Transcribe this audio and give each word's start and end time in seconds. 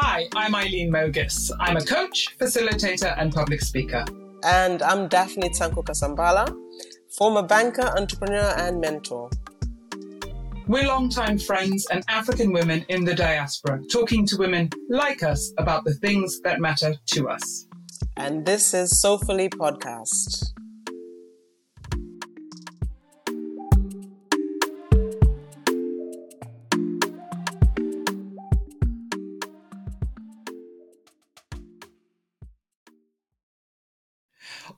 Hi, 0.00 0.28
I'm 0.36 0.54
Aileen 0.54 0.92
Mogis. 0.92 1.50
I'm 1.58 1.76
a 1.76 1.84
coach, 1.84 2.38
facilitator, 2.38 3.12
and 3.18 3.34
public 3.34 3.60
speaker. 3.60 4.04
And 4.44 4.80
I'm 4.80 5.08
Daphne 5.08 5.48
Tsanko 5.50 5.82
Kasambala, 5.84 6.56
former 7.18 7.42
banker, 7.42 7.82
entrepreneur, 7.82 8.54
and 8.58 8.80
mentor. 8.80 9.28
We're 10.68 10.86
longtime 10.86 11.40
friends 11.40 11.88
and 11.90 12.04
African 12.06 12.52
women 12.52 12.86
in 12.88 13.04
the 13.04 13.12
diaspora, 13.12 13.80
talking 13.90 14.24
to 14.26 14.36
women 14.36 14.70
like 14.88 15.24
us 15.24 15.52
about 15.58 15.84
the 15.84 15.94
things 15.94 16.40
that 16.42 16.60
matter 16.60 16.94
to 17.06 17.28
us. 17.28 17.66
And 18.16 18.46
this 18.46 18.74
is 18.74 19.00
Soulfully 19.00 19.48
Podcast. 19.48 20.52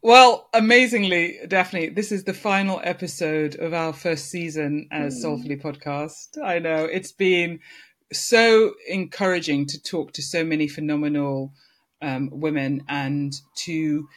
Well, 0.03 0.49
amazingly, 0.55 1.41
Daphne, 1.47 1.91
this 1.91 2.11
is 2.11 2.25
the 2.25 2.33
final 2.33 2.81
episode 2.83 3.57
of 3.57 3.75
our 3.75 3.93
first 3.93 4.31
season 4.31 4.89
as 4.91 5.15
mm. 5.15 5.21
Soulfully 5.21 5.57
Podcast. 5.59 6.43
I 6.43 6.59
know 6.59 6.87
it's 6.87 7.13
been 7.13 7.61
so 8.11 8.73
encouraging 8.89 9.67
to 9.67 9.83
talk 9.83 10.13
to 10.15 10.23
so 10.23 10.43
many 10.43 10.69
phenomenal 10.69 11.53
um, 12.01 12.31
women 12.33 12.83
and 12.89 13.35
to 13.57 14.09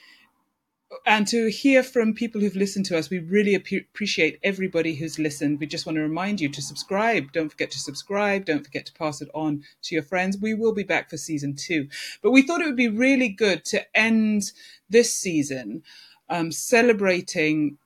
and 1.05 1.27
to 1.27 1.49
hear 1.49 1.83
from 1.83 2.13
people 2.13 2.41
who've 2.41 2.55
listened 2.55 2.85
to 2.85 2.97
us. 2.97 3.09
We 3.09 3.19
really 3.19 3.55
ap- 3.55 3.71
appreciate 3.71 4.39
everybody 4.43 4.95
who's 4.95 5.19
listened. 5.19 5.59
We 5.59 5.67
just 5.67 5.85
want 5.85 5.97
to 5.97 6.01
remind 6.01 6.41
you 6.41 6.49
to 6.49 6.61
subscribe. 6.61 7.31
Don't 7.31 7.49
forget 7.49 7.71
to 7.71 7.79
subscribe. 7.79 8.45
Don't 8.45 8.63
forget 8.63 8.85
to 8.87 8.93
pass 8.93 9.21
it 9.21 9.29
on 9.33 9.63
to 9.83 9.95
your 9.95 10.03
friends. 10.03 10.37
We 10.37 10.53
will 10.53 10.73
be 10.73 10.83
back 10.83 11.09
for 11.09 11.17
season 11.17 11.55
two. 11.55 11.87
But 12.21 12.31
we 12.31 12.41
thought 12.41 12.61
it 12.61 12.65
would 12.65 12.75
be 12.75 12.89
really 12.89 13.29
good 13.29 13.65
to 13.65 13.85
end 13.97 14.51
this 14.89 15.15
season 15.15 15.83
um, 16.29 16.51
celebrating 16.51 17.77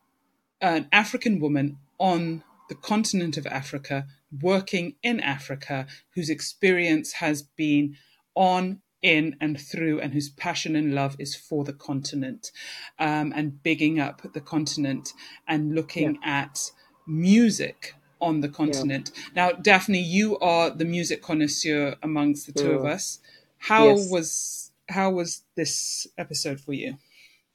an 0.61 0.87
African 0.91 1.39
woman 1.39 1.77
on 1.99 2.43
the 2.69 2.75
continent 2.75 3.37
of 3.37 3.47
Africa, 3.47 4.05
working 4.41 4.95
in 5.03 5.19
Africa, 5.19 5.87
whose 6.15 6.29
experience 6.29 7.13
has 7.13 7.41
been 7.41 7.95
on 8.35 8.81
in 9.01 9.35
and 9.39 9.59
through 9.59 9.99
and 9.99 10.13
whose 10.13 10.29
passion 10.29 10.75
and 10.75 10.95
love 10.95 11.15
is 11.19 11.35
for 11.35 11.63
the 11.63 11.73
continent 11.73 12.51
um, 12.99 13.31
and 13.35 13.61
bigging 13.63 13.99
up 13.99 14.21
the 14.33 14.41
continent 14.41 15.13
and 15.47 15.75
looking 15.75 16.15
yeah. 16.15 16.39
at 16.41 16.71
music 17.05 17.93
on 18.19 18.41
the 18.41 18.49
continent. 18.49 19.11
Yeah. 19.13 19.21
Now, 19.35 19.51
Daphne, 19.53 20.01
you 20.01 20.37
are 20.39 20.69
the 20.69 20.85
music 20.85 21.21
connoisseur 21.21 21.95
amongst 22.01 22.47
the 22.47 22.53
two 22.53 22.71
of 22.71 22.85
us. 22.85 23.19
How 23.59 23.89
yes. 23.89 24.11
was 24.11 24.71
how 24.89 25.11
was 25.11 25.43
this 25.55 26.07
episode 26.17 26.59
for 26.59 26.73
you? 26.73 26.97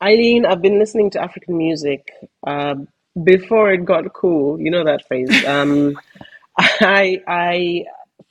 Aileen, 0.02 0.44
I've 0.44 0.60
been 0.60 0.78
listening 0.78 1.10
to 1.10 1.22
African 1.22 1.56
music 1.56 2.10
uh, 2.46 2.74
before 3.24 3.72
it 3.72 3.84
got 3.84 4.12
cool. 4.12 4.60
You 4.60 4.70
know 4.70 4.84
that 4.84 5.06
phrase. 5.06 5.44
Um, 5.44 5.98
I 6.58 7.20
I 7.26 7.84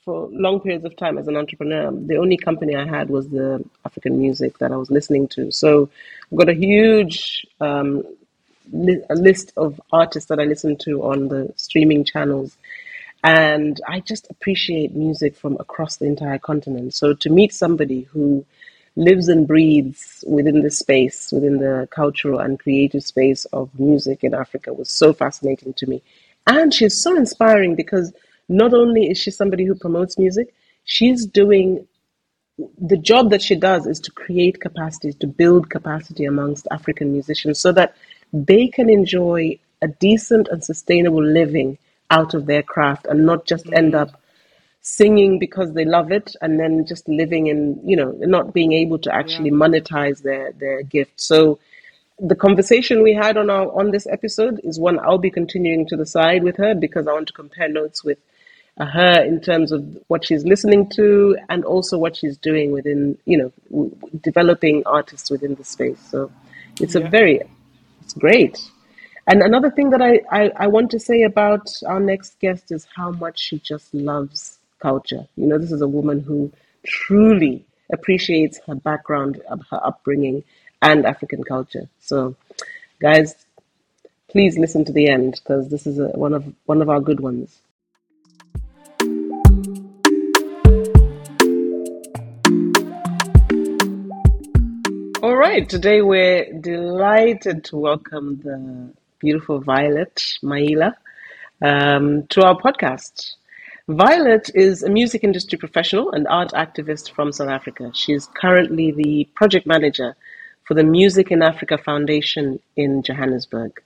for 0.04 0.28
long 0.32 0.60
periods 0.60 0.84
of 0.84 0.96
time 0.96 1.16
as 1.16 1.28
an 1.28 1.36
entrepreneur, 1.36 1.92
the 1.92 2.16
only 2.16 2.36
company 2.36 2.74
I 2.74 2.86
had 2.86 3.08
was 3.08 3.28
the 3.28 3.64
African 3.84 4.18
music 4.18 4.58
that 4.58 4.72
I 4.72 4.76
was 4.76 4.90
listening 4.90 5.28
to. 5.28 5.52
So 5.52 5.88
I've 6.30 6.38
got 6.38 6.48
a 6.48 6.54
huge 6.54 7.46
um, 7.60 8.02
li- 8.72 9.02
a 9.10 9.14
list 9.14 9.52
of 9.56 9.80
artists 9.92 10.28
that 10.28 10.40
I 10.40 10.44
listen 10.44 10.76
to 10.78 11.04
on 11.04 11.28
the 11.28 11.52
streaming 11.56 12.04
channels. 12.04 12.56
And 13.22 13.80
I 13.86 14.00
just 14.00 14.28
appreciate 14.30 14.96
music 14.96 15.36
from 15.36 15.56
across 15.60 15.96
the 15.96 16.06
entire 16.06 16.38
continent. 16.38 16.94
So 16.94 17.14
to 17.14 17.30
meet 17.30 17.54
somebody 17.54 18.02
who 18.02 18.44
lives 18.96 19.28
and 19.28 19.46
breathes 19.46 20.24
within 20.26 20.62
the 20.62 20.70
space, 20.70 21.30
within 21.30 21.58
the 21.58 21.88
cultural 21.92 22.40
and 22.40 22.58
creative 22.58 23.04
space 23.04 23.44
of 23.46 23.70
music 23.78 24.24
in 24.24 24.34
Africa 24.34 24.72
was 24.72 24.90
so 24.90 25.12
fascinating 25.12 25.72
to 25.74 25.86
me. 25.86 26.02
And 26.48 26.74
she's 26.74 27.00
so 27.00 27.16
inspiring 27.16 27.76
because 27.76 28.12
not 28.52 28.74
only 28.74 29.10
is 29.10 29.18
she 29.18 29.30
somebody 29.30 29.64
who 29.64 29.74
promotes 29.74 30.18
music, 30.18 30.54
she's 30.84 31.26
doing 31.26 31.86
the 32.80 32.96
job 32.96 33.30
that 33.30 33.42
she 33.42 33.54
does 33.54 33.86
is 33.86 34.00
to 34.00 34.10
create 34.12 34.60
capacity, 34.60 35.12
to 35.14 35.26
build 35.26 35.70
capacity 35.70 36.24
amongst 36.24 36.68
African 36.70 37.12
musicians 37.12 37.58
so 37.58 37.72
that 37.72 37.94
they 38.32 38.68
can 38.68 38.88
enjoy 38.90 39.58
a 39.80 39.88
decent 39.88 40.48
and 40.48 40.62
sustainable 40.62 41.24
living 41.24 41.78
out 42.10 42.34
of 42.34 42.46
their 42.46 42.62
craft 42.62 43.06
and 43.06 43.26
not 43.26 43.46
just 43.46 43.64
mm-hmm. 43.64 43.78
end 43.78 43.94
up 43.94 44.20
singing 44.82 45.38
because 45.38 45.72
they 45.72 45.84
love 45.84 46.10
it 46.10 46.34
and 46.42 46.58
then 46.58 46.84
just 46.84 47.08
living 47.08 47.46
in, 47.46 47.80
you 47.84 47.96
know, 47.96 48.12
not 48.18 48.52
being 48.52 48.72
able 48.72 48.98
to 48.98 49.14
actually 49.14 49.50
yeah. 49.50 49.56
monetize 49.56 50.22
their, 50.22 50.52
their 50.52 50.82
gift. 50.82 51.20
So 51.20 51.58
the 52.18 52.34
conversation 52.34 53.02
we 53.02 53.14
had 53.14 53.36
on 53.36 53.48
our 53.50 53.66
on 53.72 53.90
this 53.90 54.06
episode 54.06 54.60
is 54.62 54.78
one 54.78 54.98
I'll 55.00 55.18
be 55.18 55.30
continuing 55.30 55.86
to 55.88 55.96
the 55.96 56.06
side 56.06 56.42
with 56.42 56.56
her 56.56 56.74
because 56.74 57.08
I 57.08 57.12
want 57.12 57.28
to 57.28 57.32
compare 57.32 57.68
notes 57.68 58.04
with 58.04 58.18
Uh, 58.78 58.86
her 58.86 59.22
in 59.22 59.38
terms 59.38 59.70
of 59.70 59.98
what 60.08 60.24
she's 60.24 60.44
listening 60.44 60.88
to 60.88 61.36
and 61.50 61.62
also 61.62 61.98
what 61.98 62.16
she's 62.16 62.38
doing 62.38 62.72
within, 62.72 63.18
you 63.26 63.36
know, 63.36 63.52
w- 63.70 63.94
developing 64.22 64.82
artists 64.86 65.30
within 65.30 65.54
the 65.56 65.64
space. 65.64 66.00
So 66.10 66.32
it's 66.80 66.94
yeah. 66.94 67.02
a 67.02 67.10
very, 67.10 67.42
it's 68.00 68.14
great. 68.14 68.58
And 69.26 69.42
another 69.42 69.70
thing 69.70 69.90
that 69.90 70.00
I, 70.00 70.20
I, 70.30 70.50
I 70.56 70.66
want 70.68 70.90
to 70.92 70.98
say 70.98 71.22
about 71.22 71.68
our 71.86 72.00
next 72.00 72.40
guest 72.40 72.72
is 72.72 72.86
how 72.96 73.10
much 73.10 73.38
she 73.38 73.58
just 73.58 73.92
loves 73.92 74.58
culture. 74.80 75.28
You 75.36 75.48
know, 75.48 75.58
this 75.58 75.70
is 75.70 75.82
a 75.82 75.88
woman 75.88 76.20
who 76.20 76.50
truly 76.86 77.66
appreciates 77.92 78.58
her 78.66 78.74
background, 78.74 79.42
her 79.70 79.86
upbringing, 79.86 80.44
and 80.80 81.04
African 81.04 81.44
culture. 81.44 81.88
So, 82.00 82.36
guys, 83.00 83.34
please 84.28 84.58
listen 84.58 84.84
to 84.86 84.92
the 84.92 85.08
end 85.08 85.32
because 85.32 85.68
this 85.68 85.86
is 85.86 85.98
a, 85.98 86.06
one 86.08 86.32
of 86.32 86.52
one 86.64 86.80
of 86.82 86.88
our 86.88 87.00
good 87.00 87.20
ones. 87.20 87.58
All 95.22 95.36
right, 95.36 95.68
today 95.68 96.02
we're 96.02 96.52
delighted 96.52 97.62
to 97.66 97.76
welcome 97.76 98.40
the 98.42 98.92
beautiful 99.20 99.60
Violet 99.60 100.16
Maila 100.42 100.94
um, 101.64 102.26
to 102.26 102.44
our 102.44 102.60
podcast. 102.60 103.34
Violet 103.86 104.50
is 104.52 104.82
a 104.82 104.90
music 104.90 105.22
industry 105.22 105.58
professional 105.58 106.10
and 106.10 106.26
art 106.26 106.50
activist 106.54 107.12
from 107.12 107.30
South 107.30 107.50
Africa. 107.50 107.92
She 107.94 108.14
is 108.14 108.26
currently 108.34 108.90
the 108.90 109.28
project 109.36 109.64
manager 109.64 110.16
for 110.64 110.74
the 110.74 110.82
Music 110.82 111.30
in 111.30 111.40
Africa 111.40 111.78
Foundation 111.78 112.58
in 112.74 113.04
Johannesburg. 113.04 113.80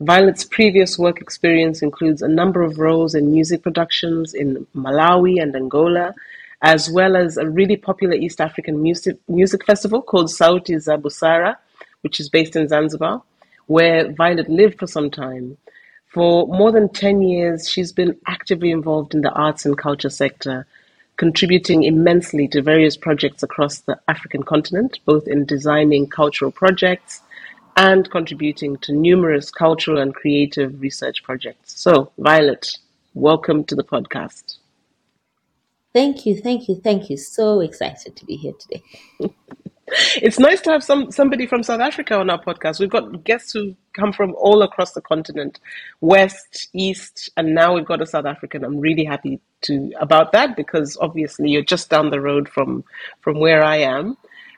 Violet's 0.00 0.44
previous 0.44 0.98
work 0.98 1.20
experience 1.20 1.82
includes 1.82 2.20
a 2.20 2.26
number 2.26 2.62
of 2.62 2.80
roles 2.80 3.14
in 3.14 3.30
music 3.30 3.62
productions 3.62 4.34
in 4.34 4.66
Malawi 4.74 5.40
and 5.40 5.54
Angola, 5.54 6.16
as 6.62 6.90
well 6.90 7.16
as 7.16 7.36
a 7.36 7.48
really 7.48 7.76
popular 7.76 8.14
East 8.14 8.40
African 8.40 8.82
music, 8.82 9.16
music 9.28 9.64
festival 9.64 10.02
called 10.02 10.26
Sauti 10.26 10.78
za 10.80 10.96
Busara, 10.96 11.56
which 12.00 12.20
is 12.20 12.28
based 12.28 12.56
in 12.56 12.68
Zanzibar, 12.68 13.22
where 13.66 14.12
Violet 14.12 14.48
lived 14.48 14.78
for 14.78 14.86
some 14.86 15.10
time. 15.10 15.56
For 16.06 16.46
more 16.48 16.72
than 16.72 16.88
10 16.88 17.22
years, 17.22 17.68
she's 17.68 17.92
been 17.92 18.16
actively 18.26 18.70
involved 18.70 19.14
in 19.14 19.20
the 19.20 19.32
arts 19.32 19.66
and 19.66 19.76
culture 19.76 20.10
sector, 20.10 20.66
contributing 21.16 21.82
immensely 21.82 22.48
to 22.48 22.62
various 22.62 22.96
projects 22.96 23.42
across 23.42 23.80
the 23.80 24.00
African 24.08 24.42
continent, 24.42 25.00
both 25.04 25.28
in 25.28 25.44
designing 25.44 26.06
cultural 26.08 26.50
projects 26.50 27.20
and 27.76 28.10
contributing 28.10 28.76
to 28.78 28.92
numerous 28.92 29.50
cultural 29.50 29.98
and 29.98 30.14
creative 30.14 30.80
research 30.80 31.22
projects. 31.22 31.80
So, 31.80 32.10
Violet, 32.18 32.78
welcome 33.14 33.62
to 33.64 33.76
the 33.76 33.84
podcast. 33.84 34.57
Thank 35.92 36.26
you, 36.26 36.36
thank 36.40 36.68
you, 36.68 36.80
thank 36.82 37.08
you. 37.08 37.16
So 37.16 37.60
excited 37.60 38.16
to 38.16 38.24
be 38.26 38.36
here 38.36 38.52
today. 38.58 38.82
it's 40.16 40.38
nice 40.38 40.60
to 40.62 40.70
have 40.70 40.84
some 40.84 41.10
somebody 41.10 41.46
from 41.46 41.62
South 41.62 41.80
Africa 41.80 42.16
on 42.16 42.28
our 42.28 42.42
podcast. 42.42 42.78
We've 42.78 42.90
got 42.90 43.24
guests 43.24 43.52
who 43.52 43.74
come 43.94 44.12
from 44.12 44.34
all 44.36 44.62
across 44.62 44.92
the 44.92 45.00
continent, 45.00 45.60
west, 46.00 46.68
east, 46.74 47.30
and 47.36 47.54
now 47.54 47.74
we've 47.74 47.86
got 47.86 48.02
a 48.02 48.06
South 48.06 48.26
African. 48.26 48.64
I'm 48.64 48.78
really 48.78 49.04
happy 49.04 49.40
to 49.62 49.92
about 49.98 50.32
that 50.32 50.56
because 50.56 50.98
obviously 51.00 51.50
you're 51.50 51.62
just 51.62 51.88
down 51.88 52.10
the 52.10 52.20
road 52.20 52.48
from 52.48 52.84
from 53.20 53.40
where 53.40 53.62
I 53.64 53.76
am 53.76 54.16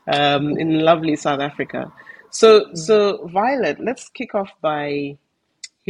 um, 0.09 0.57
in 0.59 0.81
lovely 0.81 1.17
South 1.17 1.41
Africa. 1.41 1.93
So 2.31 2.75
so 2.75 3.29
Violet, 3.29 3.79
let's 3.81 4.09
kick 4.09 4.35
off 4.35 4.51
by 4.61 5.17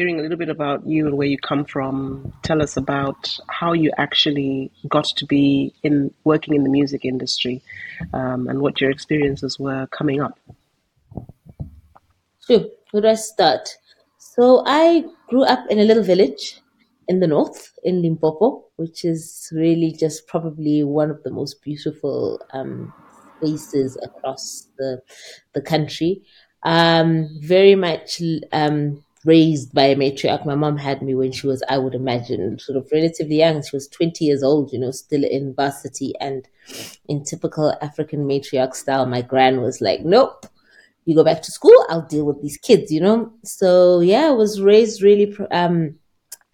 hearing 0.01 0.19
a 0.19 0.23
little 0.23 0.39
bit 0.39 0.49
about 0.49 0.87
you 0.87 1.07
and 1.07 1.19
where 1.19 1.27
you 1.27 1.37
come 1.37 1.63
from. 1.63 2.33
Tell 2.43 2.63
us 2.63 2.79
about 2.79 3.39
how 3.49 3.75
you 3.75 3.91
actually 3.99 4.73
got 4.89 5.05
to 5.17 5.27
be 5.27 5.75
in 5.83 6.11
working 6.25 6.55
in 6.55 6.65
the 6.65 6.71
music 6.71 7.05
industry 7.05 7.63
um, 8.15 8.49
and 8.49 8.63
what 8.63 8.81
your 8.81 8.91
experiences 8.91 9.59
were 9.59 9.87
coming 9.89 10.23
up. 10.23 10.39
Sure. 12.47 12.65
Where 12.93 13.03
do 13.03 13.09
I 13.09 13.15
start? 13.15 13.69
So 14.17 14.63
I 14.65 15.05
grew 15.29 15.45
up 15.45 15.67
in 15.69 15.79
a 15.79 15.85
little 15.85 16.03
village 16.03 16.63
in 17.07 17.21
the 17.21 17.27
north, 17.27 17.79
in 17.85 18.01
Limpopo, 18.01 18.65
which 18.77 19.05
is 19.05 19.53
really 19.53 19.93
just 19.93 20.27
probably 20.27 20.83
one 20.83 21.11
of 21.11 21.23
the 21.25 21.31
most 21.31 21.63
beautiful 21.63 22.41
um, 22.55 22.91
spaces 23.37 23.99
across 24.03 24.67
the 24.79 25.03
the 25.53 25.61
country. 25.61 26.23
Um, 26.63 27.29
very 27.43 27.75
much 27.75 28.23
um, 28.53 29.05
raised 29.25 29.75
by 29.75 29.85
a 29.85 29.97
matriarch. 29.97 30.47
My 30.47 30.55
mom 30.55 30.77
had 30.77 31.03
me 31.03 31.15
when 31.15 31.33
she 31.33 31.47
was, 31.47 31.63
I 31.69 31.79
would 31.79 31.95
imagine, 31.95 32.59
sort 32.59 32.79
of 32.79 32.91
relatively 32.93 33.37
young. 33.37 33.63
She 33.63 33.77
was 33.77 33.89
20 33.89 34.25
years 34.25 34.43
old, 34.43 34.73
you 34.73 34.79
know, 34.79 34.91
still 34.91 35.25
in 35.25 35.55
varsity. 35.55 36.15
And 36.21 36.49
in 37.09 37.25
typical 37.25 37.75
African 37.83 38.27
matriarch 38.27 38.75
style, 38.75 39.07
my 39.07 39.23
gran 39.23 39.61
was 39.61 39.81
like, 39.81 40.01
nope, 40.01 40.47
you 41.05 41.15
go 41.15 41.25
back 41.25 41.43
to 41.43 41.53
school, 41.53 41.85
I'll 41.89 42.07
deal 42.07 42.25
with 42.25 42.41
these 42.43 42.57
kids, 42.57 42.91
you 42.91 43.01
know? 43.01 43.33
So 43.45 44.01
yeah, 44.01 44.29
I 44.29 44.31
was 44.31 44.61
raised 44.61 45.03
really, 45.03 45.35
um, 45.51 45.97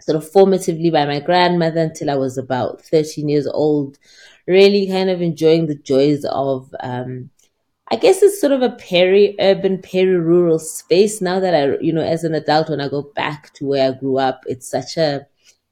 sort 0.00 0.16
of 0.16 0.30
formatively 0.30 0.92
by 0.92 1.04
my 1.06 1.20
grandmother 1.20 1.80
until 1.80 2.10
I 2.10 2.16
was 2.16 2.38
about 2.38 2.82
13 2.82 3.28
years 3.28 3.46
old, 3.46 3.98
really 4.46 4.88
kind 4.88 5.10
of 5.10 5.20
enjoying 5.22 5.66
the 5.66 5.74
joys 5.74 6.24
of, 6.24 6.74
um, 6.80 7.30
I 7.88 7.96
guess 7.96 8.20
it's 8.20 8.40
sort 8.40 8.52
of 8.52 8.62
a 8.62 8.70
peri-urban, 8.70 9.80
peri-rural 9.80 10.58
space. 10.58 11.20
Now 11.20 11.38
that 11.38 11.54
I, 11.54 11.78
you 11.80 11.92
know, 11.92 12.02
as 12.02 12.24
an 12.24 12.34
adult, 12.34 12.68
when 12.68 12.80
I 12.80 12.88
go 12.88 13.02
back 13.14 13.52
to 13.54 13.66
where 13.66 13.88
I 13.88 13.98
grew 13.98 14.18
up, 14.18 14.42
it's 14.46 14.68
such 14.68 14.96
a, 14.96 15.26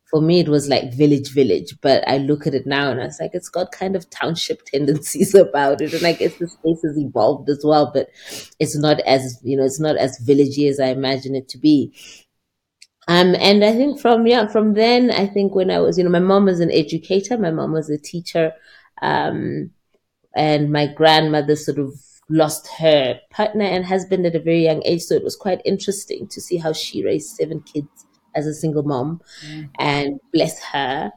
for 0.05 0.20
me, 0.20 0.38
it 0.38 0.49
was 0.49 0.69
like 0.69 0.94
village, 0.94 1.32
village. 1.32 1.75
But 1.81 2.08
I 2.08 2.19
look 2.19 2.46
at 2.46 2.55
it 2.55 2.66
now 2.66 2.90
and 2.90 3.00
I 3.00 3.06
was 3.06 3.19
like, 3.19 3.32
it's 3.34 3.49
got 3.49 3.72
kind 3.72 3.96
of 3.96 4.08
township 4.11 4.64
tendencies 4.66 5.34
about 5.34 5.81
it. 5.81 5.93
And 5.93 6.06
I 6.06 6.12
guess 6.12 6.37
the 6.37 6.46
space 6.46 6.82
has 6.84 6.96
evolved 6.96 7.49
as 7.49 7.62
well, 7.64 7.90
but 7.93 8.11
it's 8.61 8.76
not 8.76 9.00
as, 9.00 9.40
you 9.43 9.56
know, 9.56 9.64
it's 9.64 9.81
not 9.81 9.96
as 9.96 10.25
villagey 10.25 10.70
as 10.70 10.78
I 10.78 10.87
imagine 10.90 11.34
it 11.34 11.49
to 11.49 11.58
be. 11.58 11.93
Um, 13.08 13.34
and 13.38 13.64
I 13.64 13.72
think 13.72 14.00
from, 14.00 14.26
yeah, 14.28 14.46
from 14.46 14.75
then, 14.75 15.11
I 15.11 15.26
think 15.26 15.55
when 15.55 15.70
I 15.70 15.81
was, 15.81 15.99
you 15.99 16.05
know, 16.05 16.11
my 16.11 16.20
mom 16.20 16.44
was 16.44 16.61
an 16.61 16.70
educator, 16.70 17.37
my 17.37 17.50
mom 17.50 17.72
was 17.72 17.90
a 17.90 17.99
teacher. 17.99 18.52
Um, 19.02 19.72
and 20.36 20.70
my 20.70 20.86
grandmother 20.86 21.56
sort 21.56 21.78
of 21.78 21.94
lost 22.31 22.66
her 22.78 23.20
partner 23.31 23.64
and 23.64 23.84
husband 23.84 24.25
at 24.25 24.34
a 24.34 24.40
very 24.40 24.64
young 24.64 24.82
age. 24.84 25.02
So 25.02 25.14
it 25.14 25.22
was 25.25 25.36
quite 25.36 25.60
interesting 25.64 26.26
to 26.28 26.40
see 26.40 26.56
how 26.56 26.72
she 26.72 27.04
raised 27.04 27.36
seven 27.36 27.60
kids 27.60 28.06
as 28.34 28.46
a 28.46 28.54
single 28.54 28.82
mom. 28.82 29.20
Mm. 29.46 29.70
And 29.78 30.20
bless 30.32 30.58
her, 30.62 31.12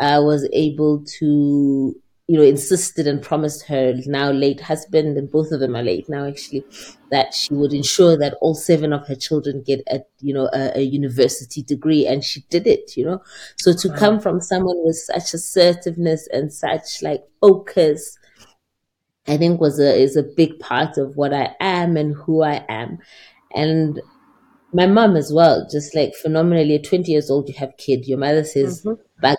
uh, 0.00 0.20
was 0.22 0.48
able 0.52 1.02
to, 1.18 1.94
you 2.26 2.38
know, 2.38 2.44
insisted 2.44 3.06
and 3.06 3.22
promised 3.22 3.66
her 3.66 3.94
now 4.06 4.30
late 4.30 4.60
husband, 4.60 5.16
and 5.16 5.30
both 5.30 5.50
of 5.50 5.60
them 5.60 5.74
are 5.74 5.82
late 5.82 6.08
now 6.08 6.26
actually, 6.26 6.64
that 7.10 7.34
she 7.34 7.54
would 7.54 7.72
ensure 7.72 8.16
that 8.18 8.34
all 8.40 8.54
seven 8.54 8.92
of 8.92 9.04
her 9.08 9.16
children 9.16 9.64
get 9.66 9.80
a, 9.90 10.00
you 10.20 10.32
know, 10.32 10.48
a, 10.52 10.78
a 10.78 10.82
university 10.82 11.62
degree. 11.62 12.06
And 12.06 12.22
she 12.22 12.44
did 12.50 12.66
it, 12.66 12.96
you 12.96 13.04
know. 13.04 13.20
So 13.56 13.72
to 13.72 13.88
wow. 13.88 13.96
come 13.96 14.20
from 14.20 14.40
someone 14.40 14.76
with 14.84 14.96
such 14.96 15.34
assertiveness 15.34 16.28
and 16.32 16.52
such 16.52 17.02
like 17.02 17.24
focus, 17.40 18.16
I 19.26 19.36
think 19.36 19.60
was 19.60 19.78
a 19.78 19.94
is 19.94 20.16
a 20.16 20.22
big 20.22 20.58
part 20.58 20.98
of 20.98 21.16
what 21.16 21.32
I 21.32 21.54
am 21.60 21.96
and 21.96 22.14
who 22.14 22.42
I 22.42 22.64
am. 22.68 22.98
And 23.54 24.00
my 24.72 24.86
mom 24.86 25.16
as 25.16 25.32
well, 25.32 25.66
just 25.70 25.94
like 25.94 26.14
phenomenally 26.14 26.76
at 26.76 26.84
20 26.84 27.10
years 27.10 27.30
old, 27.30 27.48
you 27.48 27.54
have 27.54 27.76
kid. 27.76 28.06
Your 28.06 28.18
mother 28.18 28.44
says, 28.44 28.82
mm-hmm. 28.82 29.00
That, 29.22 29.36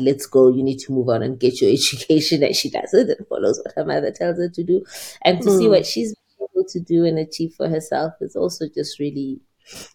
let's 0.00 0.26
go, 0.26 0.48
you 0.48 0.62
need 0.62 0.78
to 0.80 0.92
move 0.92 1.08
on 1.08 1.22
and 1.22 1.38
get 1.38 1.60
your 1.60 1.70
education. 1.72 2.42
And 2.42 2.56
she 2.56 2.70
does 2.70 2.92
it 2.94 3.16
and 3.16 3.26
follows 3.28 3.60
what 3.64 3.74
her 3.76 3.84
mother 3.84 4.10
tells 4.10 4.38
her 4.38 4.48
to 4.48 4.64
do. 4.64 4.84
And 5.22 5.40
to 5.42 5.48
mm. 5.48 5.58
see 5.58 5.68
what 5.68 5.86
she's 5.86 6.14
able 6.40 6.66
to 6.68 6.80
do 6.80 7.04
and 7.04 7.18
achieve 7.18 7.54
for 7.56 7.68
herself 7.68 8.14
is 8.20 8.34
also 8.34 8.66
just 8.74 8.98
really, 8.98 9.40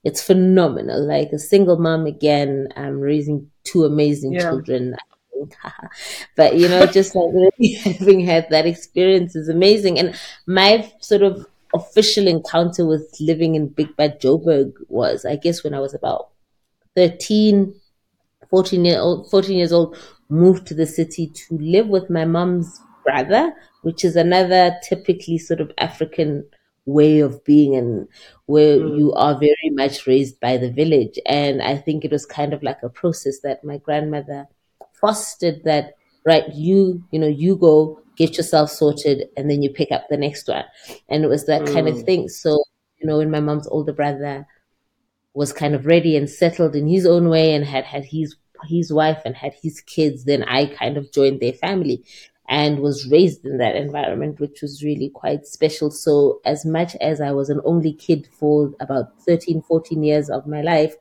it's 0.04 0.24
phenomenal. 0.24 1.06
Like 1.06 1.32
a 1.34 1.40
single 1.40 1.78
mom 1.78 2.06
again, 2.06 2.70
I'm 2.78 3.00
raising 3.00 3.50
two 3.64 3.84
amazing 3.84 4.34
yeah. 4.34 4.42
children. 4.42 4.96
But 6.36 6.56
you 6.56 6.68
know, 6.68 6.86
just 6.86 7.16
like 7.16 7.34
really 7.34 7.74
having 7.74 8.20
had 8.22 8.48
that 8.50 8.66
experience 8.66 9.36
is 9.36 9.50
amazing. 9.50 10.00
And 10.00 10.16
my 10.46 10.92
sort 11.00 11.22
of 11.22 11.46
official 11.74 12.28
encounter 12.28 12.86
with 12.86 13.16
living 13.20 13.56
in 13.56 13.68
Big 13.68 13.96
Bad 13.96 14.22
Joburg 14.22 14.74
was, 14.88 15.26
I 15.26 15.36
guess, 15.36 15.64
when 15.64 15.74
I 15.74 15.80
was 15.80 15.94
about 15.94 16.30
13, 16.96 17.74
14 18.50 18.86
year 18.86 19.00
old, 19.00 19.30
14 19.30 19.58
years 19.58 19.74
old, 19.74 19.98
moved 20.30 20.68
to 20.68 20.74
the 20.74 20.86
city 20.88 21.28
to 21.28 21.58
live 21.58 21.88
with 21.88 22.10
my 22.10 22.26
mom's 22.26 22.80
brother, 23.04 23.54
which 23.84 24.04
is 24.04 24.16
another 24.16 24.76
typically 24.88 25.38
sort 25.38 25.62
of 25.62 25.72
African 25.78 26.46
way 26.86 27.20
of 27.20 27.44
being 27.44 27.76
and 27.76 28.08
where 28.46 28.78
mm. 28.78 28.98
you 28.98 29.14
are 29.14 29.34
very 29.36 29.70
much 29.72 30.06
raised 30.08 30.40
by 30.40 30.58
the 30.58 30.72
village. 30.72 31.20
And 31.26 31.62
I 31.62 31.78
think 31.78 32.06
it 32.06 32.12
was 32.12 32.26
kind 32.26 32.54
of 32.54 32.64
like 32.64 32.82
a 32.84 32.90
process 32.90 33.40
that 33.42 33.64
my 33.64 33.78
grandmother 33.78 34.48
fostered 35.06 35.64
that 35.66 35.94
right 36.26 36.52
you 36.56 37.04
you 37.12 37.20
know 37.20 37.28
you 37.28 37.56
go 37.56 38.02
get 38.18 38.38
yourself 38.38 38.72
sorted 38.72 39.28
and 39.38 39.52
then 39.52 39.62
you 39.62 39.70
pick 39.70 39.92
up 39.92 40.06
the 40.10 40.18
next 40.18 40.48
one 40.48 40.64
and 41.10 41.24
it 41.24 41.28
was 41.28 41.46
that 41.46 41.62
mm. 41.62 41.74
kind 41.74 41.88
of 41.88 41.96
mm. 41.96 42.06
thing 42.06 42.28
so 42.28 42.64
you 42.98 43.08
know 43.08 43.18
when 43.18 43.30
my 43.30 43.40
mom's 43.40 43.68
older 43.68 43.94
brother 43.94 44.48
was 45.36 45.54
kind 45.54 45.76
of 45.76 45.86
ready 45.86 46.18
and 46.18 46.30
settled 46.30 46.76
in 46.76 46.88
his 46.88 47.06
own 47.06 47.30
way 47.30 47.54
and 47.54 47.66
had 47.66 47.84
had 47.84 48.06
his 48.06 48.36
his 48.68 48.92
wife 48.92 49.22
and 49.26 49.36
had 49.36 49.54
his 49.62 49.80
kids 49.82 50.24
then 50.24 50.42
i 50.44 50.66
kind 50.66 50.98
of 50.98 51.12
joined 51.12 51.40
their 51.40 51.54
family 51.54 52.04
and 52.48 52.80
was 52.80 53.12
raised 53.12 53.46
in 53.46 53.58
that 53.58 53.76
environment 53.76 54.40
which 54.40 54.62
was 54.64 54.84
really 54.84 55.10
quite 55.10 55.46
special 55.46 55.92
so 55.92 56.42
as 56.46 56.66
much 56.66 56.96
as 56.96 57.22
i 57.22 57.32
was 57.32 57.50
an 57.52 57.62
only 57.64 57.94
kid 57.94 58.28
for 58.32 58.74
about 58.80 59.20
13 59.22 59.62
14 59.62 60.04
years 60.04 60.32
of 60.32 60.48
my 60.48 60.62
life 60.62 60.96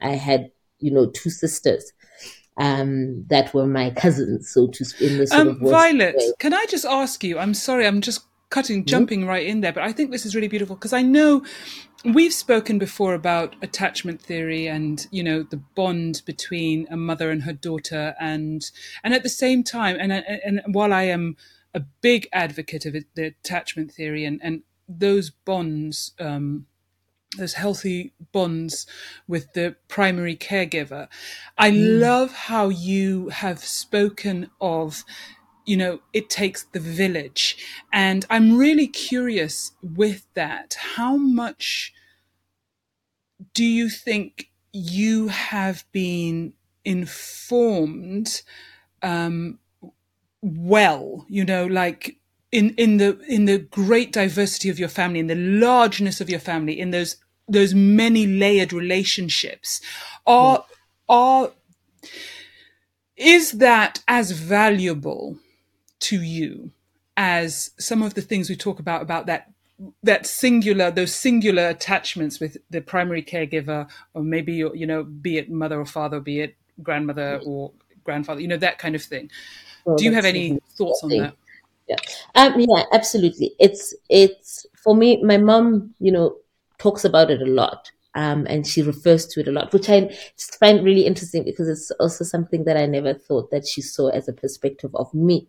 i 0.00 0.12
had 0.12 0.50
you 0.78 0.90
know 0.90 1.10
two 1.10 1.28
sisters 1.28 1.92
um, 2.56 3.24
that 3.28 3.52
were 3.54 3.66
my 3.66 3.90
cousins, 3.90 4.50
so 4.50 4.68
to 4.68 4.84
speak. 4.84 5.10
In 5.12 5.18
this 5.18 5.32
um, 5.32 5.58
Violet, 5.60 6.16
way. 6.16 6.32
can 6.38 6.54
I 6.54 6.66
just 6.68 6.84
ask 6.84 7.22
you? 7.24 7.38
I'm 7.38 7.54
sorry, 7.54 7.86
I'm 7.86 8.00
just 8.00 8.22
cutting, 8.50 8.80
mm-hmm. 8.80 8.86
jumping 8.86 9.20
mm-hmm. 9.20 9.28
right 9.28 9.46
in 9.46 9.60
there, 9.60 9.72
but 9.72 9.82
I 9.82 9.92
think 9.92 10.10
this 10.10 10.26
is 10.26 10.34
really 10.34 10.48
beautiful 10.48 10.76
because 10.76 10.92
I 10.92 11.02
know 11.02 11.44
we've 12.04 12.32
spoken 12.32 12.78
before 12.78 13.14
about 13.14 13.56
attachment 13.62 14.22
theory 14.22 14.66
and 14.66 15.06
you 15.10 15.22
know 15.22 15.42
the 15.42 15.62
bond 15.74 16.22
between 16.26 16.86
a 16.90 16.96
mother 16.96 17.30
and 17.30 17.42
her 17.42 17.52
daughter, 17.52 18.14
and 18.20 18.70
and 19.02 19.14
at 19.14 19.22
the 19.22 19.28
same 19.28 19.62
time, 19.62 19.96
and 19.98 20.12
and 20.12 20.60
while 20.66 20.92
I 20.92 21.04
am 21.04 21.36
a 21.72 21.80
big 21.80 22.28
advocate 22.32 22.84
of 22.84 22.96
the 23.14 23.24
attachment 23.24 23.92
theory 23.92 24.24
and 24.24 24.40
and 24.42 24.62
those 24.88 25.30
bonds. 25.30 26.12
Um, 26.18 26.66
those 27.36 27.54
healthy 27.54 28.12
bonds 28.32 28.86
with 29.28 29.52
the 29.52 29.76
primary 29.88 30.36
caregiver. 30.36 31.08
I 31.56 31.70
mm. 31.70 32.00
love 32.00 32.32
how 32.32 32.68
you 32.68 33.28
have 33.28 33.60
spoken 33.60 34.50
of 34.60 35.04
you 35.66 35.76
know 35.76 36.00
it 36.12 36.28
takes 36.30 36.64
the 36.72 36.80
village 36.80 37.56
and 37.92 38.24
i'm 38.30 38.56
really 38.56 38.86
curious 38.88 39.72
with 39.82 40.26
that 40.34 40.76
how 40.96 41.16
much 41.16 41.92
do 43.54 43.64
you 43.64 43.88
think 43.88 44.50
you 44.72 45.28
have 45.28 45.84
been 45.92 46.54
informed 46.84 48.42
um 49.02 49.58
well 50.42 51.26
you 51.28 51.44
know 51.44 51.66
like 51.66 52.16
in 52.52 52.74
in 52.76 52.96
the 52.96 53.18
in 53.28 53.44
the 53.44 53.58
great 53.58 54.12
diversity 54.12 54.68
of 54.68 54.78
your 54.78 54.88
family 54.88 55.20
in 55.20 55.26
the 55.26 55.34
largeness 55.34 56.20
of 56.20 56.28
your 56.28 56.40
family 56.40 56.78
in 56.78 56.90
those 56.90 57.16
those 57.48 57.74
many 57.74 58.26
layered 58.26 58.72
relationships 58.72 59.80
are 60.26 60.64
are 61.08 61.50
is 63.16 63.52
that 63.52 64.02
as 64.08 64.32
valuable 64.32 65.36
to 66.00 66.22
you 66.22 66.70
as 67.16 67.70
some 67.78 68.02
of 68.02 68.14
the 68.14 68.22
things 68.22 68.48
we 68.48 68.56
talk 68.56 68.78
about 68.78 69.02
about 69.02 69.26
that 69.26 69.50
that 70.02 70.26
singular 70.26 70.90
those 70.90 71.14
singular 71.14 71.68
attachments 71.68 72.40
with 72.40 72.56
the 72.70 72.80
primary 72.80 73.22
caregiver 73.22 73.88
or 74.14 74.22
maybe 74.22 74.54
you 74.54 74.86
know 74.86 75.04
be 75.04 75.38
it 75.38 75.50
mother 75.50 75.78
or 75.78 75.86
father 75.86 76.20
be 76.20 76.40
it 76.40 76.56
grandmother 76.82 77.40
or 77.44 77.72
grandfather 78.04 78.40
you 78.40 78.48
know 78.48 78.56
that 78.56 78.78
kind 78.78 78.94
of 78.94 79.02
thing? 79.02 79.30
Well, 79.84 79.96
do 79.96 80.04
you 80.04 80.12
have 80.12 80.24
any 80.24 80.58
thoughts 80.76 81.02
on 81.02 81.10
that 81.10 81.34
yeah. 81.90 81.96
Um, 82.34 82.54
yeah, 82.58 82.84
absolutely. 82.92 83.54
It's 83.58 83.94
it's 84.08 84.66
for 84.82 84.94
me. 84.94 85.22
My 85.22 85.36
mom, 85.36 85.94
you 86.00 86.12
know, 86.12 86.36
talks 86.78 87.04
about 87.04 87.30
it 87.30 87.42
a 87.42 87.46
lot. 87.46 87.90
Um, 88.16 88.44
and 88.50 88.66
she 88.66 88.82
refers 88.82 89.24
to 89.28 89.40
it 89.40 89.46
a 89.46 89.52
lot, 89.52 89.72
which 89.72 89.88
I 89.88 90.12
find 90.58 90.84
really 90.84 91.06
interesting 91.06 91.44
because 91.44 91.68
it's 91.68 91.92
also 92.00 92.24
something 92.24 92.64
that 92.64 92.76
I 92.76 92.86
never 92.86 93.14
thought 93.14 93.52
that 93.52 93.68
she 93.68 93.82
saw 93.82 94.08
as 94.08 94.26
a 94.26 94.32
perspective 94.32 94.90
of 94.96 95.14
me. 95.14 95.46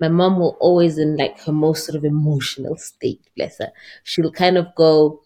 My 0.00 0.08
mom 0.08 0.38
will 0.38 0.58
always, 0.60 0.98
in 0.98 1.16
like 1.16 1.40
her 1.44 1.52
most 1.52 1.86
sort 1.86 1.96
of 1.96 2.04
emotional 2.04 2.76
state, 2.76 3.22
bless 3.34 3.58
her, 3.58 3.72
she'll 4.04 4.30
kind 4.30 4.58
of 4.58 4.74
go, 4.74 5.22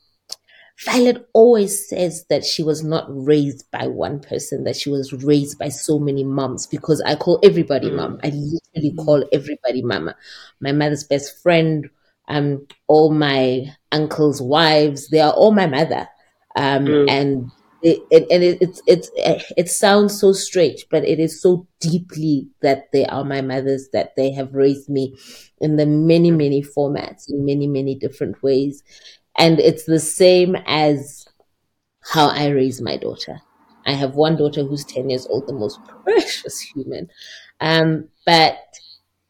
Violet 0.84 1.26
always 1.32 1.88
says 1.88 2.26
that 2.28 2.44
she 2.44 2.62
was 2.62 2.84
not 2.84 3.06
raised 3.08 3.70
by 3.70 3.86
one 3.86 4.20
person, 4.20 4.64
that 4.64 4.76
she 4.76 4.90
was 4.90 5.12
raised 5.12 5.58
by 5.58 5.70
so 5.70 5.98
many 5.98 6.22
moms 6.22 6.66
because 6.66 7.00
I 7.06 7.14
call 7.14 7.40
everybody 7.42 7.88
mm. 7.88 7.96
mom. 7.96 8.20
I 8.22 8.28
literally 8.28 8.92
mm. 8.92 9.04
call 9.04 9.24
everybody 9.32 9.82
mama. 9.82 10.14
My 10.60 10.72
mother's 10.72 11.04
best 11.04 11.42
friend, 11.42 11.88
um, 12.28 12.66
all 12.88 13.10
my 13.10 13.74
uncles' 13.90 14.42
wives, 14.42 15.08
they 15.08 15.20
are 15.20 15.32
all 15.32 15.52
my 15.52 15.66
mother. 15.66 16.08
Um, 16.56 16.84
mm. 16.84 17.10
and 17.10 17.50
it, 17.82 18.02
it, 18.10 18.26
and 18.30 18.42
it, 18.42 18.58
it's 18.60 18.82
it's 18.86 19.10
it 19.56 19.68
sounds 19.68 20.18
so 20.18 20.32
strange, 20.32 20.86
but 20.90 21.04
it 21.04 21.20
is 21.20 21.40
so 21.40 21.66
deeply 21.80 22.48
that 22.60 22.90
they 22.92 23.06
are 23.06 23.24
my 23.24 23.40
mothers, 23.42 23.88
that 23.92 24.16
they 24.16 24.32
have 24.32 24.54
raised 24.54 24.88
me 24.88 25.16
in 25.60 25.76
the 25.76 25.86
many 25.86 26.30
many 26.30 26.62
formats, 26.62 27.30
in 27.30 27.44
many 27.44 27.66
many 27.66 27.94
different 27.94 28.42
ways, 28.42 28.82
and 29.38 29.60
it's 29.60 29.84
the 29.84 30.00
same 30.00 30.56
as 30.66 31.26
how 32.12 32.28
I 32.28 32.48
raise 32.48 32.80
my 32.80 32.96
daughter. 32.96 33.40
I 33.86 33.92
have 33.92 34.14
one 34.14 34.36
daughter 34.36 34.64
who's 34.64 34.84
ten 34.84 35.10
years 35.10 35.26
old, 35.28 35.46
the 35.46 35.52
most 35.54 35.80
precious 36.04 36.60
human, 36.60 37.08
um, 37.60 38.08
but 38.26 38.58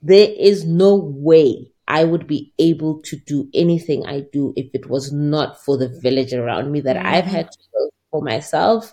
there 0.02 0.30
is 0.38 0.64
no 0.64 0.94
way 0.96 1.70
I 1.88 2.04
would 2.04 2.26
be 2.26 2.52
able 2.58 3.00
to 3.02 3.16
do 3.16 3.48
anything 3.54 4.06
I 4.06 4.26
do 4.32 4.52
if 4.56 4.68
it 4.74 4.88
was 4.88 5.12
not 5.12 5.62
for 5.64 5.76
the 5.76 5.88
village 6.02 6.32
around 6.34 6.72
me 6.72 6.80
that 6.82 6.96
I've 6.96 7.24
had 7.24 7.50
to 7.50 7.58
build 7.72 7.90
for 8.10 8.22
myself. 8.22 8.92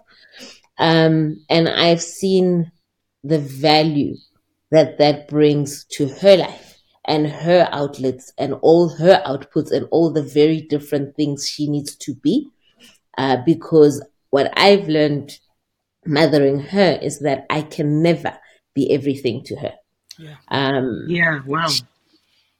Um, 0.78 1.44
and 1.50 1.70
I've 1.70 2.02
seen 2.02 2.72
the 3.24 3.40
value 3.40 4.16
that 4.72 4.98
that 5.00 5.28
brings 5.28 5.86
to 5.94 6.08
her 6.10 6.38
life 6.38 6.73
and 7.06 7.28
her 7.28 7.68
outlets 7.72 8.32
and 8.38 8.54
all 8.62 8.90
her 8.90 9.22
outputs 9.26 9.72
and 9.72 9.88
all 9.92 10.12
the 10.12 10.24
very 10.24 10.62
different 10.62 11.16
things 11.16 11.48
she 11.48 11.68
needs 11.68 11.96
to 11.98 12.14
be. 12.16 12.48
Uh, 13.18 13.38
because 13.46 14.04
what 14.30 14.52
I've 14.58 14.88
learned 14.88 15.38
mothering 16.06 16.60
her 16.60 16.98
is 17.02 17.20
that 17.20 17.46
I 17.50 17.62
can 17.62 18.02
never 18.02 18.38
be 18.74 18.92
everything 18.94 19.44
to 19.46 19.56
her. 19.58 19.74
Yeah. 20.18 20.36
Um, 20.48 21.06
yeah. 21.08 21.42
Wow. 21.46 21.70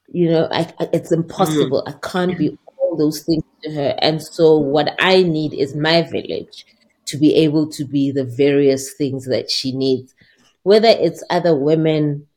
You 0.08 0.30
know, 0.30 0.48
I, 0.52 0.72
I, 0.80 0.90
it's 0.94 1.12
impossible. 1.12 1.84
Mm. 1.86 1.96
I 1.96 2.08
can't 2.08 2.38
be 2.38 2.58
all 2.78 2.96
those 2.98 3.24
things 3.24 3.44
to 3.64 3.72
her. 3.72 3.96
And 4.00 4.22
so, 4.22 4.58
what 4.58 4.96
I 5.00 5.24
need 5.24 5.54
is 5.54 5.76
my 5.76 6.04
village 6.04 6.66
to 7.06 7.18
be 7.18 7.36
able 7.36 7.70
to 7.72 7.86
be 7.86 8.12
the 8.12 8.24
various 8.24 8.94
things 8.94 9.26
that 9.26 9.50
she 9.50 9.72
needs, 9.72 10.14
whether 10.64 10.88
it's 10.88 11.24
other 11.30 11.56
women, 11.56 12.28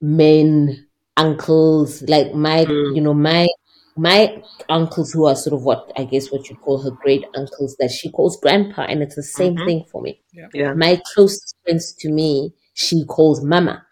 men, 0.00 0.86
uncles, 1.16 2.02
like 2.02 2.34
my, 2.34 2.64
mm. 2.64 2.94
you 2.94 3.00
know, 3.00 3.14
my 3.14 3.48
my 3.96 4.42
uncles 4.68 5.12
who 5.12 5.26
are 5.26 5.34
sort 5.34 5.52
of 5.52 5.62
what 5.62 5.90
I 5.96 6.04
guess 6.04 6.30
what 6.30 6.48
you 6.48 6.56
call 6.56 6.80
her 6.82 6.90
great 6.90 7.24
uncles 7.34 7.76
that 7.80 7.90
she 7.90 8.10
calls 8.10 8.40
grandpa, 8.40 8.82
and 8.82 9.02
it's 9.02 9.16
the 9.16 9.22
same 9.22 9.56
mm-hmm. 9.56 9.66
thing 9.66 9.84
for 9.90 10.00
me. 10.00 10.20
Yeah. 10.32 10.48
yeah. 10.54 10.74
My 10.74 11.00
closest 11.14 11.56
friends 11.64 11.92
to 12.00 12.10
me, 12.10 12.54
she 12.74 13.04
calls 13.04 13.44
mama 13.44 13.84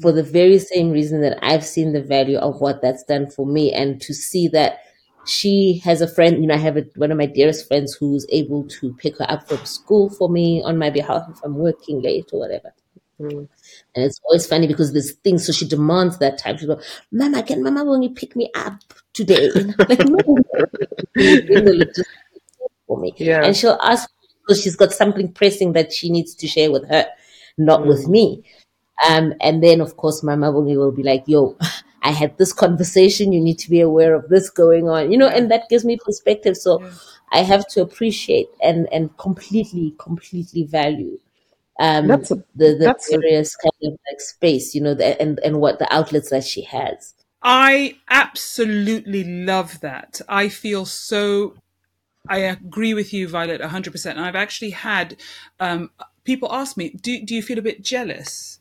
for 0.00 0.12
the 0.12 0.22
very 0.22 0.58
same 0.58 0.90
reason 0.90 1.20
that 1.20 1.38
I've 1.42 1.64
seen 1.64 1.92
the 1.92 2.02
value 2.02 2.38
of 2.38 2.60
what 2.60 2.82
that's 2.82 3.04
done 3.04 3.30
for 3.30 3.46
me 3.46 3.72
and 3.72 4.00
to 4.02 4.14
see 4.14 4.48
that 4.48 4.80
she 5.26 5.80
has 5.84 6.00
a 6.00 6.08
friend, 6.08 6.40
you 6.40 6.46
know, 6.46 6.54
I 6.54 6.58
have 6.58 6.76
a, 6.76 6.84
one 6.96 7.10
of 7.10 7.18
my 7.18 7.26
dearest 7.26 7.66
friends 7.66 7.94
who's 7.94 8.26
able 8.30 8.66
to 8.68 8.94
pick 8.94 9.18
her 9.18 9.26
up 9.28 9.48
from 9.48 9.64
school 9.66 10.08
for 10.08 10.28
me 10.28 10.62
on 10.64 10.78
my 10.78 10.90
behalf 10.90 11.26
if 11.30 11.38
I'm 11.44 11.56
working 11.56 12.00
late 12.00 12.30
or 12.32 12.40
whatever. 12.40 12.72
Mm. 13.20 13.48
And 13.94 14.04
it's 14.04 14.20
always 14.24 14.46
funny 14.46 14.66
because 14.66 14.92
there's 14.92 15.12
things, 15.12 15.46
so 15.46 15.52
she 15.52 15.66
demands 15.66 16.18
that 16.18 16.38
time. 16.38 16.58
She 16.58 16.66
goes, 16.66 16.84
Mama, 17.10 17.42
can 17.42 17.62
Mama 17.62 17.80
only 17.80 18.10
pick 18.10 18.36
me 18.36 18.50
up 18.54 18.80
today? 19.12 19.50
like, 19.78 20.06
no, 20.06 20.18
for 22.86 22.98
me. 22.98 23.14
Yeah. 23.16 23.42
And 23.44 23.56
she'll 23.56 23.78
ask 23.82 24.08
because 24.42 24.62
she's 24.62 24.76
got 24.76 24.92
something 24.92 25.32
pressing 25.32 25.72
that 25.72 25.92
she 25.92 26.10
needs 26.10 26.34
to 26.36 26.46
share 26.46 26.70
with 26.70 26.88
her, 26.88 27.06
not 27.58 27.80
mm. 27.80 27.86
with 27.86 28.06
me. 28.06 28.44
Um, 29.08 29.34
and 29.40 29.62
then, 29.62 29.80
of 29.80 29.96
course, 29.96 30.22
my 30.22 30.36
mother 30.36 30.60
will 30.60 30.92
be 30.92 31.02
like, 31.02 31.24
yo, 31.26 31.56
I 32.02 32.10
had 32.10 32.38
this 32.38 32.52
conversation. 32.52 33.32
You 33.32 33.40
need 33.40 33.58
to 33.60 33.70
be 33.70 33.80
aware 33.80 34.14
of 34.14 34.28
this 34.28 34.48
going 34.50 34.88
on, 34.88 35.10
you 35.10 35.18
know, 35.18 35.28
and 35.28 35.50
that 35.50 35.68
gives 35.68 35.84
me 35.84 35.98
perspective. 36.02 36.56
So 36.56 36.80
yeah. 36.80 36.92
I 37.32 37.42
have 37.42 37.66
to 37.68 37.82
appreciate 37.82 38.48
and, 38.62 38.88
and 38.92 39.16
completely, 39.18 39.94
completely 39.98 40.64
value 40.64 41.18
um, 41.78 42.06
that's 42.06 42.30
a, 42.30 42.36
the, 42.54 42.74
the 42.74 42.76
that's 42.78 43.10
various 43.10 43.54
a... 43.54 43.62
kind 43.62 43.92
of 43.92 43.98
like 44.10 44.20
space, 44.20 44.74
you 44.74 44.80
know, 44.80 44.94
the, 44.94 45.20
and, 45.20 45.38
and 45.44 45.60
what 45.60 45.78
the 45.78 45.92
outlets 45.92 46.30
that 46.30 46.44
she 46.44 46.62
has. 46.62 47.14
I 47.42 47.98
absolutely 48.10 49.22
love 49.24 49.80
that. 49.80 50.20
I 50.28 50.48
feel 50.48 50.84
so 50.86 51.54
I 52.28 52.38
agree 52.38 52.94
with 52.94 53.12
you, 53.12 53.28
Violet, 53.28 53.60
100%. 53.60 54.10
And 54.10 54.20
I've 54.20 54.36
actually 54.36 54.70
had 54.70 55.16
um, 55.60 55.90
people 56.24 56.52
ask 56.52 56.76
me, 56.76 56.90
do, 56.90 57.24
do 57.24 57.34
you 57.34 57.42
feel 57.42 57.58
a 57.58 57.62
bit 57.62 57.82
jealous? 57.82 58.60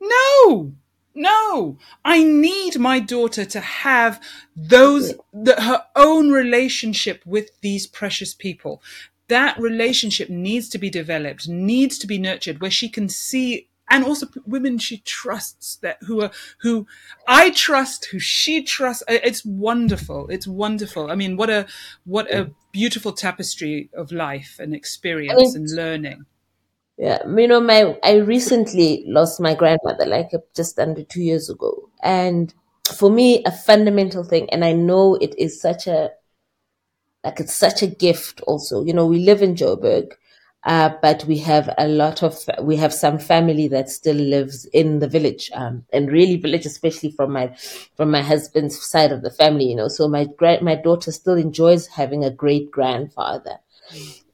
No, 0.00 0.72
no. 1.14 1.78
I 2.04 2.22
need 2.22 2.78
my 2.78 2.98
daughter 2.98 3.44
to 3.44 3.60
have 3.60 4.20
those, 4.56 5.14
the, 5.32 5.60
her 5.60 5.84
own 5.94 6.30
relationship 6.30 7.22
with 7.26 7.50
these 7.60 7.86
precious 7.86 8.34
people. 8.34 8.82
That 9.32 9.58
relationship 9.58 10.28
needs 10.28 10.68
to 10.70 10.78
be 10.78 10.90
developed, 10.90 11.48
needs 11.48 11.98
to 11.98 12.06
be 12.06 12.18
nurtured, 12.18 12.60
where 12.60 12.70
she 12.70 12.88
can 12.88 13.08
see 13.08 13.68
and 13.92 14.04
also 14.04 14.26
women 14.46 14.78
she 14.78 14.98
trusts 14.98 15.76
that 15.76 15.98
who 16.06 16.22
are 16.22 16.30
who 16.62 16.86
I 17.26 17.50
trust, 17.50 18.06
who 18.06 18.18
she 18.18 18.62
trusts. 18.62 19.04
It's 19.08 19.44
wonderful. 19.44 20.28
It's 20.30 20.46
wonderful. 20.46 21.10
I 21.10 21.14
mean, 21.14 21.36
what 21.36 21.50
a 21.50 21.66
what 22.04 22.32
a 22.32 22.50
beautiful 22.72 23.12
tapestry 23.12 23.90
of 23.94 24.10
life 24.10 24.56
and 24.58 24.74
experience 24.74 25.40
I 25.40 25.44
mean, 25.44 25.56
and 25.56 25.76
learning. 25.76 26.26
Yeah, 26.96 27.18
you 27.26 27.48
know, 27.48 27.60
my 27.60 27.98
I 28.02 28.16
recently 28.16 29.04
lost 29.06 29.40
my 29.40 29.54
grandmother, 29.54 30.06
like 30.06 30.30
uh, 30.34 30.38
just 30.54 30.78
under 30.78 31.02
two 31.02 31.22
years 31.22 31.50
ago, 31.50 31.90
and 32.02 32.52
for 32.96 33.10
me, 33.10 33.42
a 33.44 33.52
fundamental 33.52 34.24
thing, 34.24 34.48
and 34.50 34.64
I 34.64 34.72
know 34.72 35.16
it 35.16 35.34
is 35.38 35.60
such 35.60 35.86
a 35.86 36.10
like 37.24 37.40
it's 37.40 37.54
such 37.54 37.82
a 37.82 37.86
gift. 37.86 38.40
Also, 38.42 38.84
you 38.84 38.92
know, 38.92 39.06
we 39.06 39.20
live 39.20 39.42
in 39.42 39.54
Joburg, 39.54 40.12
uh, 40.64 40.90
but 41.00 41.24
we 41.24 41.38
have 41.38 41.72
a 41.78 41.88
lot 41.88 42.22
of 42.22 42.38
we 42.60 42.76
have 42.76 42.92
some 42.92 43.18
family 43.18 43.68
that 43.68 43.88
still 43.88 44.16
lives 44.16 44.64
in 44.66 45.00
the 45.00 45.08
village, 45.08 45.50
um, 45.54 45.84
and 45.92 46.10
really 46.10 46.36
village, 46.36 46.66
especially 46.66 47.10
from 47.10 47.32
my 47.32 47.54
from 47.96 48.10
my 48.10 48.22
husband's 48.22 48.80
side 48.80 49.12
of 49.12 49.22
the 49.22 49.30
family. 49.30 49.64
You 49.64 49.76
know, 49.76 49.88
so 49.88 50.08
my 50.08 50.26
grand 50.36 50.62
my 50.62 50.76
daughter 50.76 51.12
still 51.12 51.36
enjoys 51.36 51.86
having 51.88 52.24
a 52.24 52.30
great 52.30 52.70
grandfather, 52.70 53.58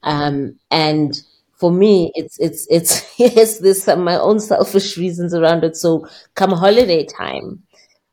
um, 0.02 0.58
and 0.70 1.20
for 1.58 1.72
me, 1.72 2.12
it's 2.14 2.38
it's 2.38 2.66
it's 2.70 3.04
yes, 3.18 3.58
there's 3.58 3.82
some 3.82 4.04
my 4.04 4.16
own 4.16 4.40
selfish 4.40 4.96
reasons 4.96 5.34
around 5.34 5.64
it. 5.64 5.76
So 5.76 6.06
come 6.34 6.52
holiday 6.52 7.04
time, 7.04 7.62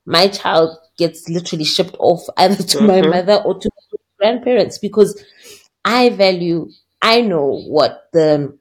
my 0.06 0.28
child 0.28 0.78
gets 0.98 1.28
literally 1.30 1.66
shipped 1.66 1.96
off 2.00 2.22
either 2.38 2.64
to 2.64 2.78
mm-hmm. 2.78 2.88
my 2.88 3.02
mother 3.02 3.42
or 3.46 3.60
to 3.60 3.70
grandparents 4.18 4.78
because 4.78 5.24
I 5.84 6.10
value. 6.10 6.70
I 7.02 7.22
know 7.22 7.62
what 7.68 8.10
the 8.14 8.58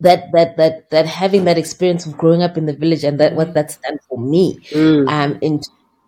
that 0.00 0.30
that 0.32 0.56
that 0.56 0.90
that 0.90 1.06
having 1.06 1.44
that 1.44 1.58
experience 1.58 2.06
of 2.06 2.16
growing 2.16 2.42
up 2.42 2.56
in 2.56 2.66
the 2.66 2.72
village 2.72 3.04
and 3.04 3.18
that 3.20 3.34
what 3.34 3.54
that's 3.54 3.78
done 3.78 3.98
for 4.08 4.18
me 4.18 4.58
mm. 4.70 5.08
um 5.08 5.38
in 5.40 5.60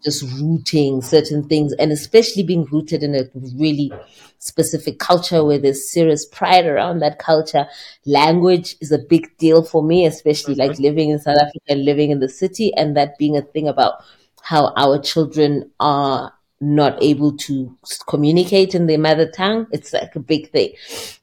just 0.04 0.22
rooting 0.40 1.00
certain 1.00 1.48
things 1.48 1.72
and 1.74 1.90
especially 1.90 2.42
being 2.42 2.64
rooted 2.66 3.02
in 3.02 3.14
a 3.14 3.24
really 3.56 3.90
specific 4.38 4.98
culture 4.98 5.44
where 5.44 5.58
there's 5.58 5.90
serious 5.90 6.24
pride 6.26 6.66
around 6.66 7.00
that 7.00 7.18
culture. 7.18 7.66
Language 8.06 8.76
is 8.80 8.92
a 8.92 8.98
big 8.98 9.36
deal 9.38 9.62
for 9.62 9.82
me, 9.82 10.06
especially 10.06 10.54
like 10.54 10.72
mm-hmm. 10.72 10.84
living 10.84 11.10
in 11.10 11.18
South 11.18 11.38
Africa 11.38 11.64
and 11.68 11.84
living 11.84 12.10
in 12.10 12.20
the 12.20 12.28
city 12.28 12.72
and 12.76 12.96
that 12.96 13.18
being 13.18 13.36
a 13.36 13.42
thing 13.42 13.68
about 13.68 13.94
how 14.42 14.72
our 14.76 14.98
children 15.00 15.70
are 15.80 16.32
not 16.60 17.00
able 17.02 17.36
to 17.36 17.76
communicate 18.08 18.74
in 18.74 18.86
their 18.86 18.98
mother 18.98 19.30
tongue. 19.30 19.66
It's 19.70 19.92
like 19.92 20.16
a 20.16 20.20
big 20.20 20.50
thing. 20.50 20.72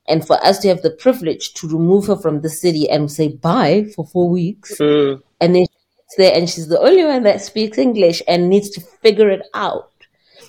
And 0.08 0.26
for 0.26 0.44
us 0.46 0.60
to 0.60 0.70
have 0.70 0.82
the 0.82 0.92
privilege 0.92 1.54
to 1.56 1.68
remove 1.68 2.08
her 2.08 2.16
from 2.16 2.42
the 2.42 2.50
city 2.50 2.90
and 2.90 3.12
say 3.12 3.30
bye 3.30 3.88
for 3.96 4.06
four 4.06 4.30
weeks 4.30 4.78
mm. 4.78 5.22
and 5.42 5.56
then 5.56 5.66
she's 5.66 6.18
there 6.18 6.38
and 6.38 6.50
she's 6.50 6.68
the 6.68 6.80
only 6.80 7.04
one 7.04 7.24
that 7.24 7.42
speaks 7.42 7.78
English 7.78 8.22
and 8.28 8.50
needs 8.50 8.70
to 8.72 8.82
figure 8.82 9.30
it 9.30 9.42
out 9.54 9.92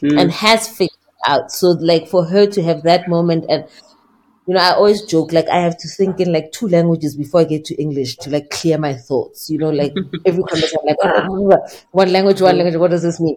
mm. 0.01 0.21
and 0.21 0.31
has 0.31 0.69
figured 0.69 0.91
it 0.93 1.31
out. 1.31 1.51
So 1.51 1.71
like 1.71 2.07
for 2.07 2.25
her 2.25 2.47
to 2.47 2.63
have 2.63 2.83
that 2.85 3.09
moment 3.09 3.47
and 3.49 3.67
you 4.47 4.55
know, 4.55 4.61
I 4.61 4.75
always 4.75 5.03
joke 5.03 5.33
like 5.33 5.49
I 5.49 5.61
have 5.61 5.77
to 5.79 5.89
think 5.89 6.21
in 6.21 6.33
like 6.33 6.53
two 6.53 6.69
languages 6.69 7.17
before 7.17 7.41
I 7.41 7.45
get 7.45 7.65
to 7.65 7.75
English 7.75 8.17
to 8.19 8.31
like 8.31 8.51
clear 8.51 8.79
my 8.79 8.95
thoughts. 8.95 9.51
You 9.51 9.59
know, 9.59 9.71
like 9.71 9.93
every 10.25 10.45
conversation, 10.45 10.79
like 10.85 10.99
one 11.91 12.13
language, 12.13 12.41
one 12.41 12.57
language. 12.57 12.77
What 12.77 12.93
does 12.93 13.03
this 13.03 13.19
mean? 13.19 13.35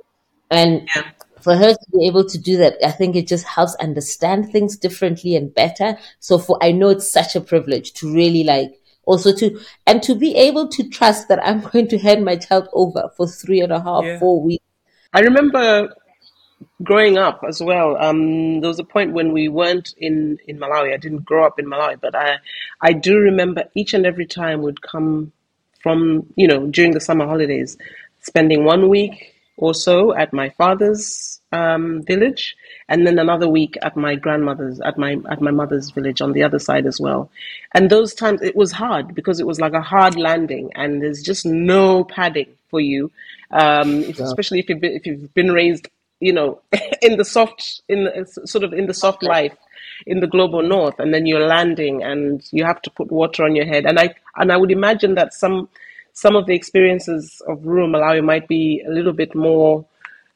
And 0.51 0.87
yeah. 0.95 1.03
For 1.49 1.55
her 1.55 1.73
to 1.73 1.85
be 1.91 2.05
able 2.05 2.23
to 2.25 2.37
do 2.37 2.57
that, 2.57 2.75
I 2.85 2.91
think 2.91 3.15
it 3.15 3.27
just 3.27 3.43
helps 3.43 3.73
understand 3.77 4.51
things 4.51 4.77
differently 4.77 5.35
and 5.35 5.51
better. 5.51 5.97
So 6.19 6.37
for 6.37 6.59
I 6.61 6.71
know 6.71 6.89
it's 6.89 7.11
such 7.11 7.35
a 7.35 7.41
privilege 7.41 7.93
to 7.93 8.13
really 8.13 8.43
like 8.43 8.79
also 9.05 9.33
to 9.35 9.59
and 9.87 10.03
to 10.03 10.13
be 10.13 10.35
able 10.35 10.67
to 10.67 10.87
trust 10.89 11.27
that 11.27 11.43
I'm 11.43 11.61
going 11.71 11.87
to 11.87 11.97
hand 11.97 12.23
my 12.23 12.35
child 12.35 12.69
over 12.71 13.09
for 13.17 13.25
three 13.27 13.61
and 13.61 13.71
a 13.71 13.81
half, 13.81 14.03
yeah. 14.03 14.19
four 14.19 14.39
weeks. 14.43 14.63
I 15.11 15.21
remember 15.21 15.91
growing 16.83 17.17
up 17.17 17.43
as 17.47 17.63
well. 17.63 17.97
Um, 17.97 18.61
there 18.61 18.67
was 18.67 18.77
a 18.77 18.83
point 18.83 19.13
when 19.13 19.31
we 19.33 19.47
weren't 19.47 19.95
in, 19.97 20.37
in 20.47 20.59
Malawi. 20.59 20.93
I 20.93 20.97
didn't 20.97 21.25
grow 21.25 21.47
up 21.47 21.57
in 21.57 21.65
Malawi, 21.65 21.99
but 21.99 22.15
I 22.15 22.37
I 22.79 22.93
do 22.93 23.17
remember 23.17 23.63
each 23.73 23.95
and 23.95 24.05
every 24.05 24.27
time 24.27 24.61
would 24.61 24.83
come 24.83 25.31
from 25.81 26.27
you 26.35 26.47
know 26.47 26.67
during 26.67 26.91
the 26.91 27.01
summer 27.01 27.25
holidays, 27.25 27.75
spending 28.21 28.65
one 28.65 28.87
week 28.87 29.33
or 29.57 29.73
so 29.73 30.15
at 30.15 30.31
my 30.31 30.49
father's 30.49 31.38
um, 31.51 32.03
village, 32.03 32.55
and 32.87 33.05
then 33.05 33.19
another 33.19 33.49
week 33.49 33.77
at 33.81 33.95
my 33.97 34.15
grandmother's, 34.15 34.79
at 34.81 34.97
my 34.97 35.17
at 35.29 35.41
my 35.41 35.51
mother's 35.51 35.89
village 35.91 36.21
on 36.21 36.33
the 36.33 36.43
other 36.43 36.59
side 36.59 36.85
as 36.85 36.99
well. 36.99 37.29
And 37.73 37.89
those 37.89 38.13
times 38.13 38.41
it 38.41 38.55
was 38.55 38.71
hard 38.71 39.15
because 39.15 39.39
it 39.39 39.47
was 39.47 39.59
like 39.59 39.73
a 39.73 39.81
hard 39.81 40.15
landing, 40.15 40.71
and 40.75 41.01
there's 41.01 41.21
just 41.21 41.45
no 41.45 42.03
padding 42.03 42.49
for 42.69 42.79
you, 42.79 43.11
um, 43.51 44.03
if, 44.03 44.19
especially 44.19 44.59
if 44.59 44.69
you've 44.69 44.81
been, 44.81 44.93
if 44.93 45.05
you've 45.05 45.33
been 45.33 45.51
raised, 45.51 45.87
you 46.19 46.33
know, 46.33 46.61
in 47.01 47.17
the 47.17 47.25
soft, 47.25 47.81
in 47.87 48.05
the, 48.05 48.25
sort 48.45 48.63
of 48.63 48.73
in 48.73 48.87
the 48.87 48.93
soft 48.93 49.23
life 49.23 49.55
in 50.05 50.21
the 50.21 50.27
global 50.27 50.61
north 50.61 50.97
and 50.99 51.13
then 51.13 51.25
you're 51.25 51.45
landing 51.45 52.03
and 52.03 52.47
you 52.51 52.63
have 52.63 52.81
to 52.81 52.89
put 52.89 53.11
water 53.11 53.43
on 53.43 53.55
your 53.55 53.65
head. 53.65 53.85
And 53.85 53.99
i 53.99 54.13
and 54.37 54.51
i 54.51 54.57
would 54.57 54.71
imagine 54.71 55.15
that 55.15 55.33
some 55.33 55.67
some 56.13 56.35
of 56.35 56.45
the 56.45 56.55
experiences 56.55 57.41
of 57.47 57.65
rural 57.65 57.89
Malawi 57.89 58.23
might 58.23 58.47
be 58.47 58.83
a 58.85 58.91
little 58.91 59.13
bit 59.13 59.35
more 59.35 59.85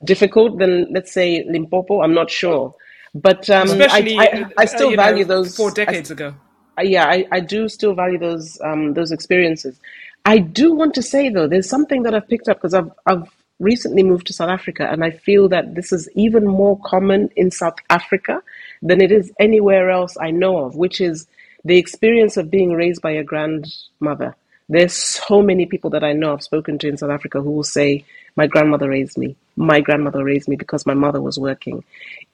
difficult 0.03 0.59
than, 0.59 0.91
let's 0.91 1.11
say, 1.11 1.45
Limpopo. 1.47 2.01
I'm 2.01 2.13
not 2.13 2.29
sure, 2.29 2.75
but 3.13 3.49
um, 3.49 3.69
especially 3.69 4.17
I, 4.17 4.23
I, 4.23 4.51
I 4.59 4.65
still 4.65 4.93
uh, 4.93 4.95
value 4.95 5.25
know, 5.25 5.35
those 5.35 5.55
four 5.55 5.71
decades 5.71 6.11
I, 6.11 6.13
ago. 6.13 6.35
yeah, 6.81 7.05
I, 7.05 7.25
I 7.31 7.39
do 7.39 7.69
still 7.69 7.93
value 7.93 8.19
those 8.19 8.59
um, 8.63 8.93
those 8.93 9.11
experiences. 9.11 9.79
I 10.25 10.39
do 10.39 10.73
want 10.73 10.93
to 10.95 11.01
say 11.01 11.29
though, 11.29 11.47
there's 11.47 11.69
something 11.69 12.03
that 12.03 12.15
I've 12.15 12.27
picked 12.27 12.47
up 12.47 12.57
because 12.57 12.73
I've 12.73 12.91
I've 13.05 13.29
recently 13.59 14.03
moved 14.03 14.27
to 14.27 14.33
South 14.33 14.49
Africa, 14.49 14.87
and 14.89 15.03
I 15.03 15.11
feel 15.11 15.49
that 15.49 15.75
this 15.75 15.91
is 15.91 16.09
even 16.15 16.45
more 16.45 16.79
common 16.83 17.29
in 17.35 17.51
South 17.51 17.75
Africa 17.89 18.41
than 18.81 19.01
it 19.01 19.11
is 19.11 19.31
anywhere 19.39 19.89
else 19.89 20.17
I 20.19 20.31
know 20.31 20.65
of, 20.65 20.75
which 20.75 20.99
is 20.99 21.27
the 21.63 21.77
experience 21.77 22.37
of 22.37 22.51
being 22.51 22.73
raised 22.73 23.01
by 23.01 23.11
a 23.11 23.23
grandmother. 23.23 24.35
There's 24.69 24.93
so 24.93 25.41
many 25.41 25.65
people 25.65 25.89
that 25.91 26.03
I 26.03 26.13
know 26.13 26.33
I've 26.33 26.43
spoken 26.43 26.77
to 26.79 26.87
in 26.87 26.97
South 26.97 27.11
Africa 27.11 27.41
who 27.41 27.51
will 27.51 27.63
say, 27.63 28.05
My 28.35 28.47
grandmother 28.47 28.89
raised 28.89 29.17
me. 29.17 29.35
My 29.55 29.81
grandmother 29.81 30.23
raised 30.23 30.47
me 30.47 30.55
because 30.55 30.85
my 30.85 30.93
mother 30.93 31.21
was 31.21 31.37
working. 31.37 31.83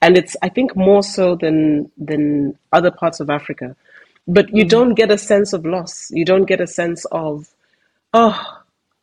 And 0.01 0.17
it's 0.17 0.35
I 0.41 0.49
think 0.49 0.75
more 0.75 1.03
so 1.03 1.35
than 1.35 1.91
than 1.97 2.57
other 2.71 2.91
parts 2.91 3.19
of 3.19 3.29
Africa. 3.29 3.75
But 4.27 4.55
you 4.55 4.63
mm. 4.63 4.69
don't 4.69 4.93
get 4.93 5.11
a 5.11 5.17
sense 5.17 5.53
of 5.53 5.65
loss. 5.65 6.11
You 6.11 6.23
don't 6.23 6.45
get 6.45 6.61
a 6.61 6.67
sense 6.67 7.05
of, 7.11 7.49
oh, 8.13 8.39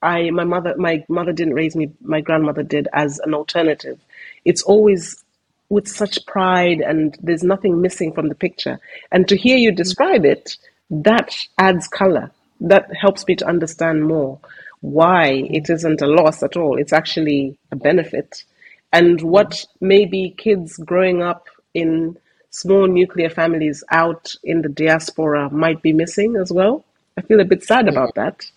I 0.02 0.30
my 0.30 0.44
mother 0.44 0.75
my 0.76 1.04
mother 1.08 1.32
didn't 1.32 1.54
raise 1.54 1.76
me, 1.76 1.90
my 2.00 2.20
grandmother 2.20 2.62
did 2.62 2.88
as 2.92 3.18
an 3.20 3.35
alternative. 3.35 3.99
It's 4.44 4.62
always 4.62 5.23
with 5.68 5.88
such 5.88 6.25
pride 6.26 6.80
and 6.80 7.18
there's 7.20 7.42
nothing 7.42 7.80
missing 7.80 8.12
from 8.12 8.28
the 8.28 8.35
picture. 8.37 8.78
And 9.11 9.26
to 9.28 9.37
hear 9.37 9.56
you 9.56 9.73
mm. 9.73 9.76
describe 9.76 10.25
it, 10.25 10.56
that 10.90 11.35
adds 11.58 11.88
color 11.88 12.30
that 12.61 12.88
helps 12.99 13.26
me 13.26 13.35
to 13.37 13.46
understand 13.46 14.06
more 14.06 14.38
why 14.87 15.26
it 15.50 15.69
isn't 15.69 16.00
a 16.00 16.07
loss 16.07 16.45
at 16.45 16.57
all. 16.57 16.78
It's 16.78 16.93
actually 16.93 17.59
a 17.73 17.76
benefit. 17.76 18.45
And 18.93 19.21
what 19.21 19.64
maybe 19.81 20.33
kids 20.38 20.76
growing 20.76 21.23
up 21.23 21.49
in 21.75 22.16
small 22.50 22.87
nuclear 22.87 23.28
families 23.28 23.83
out 23.90 24.33
in 24.45 24.62
the 24.62 24.69
diaspora 24.69 25.50
might 25.50 25.83
be 25.83 25.93
missing 25.93 26.37
as 26.37 26.52
well. 26.52 26.85
I 27.19 27.23
feel 27.23 27.40
a 27.40 27.45
bit 27.45 27.64
sad 27.64 27.88
about 27.88 28.14
that. 28.14 28.49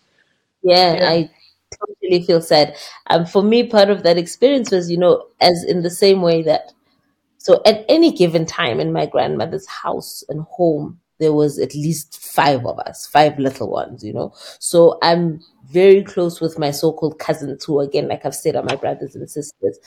Yeah, 0.61 0.93
yeah. 0.93 1.09
I 1.09 1.29
totally 1.79 2.23
feel 2.23 2.41
sad. 2.41 2.75
Um, 3.07 3.25
for 3.25 3.41
me, 3.41 3.63
part 3.63 3.89
of 3.89 4.03
that 4.03 4.19
experience 4.19 4.69
was, 4.69 4.91
you 4.91 4.97
know, 4.97 5.25
as 5.41 5.63
in 5.67 5.81
the 5.81 5.89
same 5.89 6.21
way 6.21 6.43
that, 6.43 6.73
so 7.39 7.59
at 7.65 7.85
any 7.89 8.11
given 8.11 8.45
time 8.45 8.79
in 8.79 8.93
my 8.93 9.07
grandmother's 9.07 9.67
house 9.67 10.23
and 10.29 10.41
home, 10.41 10.99
there 11.19 11.33
was 11.33 11.59
at 11.59 11.75
least 11.75 12.17
five 12.17 12.65
of 12.65 12.79
us, 12.79 13.07
five 13.07 13.37
little 13.37 13.69
ones, 13.69 14.03
you 14.03 14.13
know. 14.13 14.33
So 14.59 14.97
I'm 15.01 15.41
very 15.71 16.03
close 16.03 16.41
with 16.41 16.57
my 16.57 16.71
so-called 16.71 17.19
cousins, 17.19 17.63
who 17.65 17.79
again, 17.79 18.07
like 18.07 18.25
I've 18.25 18.35
said, 18.35 18.55
are 18.55 18.63
my 18.63 18.75
brothers 18.75 19.15
and 19.15 19.29
sisters. 19.29 19.79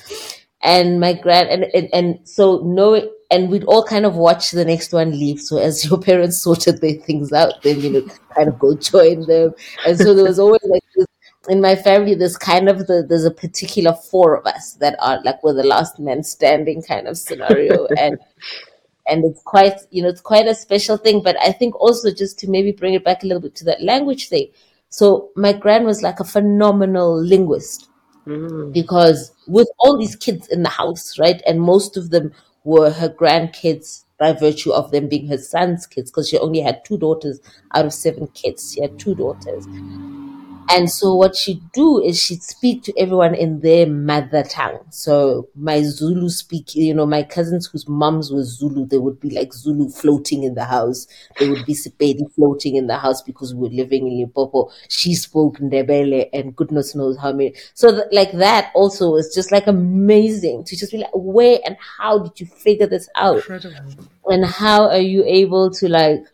And 0.64 1.00
my 1.00 1.12
grand 1.12 1.48
and, 1.48 1.64
and 1.74 1.88
and 1.92 2.28
so 2.28 2.62
knowing 2.64 3.10
and 3.32 3.50
we'd 3.50 3.64
all 3.64 3.82
kind 3.82 4.06
of 4.06 4.14
watch 4.14 4.52
the 4.52 4.64
next 4.64 4.92
one 4.92 5.10
leave. 5.10 5.40
So 5.40 5.58
as 5.58 5.84
your 5.84 6.00
parents 6.00 6.38
sorted 6.42 6.80
their 6.80 6.94
things 6.94 7.32
out, 7.32 7.62
then 7.62 7.80
you 7.80 7.90
know, 7.90 8.06
kind 8.36 8.48
of 8.48 8.60
go 8.60 8.76
join 8.76 9.26
them. 9.26 9.54
And 9.84 9.98
so 9.98 10.14
there 10.14 10.24
was 10.24 10.38
always 10.38 10.62
like 10.62 10.84
this 10.94 11.06
in 11.48 11.60
my 11.60 11.74
family, 11.74 12.14
there's 12.14 12.36
kind 12.36 12.68
of 12.68 12.86
the 12.86 13.04
there's 13.08 13.24
a 13.24 13.30
particular 13.30 13.92
four 13.92 14.36
of 14.36 14.46
us 14.46 14.74
that 14.74 14.96
are 15.00 15.20
like 15.24 15.42
we're 15.42 15.52
the 15.52 15.64
last 15.64 15.98
men 15.98 16.22
standing 16.22 16.82
kind 16.82 17.08
of 17.08 17.18
scenario. 17.18 17.86
and 17.98 18.18
and 19.06 19.24
it's 19.24 19.42
quite 19.42 19.80
you 19.90 20.02
know 20.02 20.08
it's 20.08 20.20
quite 20.20 20.46
a 20.46 20.54
special 20.54 20.96
thing 20.96 21.22
but 21.22 21.36
i 21.40 21.50
think 21.52 21.74
also 21.80 22.10
just 22.12 22.38
to 22.38 22.48
maybe 22.48 22.72
bring 22.72 22.94
it 22.94 23.04
back 23.04 23.22
a 23.22 23.26
little 23.26 23.40
bit 23.40 23.54
to 23.54 23.64
that 23.64 23.82
language 23.82 24.28
thing. 24.28 24.48
So 24.88 25.30
my 25.36 25.54
grand 25.54 25.86
was 25.86 26.02
like 26.02 26.20
a 26.20 26.24
phenomenal 26.24 27.18
linguist 27.18 27.88
mm. 28.26 28.70
because 28.72 29.32
with 29.48 29.68
all 29.78 29.98
these 29.98 30.16
kids 30.16 30.48
in 30.48 30.62
the 30.62 30.68
house 30.68 31.18
right 31.18 31.40
and 31.46 31.62
most 31.62 31.96
of 31.96 32.10
them 32.10 32.32
were 32.64 32.90
her 32.90 33.08
grandkids 33.08 34.04
by 34.18 34.32
virtue 34.32 34.70
of 34.70 34.90
them 34.90 35.08
being 35.08 35.26
her 35.28 35.38
son's 35.38 35.86
kids 35.86 36.10
because 36.10 36.28
she 36.28 36.38
only 36.38 36.60
had 36.60 36.84
two 36.84 36.98
daughters 36.98 37.40
out 37.74 37.86
of 37.86 37.92
seven 37.94 38.28
kids. 38.28 38.72
She 38.72 38.82
had 38.82 38.98
two 38.98 39.14
daughters 39.14 39.66
and 40.72 40.90
so 40.90 41.14
what 41.14 41.36
she'd 41.36 41.70
do 41.72 42.02
is 42.02 42.20
she'd 42.20 42.42
speak 42.42 42.82
to 42.84 42.98
everyone 42.98 43.34
in 43.34 43.60
their 43.60 43.86
mother 43.86 44.42
tongue. 44.42 44.80
So 44.90 45.48
my 45.54 45.82
Zulu 45.82 46.28
speak, 46.30 46.74
you 46.74 46.94
know, 46.94 47.06
my 47.06 47.22
cousins 47.22 47.66
whose 47.66 47.86
mums 47.88 48.32
were 48.32 48.42
Zulu, 48.42 48.86
they 48.86 48.98
would 48.98 49.20
be 49.20 49.30
like 49.30 49.52
Zulu 49.52 49.90
floating 49.90 50.42
in 50.44 50.54
the 50.54 50.64
house. 50.64 51.06
They 51.38 51.48
would 51.48 51.66
be 51.66 51.74
Sepedi 51.74 52.32
floating 52.34 52.76
in 52.76 52.86
the 52.86 52.96
house 52.98 53.22
because 53.22 53.54
we 53.54 53.68
were 53.68 53.74
living 53.74 54.06
in 54.08 54.18
Limpopo. 54.18 54.70
She 54.88 55.14
spoke 55.14 55.58
Ndebele 55.58 56.28
and 56.32 56.56
goodness 56.56 56.94
knows 56.94 57.18
how 57.18 57.32
many. 57.32 57.54
So 57.74 57.90
th- 57.90 58.06
like 58.12 58.32
that 58.32 58.72
also 58.74 59.10
was 59.12 59.34
just 59.34 59.52
like 59.52 59.66
amazing 59.66 60.64
to 60.64 60.76
just 60.76 60.92
be 60.92 60.98
like, 60.98 61.10
where 61.14 61.58
and 61.64 61.76
how 61.98 62.18
did 62.18 62.40
you 62.40 62.46
figure 62.46 62.86
this 62.86 63.08
out? 63.14 63.36
Incredible. 63.36 63.76
And 64.26 64.44
how 64.46 64.88
are 64.88 64.98
you 65.00 65.24
able 65.24 65.70
to 65.72 65.88
like 65.88 66.24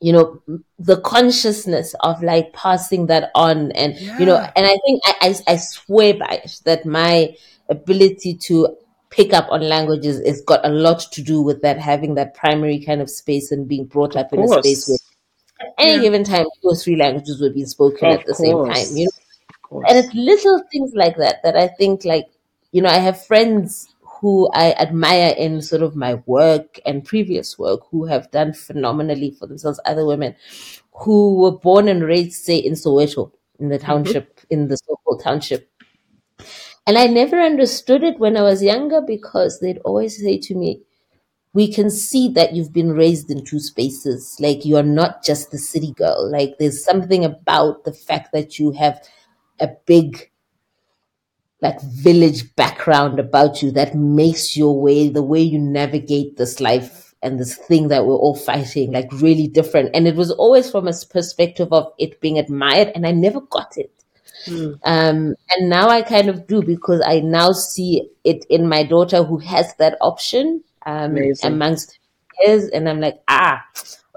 you 0.00 0.12
know 0.12 0.40
the 0.78 1.00
consciousness 1.00 1.94
of 2.00 2.22
like 2.22 2.52
passing 2.52 3.06
that 3.06 3.30
on 3.34 3.72
and 3.72 3.98
yeah. 3.98 4.18
you 4.18 4.26
know 4.26 4.36
and 4.36 4.66
i 4.66 4.76
think 4.84 5.00
I, 5.04 5.14
I, 5.20 5.52
I 5.52 5.56
swear 5.56 6.14
by 6.14 6.40
it 6.44 6.60
that 6.64 6.86
my 6.86 7.34
ability 7.68 8.34
to 8.34 8.76
pick 9.10 9.32
up 9.32 9.50
on 9.50 9.62
languages 9.62 10.24
has 10.26 10.40
got 10.42 10.64
a 10.64 10.68
lot 10.68 11.00
to 11.12 11.22
do 11.22 11.40
with 11.40 11.62
that 11.62 11.78
having 11.78 12.14
that 12.14 12.34
primary 12.34 12.78
kind 12.78 13.00
of 13.00 13.10
space 13.10 13.50
and 13.50 13.66
being 13.66 13.86
brought 13.86 14.16
up 14.16 14.32
in 14.32 14.40
a 14.40 14.48
space 14.48 14.88
where 14.88 14.98
at 15.60 15.74
any 15.78 15.96
yeah. 15.96 16.02
given 16.02 16.24
time 16.24 16.46
two 16.62 16.68
or 16.68 16.76
three 16.76 16.96
languages 16.96 17.40
were 17.40 17.50
being 17.50 17.66
spoken 17.66 18.08
of 18.08 18.20
at 18.20 18.26
the 18.26 18.34
course. 18.34 18.38
same 18.38 18.86
time 18.86 18.96
you 18.96 19.08
know 19.72 19.82
and 19.88 19.98
it's 19.98 20.14
little 20.14 20.62
things 20.70 20.92
like 20.94 21.16
that 21.16 21.42
that 21.42 21.56
i 21.56 21.66
think 21.66 22.04
like 22.04 22.26
you 22.70 22.80
know 22.80 22.88
i 22.88 22.98
have 22.98 23.24
friends 23.26 23.94
who 24.20 24.50
I 24.52 24.72
admire 24.72 25.34
in 25.36 25.62
sort 25.62 25.82
of 25.82 25.94
my 25.94 26.14
work 26.26 26.80
and 26.84 27.04
previous 27.04 27.58
work 27.58 27.80
who 27.90 28.04
have 28.06 28.30
done 28.30 28.52
phenomenally 28.52 29.30
for 29.30 29.46
themselves, 29.46 29.80
other 29.84 30.04
women 30.04 30.34
who 30.92 31.36
were 31.36 31.52
born 31.52 31.88
and 31.88 32.02
raised, 32.02 32.44
say, 32.44 32.56
in 32.56 32.72
Soweto, 32.72 33.30
in 33.60 33.68
the 33.68 33.76
mm-hmm. 33.76 33.86
township, 33.86 34.36
mm-hmm. 34.36 34.46
in 34.50 34.68
the 34.68 34.76
so-called 34.76 35.22
township. 35.22 35.70
And 36.86 36.98
I 36.98 37.06
never 37.06 37.40
understood 37.40 38.02
it 38.02 38.18
when 38.18 38.36
I 38.36 38.42
was 38.42 38.62
younger 38.62 39.00
because 39.00 39.60
they'd 39.60 39.78
always 39.78 40.18
say 40.18 40.38
to 40.38 40.54
me, 40.54 40.82
we 41.52 41.72
can 41.72 41.90
see 41.90 42.28
that 42.30 42.54
you've 42.54 42.72
been 42.72 42.92
raised 42.92 43.30
in 43.30 43.44
two 43.44 43.60
spaces. 43.60 44.36
Like 44.40 44.64
you 44.64 44.76
are 44.76 44.82
not 44.82 45.24
just 45.24 45.50
the 45.50 45.58
city 45.58 45.92
girl. 45.92 46.30
Like 46.30 46.56
there's 46.58 46.84
something 46.84 47.24
about 47.24 47.84
the 47.84 47.92
fact 47.92 48.32
that 48.32 48.58
you 48.58 48.72
have 48.72 49.00
a 49.60 49.68
big 49.86 50.30
like 51.60 51.80
village 51.82 52.54
background 52.56 53.18
about 53.18 53.62
you 53.62 53.70
that 53.72 53.94
makes 53.94 54.56
your 54.56 54.80
way, 54.80 55.08
the 55.08 55.22
way 55.22 55.40
you 55.40 55.58
navigate 55.58 56.36
this 56.36 56.60
life 56.60 57.14
and 57.22 57.38
this 57.38 57.56
thing 57.56 57.88
that 57.88 58.06
we're 58.06 58.14
all 58.14 58.36
fighting, 58.36 58.92
like 58.92 59.10
really 59.14 59.48
different. 59.48 59.90
And 59.94 60.06
it 60.06 60.14
was 60.14 60.30
always 60.30 60.70
from 60.70 60.86
a 60.86 60.92
perspective 61.10 61.72
of 61.72 61.92
it 61.98 62.20
being 62.20 62.38
admired, 62.38 62.92
and 62.94 63.06
I 63.06 63.12
never 63.12 63.40
got 63.40 63.76
it. 63.76 63.92
Mm. 64.46 64.78
Um, 64.84 65.34
and 65.50 65.68
now 65.68 65.88
I 65.88 66.02
kind 66.02 66.28
of 66.28 66.46
do 66.46 66.62
because 66.62 67.02
I 67.04 67.20
now 67.20 67.52
see 67.52 68.08
it 68.24 68.46
in 68.48 68.68
my 68.68 68.84
daughter 68.84 69.24
who 69.24 69.38
has 69.38 69.74
that 69.76 69.98
option 70.00 70.62
um, 70.86 71.16
amongst 71.42 71.98
his, 72.40 72.68
and 72.68 72.88
I'm 72.88 73.00
like, 73.00 73.20
ah, 73.26 73.64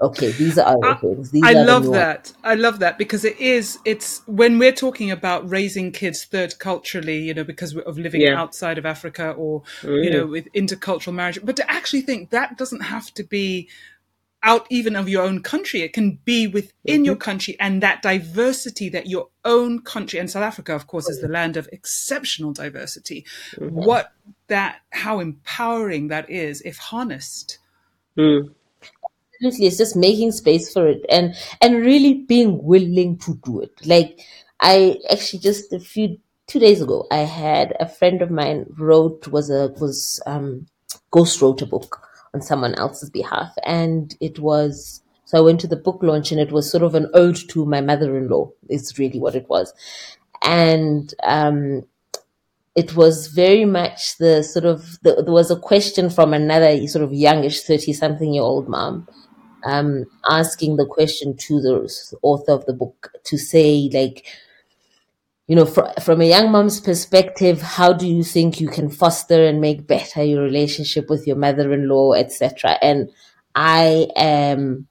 okay 0.02 0.32
these 0.32 0.58
are 0.58 0.76
other 0.76 0.98
things 1.00 1.30
these 1.30 1.42
i 1.44 1.52
love 1.52 1.90
that 1.92 2.32
i 2.42 2.54
love 2.54 2.80
that 2.80 2.98
because 2.98 3.24
it 3.24 3.38
is 3.40 3.78
it's 3.84 4.22
when 4.26 4.58
we're 4.58 4.72
talking 4.72 5.10
about 5.10 5.48
raising 5.48 5.92
kids 5.92 6.24
third 6.24 6.58
culturally 6.58 7.18
you 7.18 7.32
know 7.32 7.44
because 7.44 7.76
of 7.76 7.96
living 7.98 8.20
yeah. 8.20 8.40
outside 8.40 8.78
of 8.78 8.84
africa 8.84 9.30
or 9.30 9.62
mm. 9.80 10.04
you 10.04 10.10
know 10.10 10.26
with 10.26 10.52
intercultural 10.52 11.14
marriage 11.14 11.38
but 11.44 11.56
to 11.56 11.70
actually 11.70 12.02
think 12.02 12.30
that 12.30 12.58
doesn't 12.58 12.80
have 12.80 13.12
to 13.14 13.22
be 13.22 13.68
out 14.44 14.66
even 14.70 14.96
of 14.96 15.08
your 15.08 15.22
own 15.22 15.40
country 15.40 15.82
it 15.82 15.92
can 15.92 16.18
be 16.24 16.48
within 16.48 16.72
mm-hmm. 16.84 17.04
your 17.04 17.16
country 17.16 17.56
and 17.60 17.80
that 17.80 18.02
diversity 18.02 18.88
that 18.88 19.06
your 19.06 19.28
own 19.44 19.80
country 19.80 20.18
and 20.18 20.28
south 20.28 20.42
africa 20.42 20.74
of 20.74 20.88
course 20.88 21.08
is 21.08 21.20
the 21.20 21.28
land 21.28 21.56
of 21.56 21.68
exceptional 21.72 22.52
diversity 22.52 23.24
mm-hmm. 23.54 23.68
what 23.68 24.12
that 24.48 24.80
how 24.90 25.20
empowering 25.20 26.08
that 26.08 26.28
is 26.28 26.60
if 26.62 26.76
harnessed 26.78 27.58
mm 28.18 28.52
absolutely 29.44 29.66
it's 29.66 29.78
just 29.78 29.96
making 29.96 30.32
space 30.32 30.72
for 30.72 30.86
it 30.86 31.04
and 31.08 31.34
and 31.60 31.76
really 31.76 32.14
being 32.14 32.62
willing 32.62 33.18
to 33.18 33.38
do 33.44 33.60
it 33.60 33.72
like 33.86 34.20
i 34.60 34.96
actually 35.10 35.38
just 35.40 35.72
a 35.72 35.80
few 35.80 36.16
two 36.52 36.58
days 36.58 36.82
ago, 36.82 37.06
I 37.10 37.18
had 37.18 37.74
a 37.80 37.88
friend 37.88 38.20
of 38.20 38.30
mine 38.30 38.66
wrote 38.78 39.28
was 39.28 39.48
a 39.50 39.68
was 39.80 40.22
um, 40.26 40.66
ghost 41.10 41.40
wrote 41.40 41.62
a 41.62 41.66
book 41.66 42.06
on 42.34 42.42
someone 42.42 42.74
else's 42.74 43.08
behalf, 43.08 43.54
and 43.64 44.14
it 44.20 44.38
was 44.38 45.02
so 45.24 45.38
I 45.38 45.40
went 45.40 45.60
to 45.60 45.66
the 45.66 45.76
book 45.76 46.02
launch, 46.02 46.30
and 46.30 46.40
it 46.40 46.52
was 46.52 46.70
sort 46.70 46.82
of 46.82 46.94
an 46.94 47.10
ode 47.14 47.38
to 47.50 47.64
my 47.64 47.80
mother-in-law. 47.80 48.50
Is 48.68 48.98
really 48.98 49.18
what 49.18 49.34
it 49.34 49.48
was, 49.48 49.72
and 50.42 51.12
um, 51.24 51.84
it 52.74 52.96
was 52.96 53.28
very 53.28 53.64
much 53.64 54.18
the 54.18 54.42
sort 54.42 54.66
of 54.66 54.98
the, 55.02 55.22
there 55.22 55.32
was 55.32 55.50
a 55.50 55.56
question 55.56 56.10
from 56.10 56.34
another 56.34 56.86
sort 56.86 57.04
of 57.04 57.14
youngish 57.14 57.62
thirty 57.62 57.94
something 57.94 58.34
year 58.34 58.42
old 58.42 58.68
mom 58.68 59.06
um, 59.64 60.04
asking 60.28 60.76
the 60.76 60.86
question 60.86 61.36
to 61.36 61.60
the 61.60 62.18
author 62.22 62.52
of 62.52 62.66
the 62.66 62.72
book 62.72 63.12
to 63.24 63.38
say 63.38 63.90
like 63.92 64.26
you 65.46 65.56
know 65.56 65.66
fr- 65.66 66.00
from 66.00 66.20
a 66.20 66.28
young 66.28 66.50
mom's 66.50 66.80
perspective 66.80 67.60
how 67.60 67.92
do 67.92 68.06
you 68.06 68.22
think 68.22 68.60
you 68.60 68.68
can 68.68 68.88
foster 68.88 69.46
and 69.46 69.60
make 69.60 69.86
better 69.86 70.22
your 70.22 70.42
relationship 70.42 71.10
with 71.10 71.26
your 71.26 71.36
mother-in-law 71.36 72.12
etc 72.12 72.78
and 72.82 73.10
i 73.54 74.06
am 74.16 74.86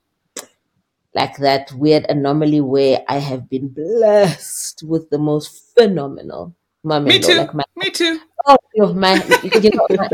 like 1.13 1.37
that 1.37 1.71
weird 1.73 2.05
anomaly 2.09 2.61
where 2.61 3.03
i 3.07 3.17
have 3.17 3.49
been 3.49 3.69
blessed 3.69 4.83
with 4.83 5.09
the 5.09 5.17
most 5.17 5.73
phenomenal 5.75 6.53
Me 6.83 7.19
too. 7.19 7.35
like 7.35 7.53
my 7.53 7.63
Me 7.75 7.89
too. 7.91 8.19
Oh, 8.47 8.57
yo, 8.73 8.93
my, 8.93 9.13
you 9.43 9.69
know, 9.69 9.87
my, 9.91 10.09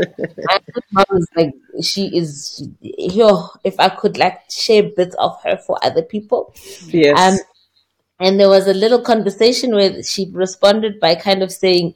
my 0.46 0.60
mom 0.92 1.18
is 1.18 1.28
like, 1.34 1.54
she 1.82 2.14
is, 2.14 2.68
yo, 2.80 3.48
if 3.64 3.80
I 3.80 3.88
could 3.88 4.18
like 4.18 4.50
share 4.50 4.82
bits 4.82 5.16
of 5.18 5.42
her 5.44 5.56
for 5.56 5.78
other 5.82 6.02
people. 6.02 6.54
Yes. 6.88 7.18
Um, 7.18 7.38
and 8.20 8.38
there 8.38 8.48
was 8.48 8.66
a 8.66 8.74
little 8.74 9.00
conversation 9.00 9.74
where 9.74 10.02
she 10.02 10.28
responded 10.32 11.00
by 11.00 11.14
kind 11.14 11.42
of 11.42 11.52
saying, 11.52 11.94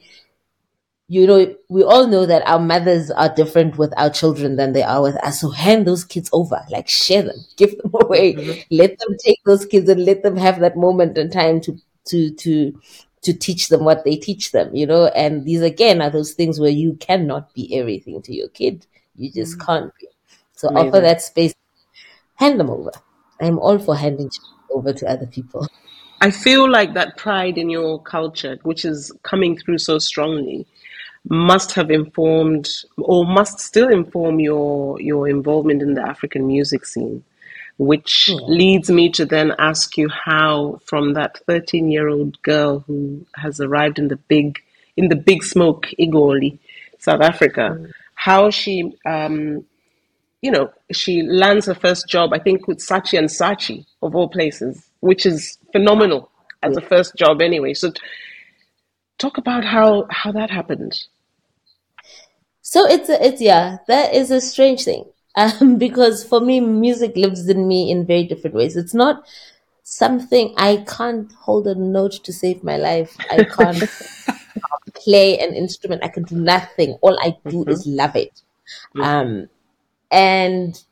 you 1.09 1.27
know, 1.27 1.55
we 1.69 1.83
all 1.83 2.07
know 2.07 2.25
that 2.25 2.47
our 2.47 2.59
mothers 2.59 3.11
are 3.11 3.35
different 3.35 3.77
with 3.77 3.93
our 3.99 4.09
children 4.09 4.57
than 4.57 4.73
they 4.73 4.83
are 4.83 5.03
with 5.03 5.17
us. 5.23 5.41
So 5.43 5.51
hand 5.51 5.87
those 5.87 6.05
kids 6.05 6.31
over, 6.33 6.65
like 6.71 6.89
share 6.89 7.23
them, 7.23 7.37
give 7.59 7.77
them 7.77 7.91
away, 7.93 8.65
let 8.71 8.99
them 8.99 9.17
take 9.23 9.41
those 9.45 9.67
kids 9.67 9.91
and 9.91 10.05
let 10.07 10.23
them 10.23 10.37
have 10.37 10.61
that 10.61 10.77
moment 10.77 11.19
in 11.19 11.31
time 11.31 11.61
to, 11.63 11.77
to, 12.07 12.31
to, 12.37 12.81
to 13.23 13.33
teach 13.33 13.69
them 13.69 13.85
what 13.85 14.05
they 14.05 14.17
teach 14.17 14.53
them, 14.53 14.75
you 14.75 14.87
know. 14.87 15.07
And 15.07 15.45
these 15.45 15.63
again 15.63 16.03
are 16.03 16.11
those 16.11 16.33
things 16.33 16.61
where 16.61 16.71
you 16.71 16.95
cannot 16.95 17.55
be 17.55 17.77
everything 17.77 18.21
to 18.23 18.35
your 18.35 18.49
kid. 18.49 18.87
You 19.17 19.31
just 19.31 19.59
mm. 19.59 19.67
can't 19.67 19.93
be. 20.01 20.09
So 20.55 20.69
offer 20.69 21.01
that 21.01 21.23
space, 21.23 21.55
hand 22.37 22.61
them 22.61 22.71
over. 22.71 22.93
I'm 23.41 23.59
all 23.59 23.79
for 23.79 23.97
handing 23.97 24.31
over 24.71 24.93
to 24.93 25.11
other 25.11 25.27
people. 25.27 25.67
I 26.21 26.31
feel 26.31 26.71
like 26.71 26.95
that 26.95 27.17
pride 27.17 27.59
in 27.59 27.69
your 27.69 28.01
culture, 28.01 28.59
which 28.63 28.85
is 28.85 29.11
coming 29.25 29.59
through 29.59 29.79
so 29.79 29.99
strongly, 29.99 30.67
must 31.29 31.73
have 31.73 31.91
informed 31.91 32.69
or 32.99 33.27
must 33.27 33.59
still 33.59 33.89
inform 33.89 34.39
your 34.39 35.01
your 35.01 35.29
involvement 35.29 35.83
in 35.83 35.95
the 35.95 36.09
African 36.09 36.47
music 36.47 36.85
scene. 36.85 37.25
Which 37.91 38.29
Yeah. 38.29 38.37
leads 38.61 38.89
me 38.91 39.11
to 39.19 39.25
then 39.25 39.49
ask 39.59 39.97
you 39.97 40.09
how, 40.09 40.81
from 40.85 41.15
that 41.15 41.39
13 41.47 41.91
year 41.91 42.09
old 42.09 42.41
girl 42.43 42.85
who 42.87 43.27
has 43.35 43.61
arrived 43.61 43.99
in 43.99 44.09
the 44.09 44.21
big 44.35 44.63
in 44.97 45.09
the 45.09 45.17
big 45.31 45.43
smoke, 45.43 45.87
Igoli, 45.99 46.59
South 46.99 47.23
Africa, 47.23 47.65
how 48.15 48.51
she 48.51 48.75
um, 49.07 49.65
you 50.43 50.51
know, 50.51 50.73
she 50.91 51.23
lands 51.23 51.67
her 51.67 51.75
first 51.75 52.09
job, 52.09 52.33
I 52.35 52.39
think, 52.41 52.67
with 52.67 52.79
Saatchi 52.79 53.17
and 53.17 53.29
Saatchi, 53.29 53.87
of 54.03 54.15
all 54.17 54.29
places, 54.29 54.85
which 55.01 55.25
is 55.25 55.57
phenomenal 55.71 56.31
as 56.63 56.77
a 56.77 56.81
first 56.81 57.15
job 57.17 57.41
anyway. 57.41 57.75
So, 57.75 57.93
t- 57.93 58.01
talk 59.19 59.39
about 59.39 59.65
how, 59.65 60.07
how 60.11 60.33
that 60.33 60.51
happened. 60.51 60.95
So 62.61 62.87
it's 62.87 63.09
a, 63.09 63.25
it's 63.25 63.41
yeah, 63.41 63.79
that 63.87 64.15
is 64.15 64.31
a 64.31 64.41
strange 64.41 64.85
thing. 64.85 65.05
Um, 65.37 65.77
because 65.79 66.25
for 66.25 66.41
me, 66.41 66.61
music 66.61 67.17
lives 67.17 67.49
in 67.49 67.67
me 67.67 67.91
in 67.91 68.07
very 68.07 68.25
different 68.25 68.57
ways. 68.57 68.77
It's 68.77 68.95
not 68.95 69.25
something 69.83 70.55
I 70.57 70.85
can't 70.87 71.31
hold 71.33 71.67
a 71.67 71.75
note 71.75 72.13
to 72.25 72.33
save 72.33 72.63
my 72.63 72.77
life. 72.77 73.17
I 73.31 73.45
can't 73.57 73.83
play 74.95 75.39
an 75.39 75.55
instrument. 75.55 76.05
I 76.05 76.09
can 76.09 76.25
do 76.25 76.37
nothing. 76.37 76.99
All 77.03 77.19
I 77.21 77.37
do 77.49 77.65
is 77.65 77.87
love 77.87 78.17
it. 78.17 78.43
Um, 79.01 79.49
and 80.11 80.83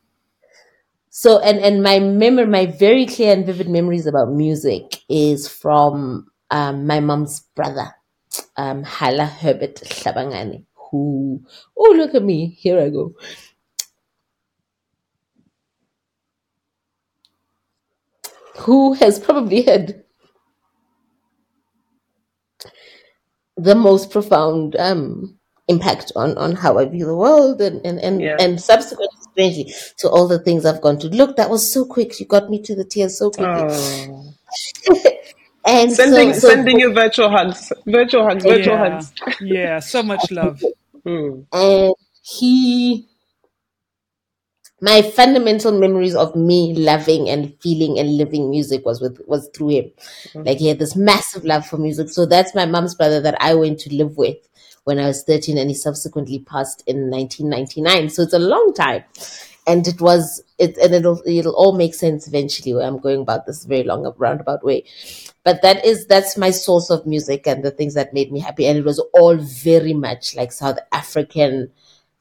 so, 1.10 1.38
and, 1.40 1.58
and 1.58 1.82
my 1.82 1.98
memory, 1.98 2.46
my 2.46 2.66
very 2.66 3.06
clear 3.06 3.32
and 3.32 3.44
vivid 3.44 3.68
memories 3.68 4.06
about 4.06 4.32
music 4.32 5.02
is 5.08 5.48
from, 5.48 6.30
um, 6.50 6.86
my 6.86 7.00
mom's 7.00 7.40
brother, 7.54 7.94
um, 8.56 8.82
Hala 8.84 9.26
Herbert 9.26 9.76
Shabangani, 9.76 10.64
who, 10.74 11.42
oh, 11.76 11.94
look 11.96 12.14
at 12.14 12.22
me. 12.22 12.56
Here 12.58 12.80
I 12.80 12.88
go. 12.90 13.14
Who 18.60 18.94
has 18.94 19.18
probably 19.18 19.62
had 19.62 20.04
the 23.56 23.74
most 23.74 24.10
profound 24.10 24.76
um, 24.76 25.38
impact 25.68 26.12
on, 26.16 26.36
on 26.38 26.56
how 26.56 26.78
I 26.78 26.86
view 26.86 27.06
the 27.06 27.14
world 27.16 27.60
and, 27.60 27.84
and, 27.84 27.98
and, 28.00 28.20
Yeah. 28.20 28.36
and 28.40 28.60
subsequently, 28.60 29.16
strangely, 29.32 29.74
to 29.98 30.08
all 30.08 30.26
the 30.28 30.38
things 30.38 30.64
I've 30.64 30.80
gone 30.80 30.98
to. 31.00 31.08
Look, 31.08 31.36
that 31.36 31.50
was 31.50 31.70
so 31.72 31.84
quick. 31.84 32.18
You 32.20 32.26
got 32.26 32.50
me 32.50 32.62
to 32.62 32.74
the 32.74 32.84
tears 32.84 33.18
so 33.18 33.30
quickly. 33.30 33.46
Oh. 33.68 34.32
and 35.66 35.92
Sending, 35.92 36.32
so, 36.34 36.38
so 36.40 36.48
sending 36.48 36.80
you 36.80 36.92
virtual 36.92 37.30
hugs, 37.30 37.72
virtual 37.86 38.24
hugs, 38.24 38.44
virtual 38.44 38.74
Yeah. 38.76 38.90
hugs. 38.90 39.12
Yeah. 39.40 39.78
So 39.80 40.02
much 40.02 40.30
love. 40.30 40.62
Mm. 41.06 41.46
and 41.54 41.94
he 42.22 43.08
my 44.80 45.02
fundamental 45.02 45.78
memories 45.78 46.14
of 46.14 46.34
me 46.34 46.74
loving 46.74 47.28
and 47.28 47.54
feeling 47.60 47.98
and 47.98 48.16
living 48.16 48.50
music 48.50 48.84
was 48.84 49.00
with 49.00 49.20
was 49.26 49.48
through 49.54 49.68
him. 49.68 49.84
Mm-hmm. 49.84 50.42
Like 50.42 50.58
he 50.58 50.68
had 50.68 50.78
this 50.78 50.96
massive 50.96 51.44
love 51.44 51.66
for 51.66 51.76
music. 51.76 52.08
So 52.08 52.26
that's 52.26 52.54
my 52.54 52.66
mom's 52.66 52.94
brother 52.94 53.20
that 53.20 53.36
i 53.40 53.54
went 53.54 53.78
to 53.80 53.94
live 53.94 54.16
with 54.16 54.36
when 54.84 54.98
i 54.98 55.06
was 55.06 55.22
13 55.24 55.58
and 55.58 55.68
he 55.68 55.74
subsequently 55.74 56.38
passed 56.38 56.82
in 56.86 57.10
1999 57.10 58.08
so 58.08 58.22
it's 58.22 58.32
a 58.32 58.38
long 58.38 58.72
time. 58.74 59.04
And 59.66 59.86
it 59.86 60.00
was 60.00 60.42
it 60.58 60.78
and 60.78 60.94
it'll 60.94 61.22
it'll 61.26 61.54
all 61.54 61.76
make 61.76 61.94
sense 61.94 62.26
eventually 62.26 62.74
where 62.74 62.86
i'm 62.86 62.98
going 62.98 63.20
about 63.20 63.46
this 63.46 63.64
very 63.64 63.84
long 63.84 64.10
roundabout 64.16 64.64
way. 64.64 64.84
But 65.44 65.62
that 65.62 65.84
is 65.84 66.06
that's 66.06 66.36
my 66.38 66.50
source 66.50 66.90
of 66.90 67.06
music 67.06 67.46
and 67.46 67.62
the 67.62 67.70
things 67.70 67.94
that 67.94 68.14
made 68.14 68.32
me 68.32 68.40
happy. 68.40 68.66
And 68.66 68.78
it 68.78 68.84
was 68.84 68.98
all 69.12 69.36
very 69.36 69.92
much 69.92 70.34
like 70.34 70.52
south 70.52 70.78
african 70.92 71.70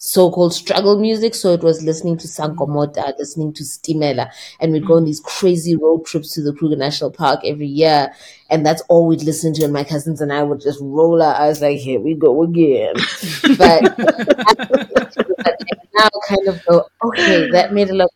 so-called 0.01 0.53
struggle 0.53 0.97
music 0.97 1.35
so 1.35 1.51
it 1.53 1.61
was 1.61 1.83
listening 1.83 2.17
to 2.17 2.25
sankomota 2.25 3.13
listening 3.19 3.51
to 3.51 3.63
stimela 3.63 4.31
and 4.61 4.71
we'd 4.71 4.87
go 4.87 4.95
on 4.95 5.03
mm. 5.03 5.07
these 5.07 5.19
crazy 5.19 5.75
road 5.75 6.05
trips 6.05 6.33
to 6.33 6.41
the 6.41 6.53
kruger 6.53 6.77
national 6.77 7.11
park 7.11 7.41
every 7.43 7.67
year 7.67 8.09
and 8.49 8.65
that's 8.65 8.81
all 8.87 9.05
we'd 9.05 9.23
listen 9.23 9.53
to 9.53 9.61
and 9.65 9.73
my 9.73 9.83
cousins 9.83 10.21
and 10.21 10.31
i 10.31 10.41
would 10.41 10.61
just 10.61 10.79
roll 10.81 11.21
our 11.21 11.35
eyes 11.35 11.61
like 11.61 11.77
here 11.77 11.99
we 11.99 12.15
go 12.15 12.43
again 12.43 12.93
but 13.57 13.99
now 15.99 16.09
kind 16.27 16.47
of 16.47 16.65
go 16.65 16.85
okay 17.03 17.49
that 17.51 17.73
made 17.73 17.89
a 17.89 17.93
lot 17.93 18.05
of 18.05 18.11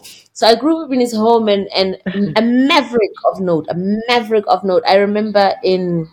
sense. 0.00 0.30
so 0.32 0.46
I 0.46 0.54
grew 0.54 0.82
up 0.82 0.92
in 0.92 1.00
his 1.00 1.12
home 1.12 1.48
and, 1.48 1.68
and 1.74 1.98
a 2.36 2.42
maverick 2.42 3.10
of 3.26 3.40
note, 3.40 3.66
a 3.68 3.74
maverick 4.08 4.44
of 4.48 4.64
note. 4.64 4.82
I 4.86 4.96
remember 4.96 5.54
in 5.62 6.08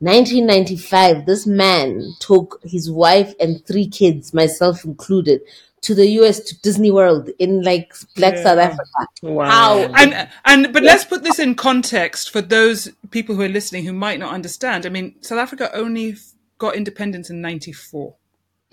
1995, 0.00 1.26
this 1.26 1.46
man 1.46 2.12
took 2.20 2.60
his 2.64 2.90
wife 2.90 3.34
and 3.40 3.64
three 3.66 3.88
kids, 3.88 4.32
myself 4.32 4.84
included, 4.84 5.40
to 5.80 5.94
the 5.94 6.06
US 6.20 6.40
to 6.40 6.60
Disney 6.60 6.90
World 6.90 7.30
in 7.38 7.62
like 7.62 7.92
Black 8.16 8.34
Yeah. 8.34 8.42
South 8.42 8.58
Africa. 8.58 9.06
Wow. 9.22 9.50
How 9.50 9.78
and 9.96 10.28
and 10.44 10.72
but 10.72 10.82
let's 10.82 11.04
put 11.04 11.22
this 11.24 11.38
in 11.38 11.54
context 11.54 12.30
for 12.30 12.40
those 12.40 12.90
people 13.10 13.34
who 13.34 13.42
are 13.42 13.48
listening 13.48 13.84
who 13.84 13.92
might 13.92 14.18
not 14.18 14.32
understand. 14.32 14.86
I 14.86 14.88
mean, 14.88 15.14
South 15.22 15.38
Africa 15.38 15.70
only 15.74 16.16
got 16.58 16.74
independence 16.76 17.30
in 17.30 17.40
'94, 17.40 18.08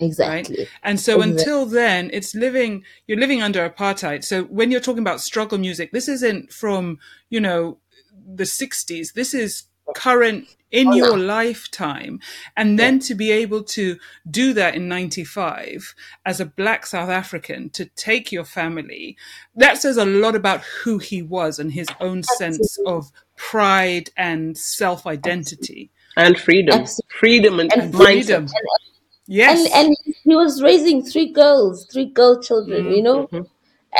right? 0.00 0.06
exactly? 0.06 0.68
And 0.82 0.98
so 0.98 1.16
Exactly. 1.20 1.30
until 1.40 1.66
then, 1.66 2.10
it's 2.12 2.34
living. 2.34 2.84
You're 3.06 3.18
living 3.20 3.40
under 3.42 3.68
apartheid. 3.68 4.24
So 4.24 4.44
when 4.44 4.70
you're 4.70 4.80
talking 4.80 5.02
about 5.02 5.20
struggle 5.20 5.58
music, 5.58 5.92
this 5.92 6.08
isn't 6.08 6.52
from 6.52 6.98
you 7.30 7.40
know 7.40 7.78
the 8.26 8.44
'60s. 8.46 9.12
This 9.14 9.32
is 9.32 9.64
current 9.94 10.48
in 10.72 10.92
your 10.92 11.16
lifetime 11.16 12.18
and 12.56 12.78
then 12.78 12.98
to 12.98 13.14
be 13.14 13.30
able 13.30 13.62
to 13.62 13.96
do 14.28 14.52
that 14.52 14.74
in 14.74 14.88
95 14.88 15.94
as 16.24 16.40
a 16.40 16.44
black 16.44 16.84
south 16.84 17.08
african 17.08 17.70
to 17.70 17.84
take 17.84 18.32
your 18.32 18.44
family 18.44 19.16
that 19.54 19.78
says 19.78 19.96
a 19.96 20.04
lot 20.04 20.34
about 20.34 20.62
who 20.82 20.98
he 20.98 21.22
was 21.22 21.58
and 21.58 21.72
his 21.72 21.88
own 22.00 22.22
sense 22.22 22.78
of 22.84 23.12
pride 23.36 24.10
and 24.16 24.56
self-identity 24.58 25.90
and 26.16 26.38
freedom. 26.38 26.80
Absolutely. 26.80 27.18
Freedom 27.18 27.60
and, 27.60 27.72
And 27.72 27.94
mindset. 27.94 28.04
freedom 28.04 28.46
yes 29.26 29.64
And 29.74 29.86
and 29.88 29.96
he 30.24 30.34
was 30.34 30.62
raising 30.62 31.02
three 31.04 31.30
girls, 31.32 31.86
three 31.92 32.06
girl 32.06 32.40
children, 32.42 32.90
you 32.92 33.02
know. 33.02 33.26
Mhm. 33.28 33.46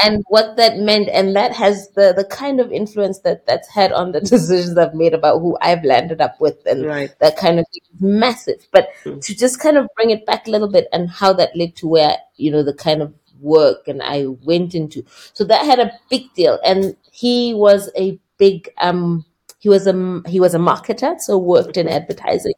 And 0.04 0.22
what 0.28 0.56
that 0.56 0.78
meant 0.78 1.08
and 1.08 1.34
that 1.36 1.52
has 1.52 1.88
the 1.94 2.12
the 2.16 2.24
kind 2.24 2.60
of 2.60 2.70
influence 2.72 3.20
that 3.20 3.46
that's 3.46 3.68
had 3.68 3.92
on 3.92 4.12
the 4.12 4.20
decisions 4.32 4.76
i've 4.76 4.94
made 4.94 5.14
about 5.14 5.38
who 5.40 5.56
i've 5.62 5.84
landed 5.84 6.20
up 6.20 6.40
with 6.40 6.58
and 6.66 6.84
Right. 6.84 7.10
that 7.20 7.36
kind 7.36 7.58
of 7.58 7.66
massive. 8.00 8.66
But 8.72 8.88
Mm. 9.04 9.24
to 9.24 9.34
just 9.34 9.60
kind 9.60 9.76
of 9.76 9.86
bring 9.96 10.10
it 10.10 10.26
back 10.26 10.46
a 10.46 10.50
little 10.50 10.68
bit 10.70 10.86
and 10.92 11.08
how 11.10 11.32
that 11.34 11.56
led 11.56 11.76
to 11.76 11.88
where 11.88 12.16
you 12.36 12.50
know 12.50 12.62
the 12.62 12.74
kind 12.74 13.00
of 13.02 13.12
work 13.40 13.86
and 13.86 14.02
i 14.02 14.26
went 14.44 14.74
into. 14.74 15.04
So 15.34 15.44
that 15.44 15.64
had 15.66 15.78
a 15.78 15.92
big 16.10 16.32
deal 16.34 16.58
and 16.64 16.96
he 17.12 17.54
was 17.54 17.90
a 17.96 18.18
big 18.38 18.68
um 18.78 19.24
he 19.58 19.68
was 19.68 19.86
a 19.86 20.22
he 20.26 20.40
was 20.40 20.54
a 20.54 20.58
marketer 20.58 21.18
so 21.20 21.38
worked 21.38 21.76
in 21.76 21.88
advertising. 21.88 22.54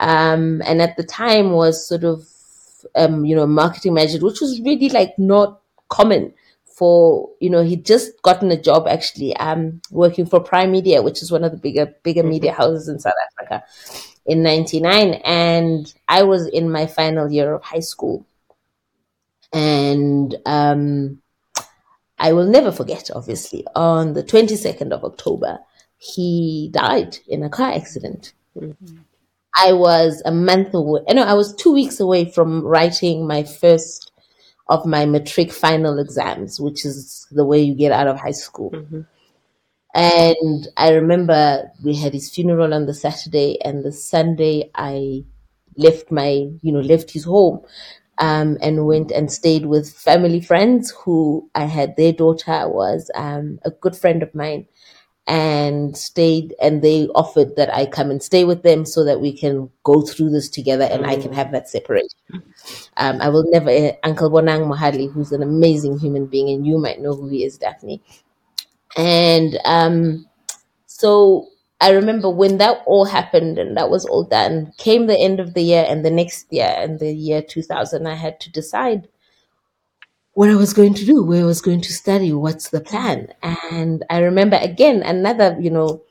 Um 0.00 0.62
and 0.64 0.80
at 0.82 0.96
the 0.96 1.02
time 1.04 1.52
was 1.52 1.86
sort 1.86 2.04
of 2.04 2.26
um 2.94 3.24
you 3.24 3.34
know 3.36 3.46
marketing 3.46 3.94
manager 3.94 4.18
which 4.24 4.40
was 4.40 4.60
really 4.60 4.88
like 4.88 5.18
not 5.18 5.60
common 5.88 6.32
for 6.78 7.28
you 7.40 7.50
know 7.50 7.62
he'd 7.62 7.84
just 7.84 8.22
gotten 8.22 8.50
a 8.50 8.60
job 8.60 8.86
actually 8.88 9.36
um 9.36 9.80
working 9.90 10.26
for 10.26 10.40
primedia 10.40 11.02
which 11.02 11.22
is 11.22 11.32
one 11.32 11.44
of 11.44 11.50
the 11.50 11.58
bigger 11.58 11.92
bigger 12.02 12.22
media 12.22 12.52
houses 12.52 12.88
in 12.88 12.98
south 12.98 13.14
africa 13.26 13.64
in 14.26 14.42
99 14.42 15.14
and 15.24 15.94
i 16.06 16.22
was 16.22 16.46
in 16.46 16.70
my 16.70 16.86
final 16.86 17.30
year 17.30 17.54
of 17.54 17.62
high 17.62 17.80
school. 17.80 18.26
And 19.52 20.36
um 20.46 21.22
i 22.18 22.32
will 22.32 22.46
never 22.46 22.70
forget 22.70 23.10
obviously 23.14 23.66
on 23.74 24.12
the 24.12 24.22
22nd 24.22 24.92
of 24.92 25.04
october 25.04 25.60
he 25.98 26.70
died 26.72 27.18
in 27.26 27.42
a 27.42 27.50
car 27.50 27.70
accident. 27.72 28.32
I 29.56 29.72
was 29.72 30.22
a 30.24 30.30
month 30.30 30.72
away. 30.72 31.00
No, 31.10 31.22
I 31.24 31.34
was 31.34 31.54
two 31.54 31.72
weeks 31.72 31.98
away 31.98 32.30
from 32.30 32.64
writing 32.64 33.26
my 33.26 33.42
first 33.42 34.07
of 34.68 34.86
my 34.86 35.06
matric 35.06 35.52
final 35.52 35.98
exams, 35.98 36.60
which 36.60 36.84
is 36.84 37.26
the 37.30 37.44
way 37.44 37.60
you 37.60 37.74
get 37.74 37.92
out 37.92 38.06
of 38.08 38.20
high 38.20 38.32
school. 38.32 38.70
Mhm. 38.70 39.06
And 39.94 40.68
I 40.76 40.90
remember 40.92 41.70
we 41.84 41.96
had 41.96 42.12
his 42.14 42.30
funeral 42.30 42.74
on 42.74 42.86
the 42.86 42.94
Saturday, 42.94 43.58
and 43.64 43.84
the 43.84 43.92
Sunday 43.92 44.70
I 44.74 45.24
left 45.76 46.10
my, 46.10 46.48
you 46.62 46.72
know, 46.72 46.80
left 46.80 47.10
his 47.10 47.24
home 47.24 47.60
um, 48.18 48.58
and 48.60 48.86
went 48.86 49.10
and 49.10 49.32
stayed 49.32 49.66
with 49.66 49.90
family 49.90 50.40
friends 50.40 50.90
who 50.90 51.48
I 51.54 51.64
had. 51.64 51.96
Their 51.96 52.12
daughter 52.12 52.68
was 52.68 53.10
um, 53.14 53.58
a 53.64 53.70
good 53.70 53.96
friend 53.96 54.22
of 54.22 54.34
mine 54.34 54.66
and 55.28 55.96
stayed 55.96 56.54
and 56.60 56.82
they 56.82 57.08
offered 57.08 57.56
that 57.56 57.74
I 57.74 57.86
come 57.86 58.10
and 58.10 58.22
stay 58.22 58.44
with 58.44 58.64
them 58.64 58.86
so 58.86 59.04
that 59.04 59.20
we 59.20 59.36
can 59.36 59.70
go 59.84 60.02
through 60.02 60.30
this 60.30 60.50
together 60.50 60.86
and 60.90 61.06
I 61.06 61.16
can 61.16 61.34
have 61.34 61.52
that 61.52 61.68
separation. 61.70 62.08
Um, 62.96 63.20
I 63.20 63.28
will 63.30 63.44
never, 63.50 63.70
uh, 63.70 63.92
Uncle 64.04 64.30
Bonang 64.30 64.68
Mohale, 64.72 65.12
who's 65.12 65.32
an 65.32 65.42
amazing 65.42 65.98
human 65.98 66.26
being, 66.26 66.50
and 66.50 66.66
you 66.66 66.78
might 66.78 67.00
know 67.00 67.14
who 67.14 67.28
he 67.28 67.44
is, 67.44 67.58
Daphne. 67.58 68.02
And 68.96 69.58
um, 69.64 70.26
so 70.86 71.48
I 71.80 71.90
remember 71.92 72.30
when 72.30 72.58
that 72.58 72.82
all 72.86 73.06
happened 73.06 73.58
and 73.58 73.76
that 73.76 73.90
was 73.90 74.06
all 74.06 74.24
done, 74.24 74.72
came 74.78 75.06
the 75.06 75.18
end 75.18 75.40
of 75.40 75.54
the 75.54 75.62
year 75.62 75.86
and 75.88 76.04
the 76.04 76.10
next 76.10 76.46
year, 76.52 76.74
and 76.76 77.00
the 77.00 77.12
year 77.14 77.42
2000, 77.42 78.06
I 78.08 78.14
had 78.14 78.40
to 78.40 78.52
decide 78.52 79.08
what 80.38 80.50
I 80.50 80.54
was 80.54 80.72
going 80.72 80.94
to 80.94 81.04
do, 81.04 81.24
where 81.24 81.42
I 81.42 81.46
was 81.46 81.60
going 81.60 81.80
to 81.80 81.92
study, 81.92 82.32
what's 82.32 82.68
the 82.68 82.80
plan. 82.80 83.26
And 83.42 84.04
I 84.08 84.18
remember 84.20 84.56
again 84.62 85.02
another, 85.02 85.58
you 85.60 85.68
know, 85.68 86.02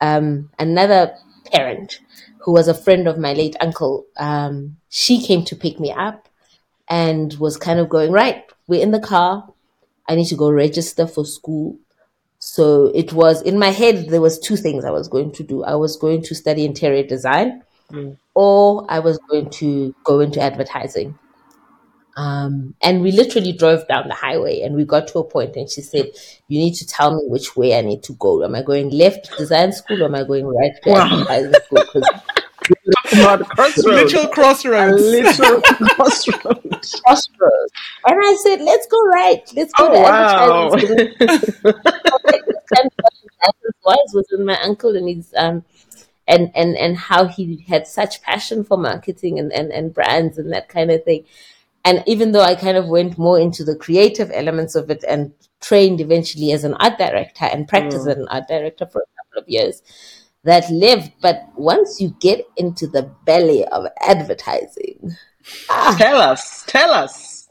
um, 0.00 0.50
another 0.58 1.14
parent 1.52 2.00
who 2.40 2.50
was 2.54 2.66
a 2.66 2.74
friend 2.74 3.06
of 3.06 3.18
my 3.18 3.34
late 3.34 3.54
uncle. 3.60 4.04
Um, 4.16 4.78
she 4.88 5.24
came 5.24 5.44
to 5.44 5.54
pick 5.54 5.78
me 5.78 5.92
up 5.92 6.28
and 6.88 7.32
was 7.34 7.56
kind 7.56 7.78
of 7.78 7.88
going, 7.88 8.10
right, 8.10 8.42
we're 8.66 8.82
in 8.82 8.90
the 8.90 8.98
car. 8.98 9.48
I 10.08 10.16
need 10.16 10.26
to 10.26 10.34
go 10.34 10.50
register 10.50 11.06
for 11.06 11.24
school. 11.24 11.78
So 12.40 12.86
it 12.86 13.12
was 13.12 13.42
in 13.42 13.60
my 13.60 13.68
head, 13.68 14.08
there 14.08 14.20
was 14.20 14.40
two 14.40 14.56
things 14.56 14.84
I 14.84 14.90
was 14.90 15.06
going 15.06 15.30
to 15.34 15.44
do. 15.44 15.62
I 15.62 15.76
was 15.76 15.96
going 15.96 16.22
to 16.24 16.34
study 16.34 16.64
interior 16.64 17.04
design 17.04 17.62
Mm. 17.92 18.16
or 18.34 18.86
I 18.88 19.00
was 19.00 19.18
going 19.28 19.50
to 19.50 19.94
go 20.02 20.20
into 20.20 20.40
advertising. 20.40 21.18
Um, 22.16 22.74
and 22.82 23.02
we 23.02 23.12
literally 23.12 23.52
drove 23.52 23.86
down 23.88 24.08
the 24.08 24.14
highway 24.14 24.60
and 24.60 24.74
we 24.74 24.84
got 24.84 25.08
to 25.08 25.18
a 25.18 25.24
point 25.24 25.56
and 25.56 25.70
she 25.70 25.80
said, 25.80 26.10
You 26.48 26.58
need 26.58 26.74
to 26.74 26.86
tell 26.86 27.14
me 27.16 27.22
which 27.26 27.56
way 27.56 27.76
I 27.78 27.80
need 27.80 28.02
to 28.04 28.12
go. 28.14 28.44
Am 28.44 28.54
I 28.54 28.62
going 28.62 28.90
left 28.90 29.26
to 29.26 29.36
design 29.36 29.72
school 29.72 30.02
or 30.02 30.06
am 30.06 30.14
I 30.14 30.24
going 30.24 30.46
right 30.46 30.72
to 30.84 30.90
Wow. 30.90 30.94
advertising 30.94 31.54
school? 31.54 31.82
'Cause 31.84 32.10
About 33.12 33.40
crossroads. 33.56 34.12
Literal 34.12 34.24
A 34.24 34.34
crossroads. 34.34 35.38
literal 35.42 35.62
crossroads. 35.96 37.00
crossroads. 37.04 37.72
And 38.06 38.18
I 38.20 38.36
said, 38.42 38.60
Let's 38.60 38.86
go 38.88 39.00
right. 39.06 39.40
Let's 39.54 39.72
go 39.74 39.84
Oh 39.84 39.90
to 39.90 39.98
wow. 39.98 40.08
advertising 40.08 40.70
was 40.70 40.82
was 44.12 44.26
with 44.30 44.40
my 44.40 44.60
uncle 44.62 44.96
and 44.96 45.08
his 45.08 45.32
um 45.36 45.64
and 46.28 46.50
and 46.54 46.76
and 46.76 46.96
how 46.96 47.26
he 47.26 47.64
had 47.68 47.86
such 47.86 48.22
passion 48.22 48.64
for 48.64 48.76
marketing 48.76 49.38
and 49.38 49.52
and, 49.52 49.72
and 49.72 49.94
brands 49.94 50.38
and 50.38 50.52
that 50.52 50.68
kind 50.68 50.90
of 50.90 51.04
thing 51.04 51.24
and 51.84 52.02
even 52.06 52.32
though 52.32 52.42
i 52.42 52.54
kind 52.54 52.76
of 52.76 52.86
went 52.88 53.18
more 53.18 53.38
into 53.38 53.64
the 53.64 53.76
creative 53.76 54.30
elements 54.32 54.74
of 54.74 54.90
it 54.90 55.04
and 55.08 55.32
trained 55.60 56.00
eventually 56.00 56.52
as 56.52 56.64
an 56.64 56.74
art 56.74 56.98
director 56.98 57.44
and 57.46 57.68
practiced 57.68 58.06
as 58.08 58.16
an 58.16 58.28
art 58.28 58.44
director 58.48 58.86
for 58.86 59.00
a 59.02 59.10
couple 59.16 59.42
of 59.42 59.48
years 59.48 59.82
that 60.44 60.68
lived 60.70 61.12
but 61.20 61.42
once 61.56 62.00
you 62.00 62.14
get 62.20 62.44
into 62.56 62.86
the 62.86 63.02
belly 63.24 63.64
of 63.66 63.86
advertising 64.00 65.16
ah, 65.70 65.94
tell 65.98 66.20
us. 66.20 66.64
Tell 66.66 66.90
us. 66.90 67.48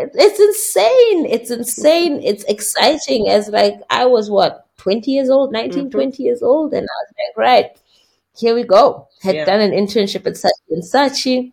it- 0.00 0.10
it's 0.14 0.38
insane 0.40 1.24
it's 1.26 1.50
insane 1.50 2.20
it's 2.22 2.44
exciting 2.44 3.28
as 3.28 3.48
like 3.48 3.74
i 3.90 4.04
was 4.04 4.28
what 4.30 4.66
20 4.76 5.10
years 5.10 5.30
old 5.30 5.50
19 5.50 5.86
Mhm. 5.86 5.90
20 5.90 6.22
years 6.22 6.42
old 6.42 6.72
and 6.74 6.82
i 6.86 6.96
was 7.02 7.12
like 7.18 7.36
right 7.46 7.70
here 8.36 8.54
we 8.54 8.62
go 8.64 9.08
had 9.22 9.34
Yeah. 9.34 9.44
done 9.46 9.60
an 9.60 9.72
internship 9.72 10.26
at 10.26 10.34
saatchi 10.34 10.70
and 10.70 10.82
saatchi 10.82 11.52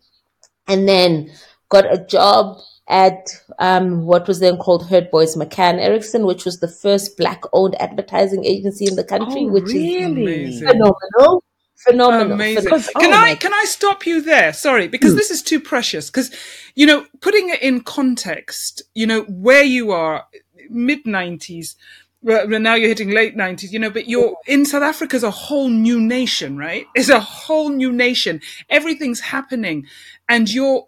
and 0.68 0.86
then 0.88 1.30
got 1.68 1.92
a 1.92 1.98
job 2.04 2.58
at 2.88 3.26
um, 3.58 4.06
what 4.06 4.28
was 4.28 4.38
then 4.40 4.56
called 4.58 4.84
Herdbuoys 4.84 5.36
McCann 5.36 5.80
Erickson, 5.80 6.24
which 6.24 6.44
was 6.44 6.60
the 6.60 6.68
first 6.68 7.16
black 7.16 7.42
owned 7.52 7.80
advertising 7.80 8.44
agency 8.44 8.86
in 8.86 8.94
the 8.96 9.02
country, 9.04 9.42
Oh, 9.44 9.48
which 9.48 9.64
is 9.64 9.72
really? 9.74 10.04
Amazing. 10.04 10.68
phenomenal. 10.68 11.44
Phenomenal. 11.78 12.32
Amazing. 12.32 12.70
Phenom- 12.70 12.92
Can 13.00 13.12
oh 13.12 13.16
I 13.16 13.20
my 13.30 13.34
can 13.34 13.52
I 13.52 13.64
stop 13.66 14.06
you 14.06 14.20
there? 14.22 14.52
Sorry, 14.52 14.88
because 14.88 15.12
Hmm. 15.12 15.18
this 15.18 15.30
is 15.30 15.42
too 15.42 15.60
precious. 15.60 16.08
Because 16.10 16.30
you 16.74 16.86
know, 16.86 17.06
putting 17.20 17.50
it 17.50 17.60
in 17.60 17.80
context, 17.80 18.82
you 18.94 19.06
know, 19.06 19.22
where 19.22 19.62
you 19.64 19.90
are, 19.90 20.24
mid 20.70 21.06
nineties. 21.06 21.76
Well, 22.22 22.48
now 22.48 22.74
you're 22.74 22.88
hitting 22.88 23.10
late 23.10 23.36
nineties, 23.36 23.72
you 23.72 23.78
know, 23.78 23.90
but 23.90 24.08
you're 24.08 24.34
in 24.46 24.64
South 24.64 24.82
Africa 24.82 25.16
is 25.16 25.22
a 25.22 25.30
whole 25.30 25.68
new 25.68 26.00
nation, 26.00 26.56
right? 26.56 26.86
It's 26.94 27.08
a 27.10 27.20
whole 27.20 27.68
new 27.68 27.92
nation. 27.92 28.40
Everything's 28.70 29.20
happening, 29.20 29.86
and 30.28 30.48
you're. 30.52 30.86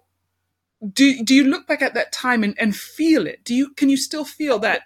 Do 0.92 1.24
do 1.24 1.34
you 1.34 1.44
look 1.44 1.66
back 1.66 1.82
at 1.82 1.94
that 1.94 2.12
time 2.12 2.44
and, 2.44 2.54
and 2.58 2.76
feel 2.76 3.26
it? 3.26 3.44
Do 3.44 3.54
you 3.54 3.70
can 3.70 3.88
you 3.88 3.96
still 3.96 4.24
feel 4.24 4.58
that? 4.60 4.82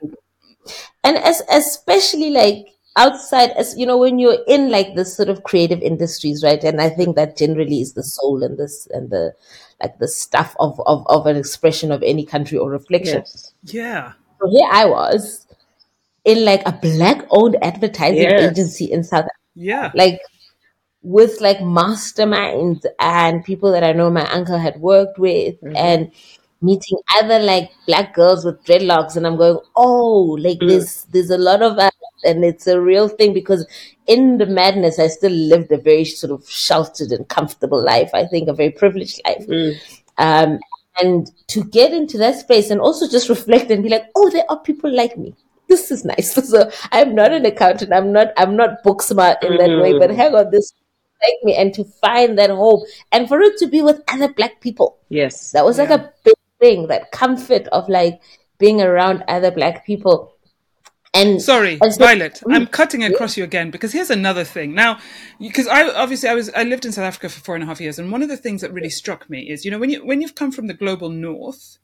and 1.05 1.17
as 1.17 1.43
especially 1.51 2.31
like 2.31 2.67
outside 2.97 3.51
as 3.51 3.77
you 3.77 3.87
know 3.87 3.97
when 3.97 4.19
you're 4.19 4.39
in 4.47 4.71
like 4.71 4.95
this 4.95 5.17
sort 5.17 5.29
of 5.29 5.43
creative 5.45 5.81
industries 5.81 6.45
right 6.45 6.63
and 6.63 6.81
i 6.81 6.89
think 6.89 7.17
that 7.17 7.37
generally 7.37 7.81
is 7.81 7.95
the 7.95 8.03
soul 8.03 8.43
and 8.43 8.59
this 8.59 8.87
and 8.91 9.11
the 9.11 9.33
like 9.83 9.99
the 9.99 10.09
stuff 10.09 10.55
of 10.61 10.81
of, 10.87 11.07
of 11.07 11.27
an 11.27 11.37
expression 11.37 11.91
of 11.91 12.03
any 12.03 12.25
country 12.25 12.59
or 12.59 12.71
reflection 12.71 13.23
Yes. 13.25 13.55
Yeah, 13.65 14.13
so 14.41 14.51
here 14.51 14.69
i 14.71 14.85
was 14.85 15.47
in 16.25 16.45
like 16.45 16.63
a 16.67 16.73
black 16.73 17.25
owned 17.31 17.57
advertising 17.63 18.23
Yes. 18.23 18.51
agency 18.51 18.85
in 18.93 19.03
south 19.03 19.27
yeah, 19.55 19.91
like 19.95 20.21
with 21.03 21.41
like 21.41 21.59
masterminds 21.59 22.85
and 23.01 23.45
people 23.45 23.73
that 23.73 23.83
I 23.85 23.93
know 23.93 24.11
my 24.11 24.29
uncle 24.31 24.59
had 24.59 24.81
worked 24.81 25.19
with 25.19 25.61
Mhm. 25.63 25.77
and 25.77 26.11
meeting 26.61 26.99
other 27.21 27.41
like 27.41 27.71
black 27.87 28.15
girls 28.15 28.45
with 28.45 28.63
dreadlocks 28.65 29.17
and 29.17 29.27
I'm 29.27 29.37
going, 29.37 29.59
oh, 29.75 30.37
like 30.41 30.59
Mm. 30.61 30.69
there's 30.69 31.05
there's 31.13 31.31
a 31.31 31.39
lot 31.39 31.63
of 31.63 31.79
us 31.79 31.91
and 32.25 32.45
it's 32.45 32.69
a 32.69 32.81
real 32.81 33.09
thing 33.09 33.33
because 33.35 33.67
in 34.07 34.39
the 34.39 34.47
madness 34.47 34.99
I 35.01 35.09
still 35.09 35.33
lived 35.33 35.73
a 35.73 35.79
very 35.79 36.05
sort 36.05 36.31
of 36.33 36.49
sheltered 36.49 37.11
and 37.11 37.27
comfortable 37.29 37.83
life. 37.83 38.11
I 38.15 38.27
think 38.27 38.49
a 38.49 38.53
very 38.53 38.71
privileged 38.71 39.21
life. 39.25 39.47
Mm. 39.49 39.75
Um 40.19 40.59
and 41.01 41.31
to 41.49 41.65
get 41.65 41.93
into 41.93 42.19
that 42.19 42.37
space 42.39 42.71
and 42.71 42.81
also 42.81 43.09
just 43.09 43.29
reflect 43.29 43.71
and 43.71 43.83
be 43.83 43.89
like, 43.89 44.05
oh, 44.15 44.29
there 44.31 44.45
are 44.51 44.61
people 44.61 44.95
like 44.95 45.17
me. 45.17 45.35
This 45.69 45.91
is 45.91 46.05
nice. 46.05 46.35
So 46.53 46.71
I'm 46.93 47.15
not 47.15 47.33
an 47.33 47.47
accountant. 47.47 47.93
I'm 47.93 48.13
not. 48.13 48.29
I'm 48.37 48.57
not 48.57 48.83
book 48.85 49.01
smart 49.03 49.43
in 49.43 49.57
that 49.57 49.81
way. 49.83 49.99
But 49.99 50.11
Mm. 50.11 50.17
hang 50.17 50.35
on, 50.35 50.51
this 50.51 50.71
like 51.23 51.45
me, 51.45 51.55
and 51.55 51.73
to 51.75 51.85
find 51.85 52.39
that 52.39 52.51
home, 52.51 52.85
and 53.11 53.29
for 53.29 53.41
it 53.41 53.57
to 53.59 53.67
be 53.67 53.83
with 53.83 54.03
other 54.09 54.33
black 54.33 54.61
people, 54.61 54.99
Yes. 55.09 55.53
that 55.53 55.65
was 55.65 55.79
like 55.79 55.91
a 55.91 56.13
big 56.25 56.35
thing. 56.61 56.89
That 56.89 57.13
comfort 57.13 57.67
of 57.69 57.89
like 57.89 58.21
being 58.59 58.81
around 58.81 59.25
other 59.29 59.51
black 59.51 59.87
people, 59.87 60.33
and 61.15 61.43
Sorry, 61.43 61.79
And 61.83 61.93
so- 61.93 61.99
Violet. 62.05 62.43
I'm 62.49 62.67
cutting 62.67 63.05
across 63.05 63.37
you 63.37 63.45
again 63.45 63.71
because 63.71 63.93
here's 63.93 64.09
another 64.11 64.45
thing. 64.45 64.75
Now, 64.75 64.99
because 65.39 65.67
I 65.67 65.89
obviously 65.91 66.29
I 66.29 66.35
was 66.35 66.51
I 66.55 66.63
lived 66.63 66.87
in 66.87 66.93
South 66.93 67.05
Africa 67.05 67.29
for 67.29 67.41
four 67.41 67.55
and 67.55 67.63
a 67.63 67.67
half 67.67 67.81
years, 67.81 67.99
and 67.99 68.11
one 68.11 68.23
of 68.23 68.29
the 68.31 68.37
things 68.37 68.63
that 68.63 68.73
really 68.73 68.89
struck 68.89 69.29
me 69.29 69.41
is 69.51 69.65
you 69.65 69.71
know 69.71 69.79
when 69.79 69.91
you 69.91 70.05
when 70.05 70.23
you've 70.23 70.35
come 70.35 70.53
from 70.53 70.69
the 70.69 70.75
global 70.75 71.11
north, 71.11 71.79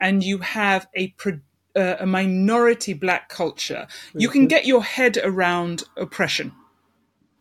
and 0.00 0.24
you 0.24 0.38
have 0.38 0.88
a 0.94 1.08
pro- 1.08 1.40
a, 1.76 1.98
a 2.00 2.06
minority 2.06 2.94
black 2.94 3.28
culture, 3.28 3.86
you 4.12 4.28
can 4.28 4.42
mm-hmm. 4.42 4.48
get 4.48 4.66
your 4.66 4.82
head 4.82 5.18
around 5.22 5.84
oppression. 5.96 6.52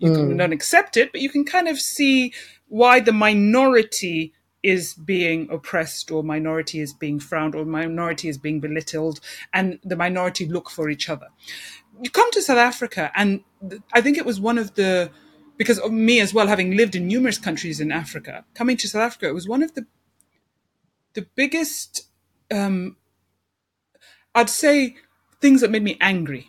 You 0.04 0.12
can 0.12 0.38
not 0.38 0.54
accept 0.54 0.98
it, 0.98 1.12
but 1.12 1.22
you 1.22 1.30
can 1.30 1.46
kind 1.46 1.68
of 1.68 1.80
see 1.80 2.34
why 2.68 3.00
the 3.00 3.14
minority 3.14 4.34
is 4.64 4.94
being 4.96 5.50
oppressed 5.52 6.12
or 6.12 6.24
minority 6.24 6.80
is 6.80 6.94
being 6.94 7.20
frowned 7.20 7.56
or 7.56 7.66
minority 7.66 8.30
is 8.30 8.38
being 8.38 8.60
belittled 8.62 9.20
and 9.54 9.80
the 9.84 9.96
minority 9.96 10.48
look 10.48 10.70
for 10.70 10.90
each 10.90 11.10
other. 11.10 11.28
You 12.02 12.10
come 12.10 12.32
to 12.32 12.42
South 12.42 12.58
Africa 12.58 13.12
and 13.16 13.42
th- 13.70 13.82
I 13.94 14.02
think 14.02 14.18
it 14.18 14.26
was 14.26 14.40
one 14.40 14.58
of 14.58 14.76
the 14.76 15.12
because 15.58 15.80
of 15.80 15.92
me 15.92 16.20
as 16.20 16.34
well 16.34 16.48
having 16.48 16.78
lived 16.78 16.96
in 16.96 17.08
numerous 17.08 17.38
countries 17.38 17.80
in 17.80 17.92
Africa, 17.92 18.46
coming 18.56 18.78
to 18.78 18.90
South 18.90 19.04
Africa 19.04 19.28
it 19.30 19.34
was 19.36 19.48
one 19.48 19.64
of 19.64 19.76
the 19.76 19.86
the 21.16 21.28
biggest 21.36 22.08
um 22.52 22.98
I'd 24.36 24.50
say 24.50 24.96
things 25.42 25.62
that 25.62 25.72
made 25.72 25.84
me 25.84 25.98
angry 26.02 26.48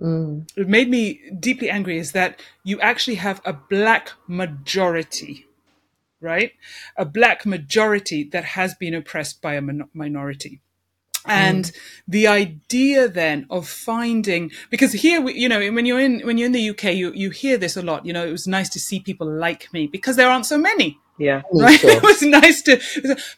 Mm. 0.00 0.46
it 0.56 0.68
made 0.68 0.90
me 0.90 1.20
deeply 1.40 1.70
angry 1.70 1.98
is 1.98 2.12
that 2.12 2.40
you 2.64 2.78
actually 2.80 3.14
have 3.16 3.40
a 3.46 3.52
black 3.54 4.12
majority, 4.28 5.46
right? 6.20 6.52
A 6.98 7.04
black 7.06 7.46
majority 7.46 8.24
that 8.24 8.44
has 8.44 8.74
been 8.74 8.94
oppressed 8.94 9.40
by 9.40 9.54
a 9.54 9.62
min- 9.62 9.88
minority. 9.94 10.60
And 11.28 11.72
the 12.06 12.28
idea 12.28 13.08
then 13.08 13.46
of 13.50 13.68
finding, 13.68 14.52
because 14.70 14.92
here, 14.92 15.20
we, 15.20 15.34
you 15.34 15.48
know, 15.48 15.58
when 15.72 15.84
you're 15.86 15.98
in, 15.98 16.20
when 16.20 16.38
you're 16.38 16.46
in 16.46 16.52
the 16.52 16.70
UK, 16.70 16.84
you, 16.94 17.12
you 17.14 17.30
hear 17.30 17.56
this 17.56 17.76
a 17.76 17.82
lot, 17.82 18.06
you 18.06 18.12
know, 18.12 18.24
it 18.26 18.30
was 18.30 18.46
nice 18.46 18.68
to 18.70 18.78
see 18.78 19.00
people 19.00 19.26
like 19.28 19.72
me 19.72 19.86
because 19.88 20.16
there 20.16 20.28
aren't 20.30 20.46
so 20.46 20.58
many 20.58 21.00
Yeah. 21.18 21.42
right? 21.52 21.80
Sure. 21.80 21.90
It 21.90 22.02
was 22.02 22.22
nice 22.22 22.62
to, 22.62 22.80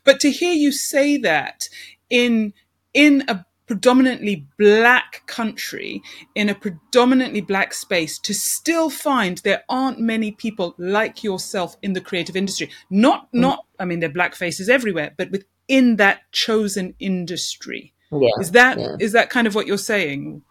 but 0.04 0.20
to 0.20 0.30
hear 0.30 0.52
you 0.52 0.70
say 0.72 1.16
that 1.18 1.68
in 2.10 2.52
in 2.92 3.24
a 3.28 3.46
predominantly 3.68 4.46
black 4.58 5.22
country, 5.26 6.02
in 6.34 6.48
a 6.48 6.54
predominantly 6.54 7.40
black 7.40 7.72
space, 7.74 8.18
to 8.18 8.34
still 8.34 8.90
find 8.90 9.38
there 9.38 9.62
aren't 9.68 10.00
many 10.00 10.32
people 10.32 10.74
like 10.78 11.22
yourself 11.22 11.76
in 11.82 11.92
the 11.92 12.00
creative 12.00 12.34
industry. 12.34 12.70
Not 12.90 13.28
not, 13.32 13.66
I 13.78 13.84
mean, 13.84 14.00
there 14.00 14.10
are 14.10 14.12
black 14.12 14.34
faces 14.34 14.68
everywhere, 14.68 15.12
but 15.16 15.30
within 15.30 15.96
that 15.96 16.22
chosen 16.32 16.94
industry. 16.98 17.92
Yeah. 18.10 18.30
Is 18.40 18.52
that 18.52 18.78
yeah. 18.78 18.96
is 18.98 19.12
that 19.12 19.30
kind 19.30 19.46
of 19.46 19.54
what 19.54 19.66
you're 19.66 19.78
saying? 19.78 20.42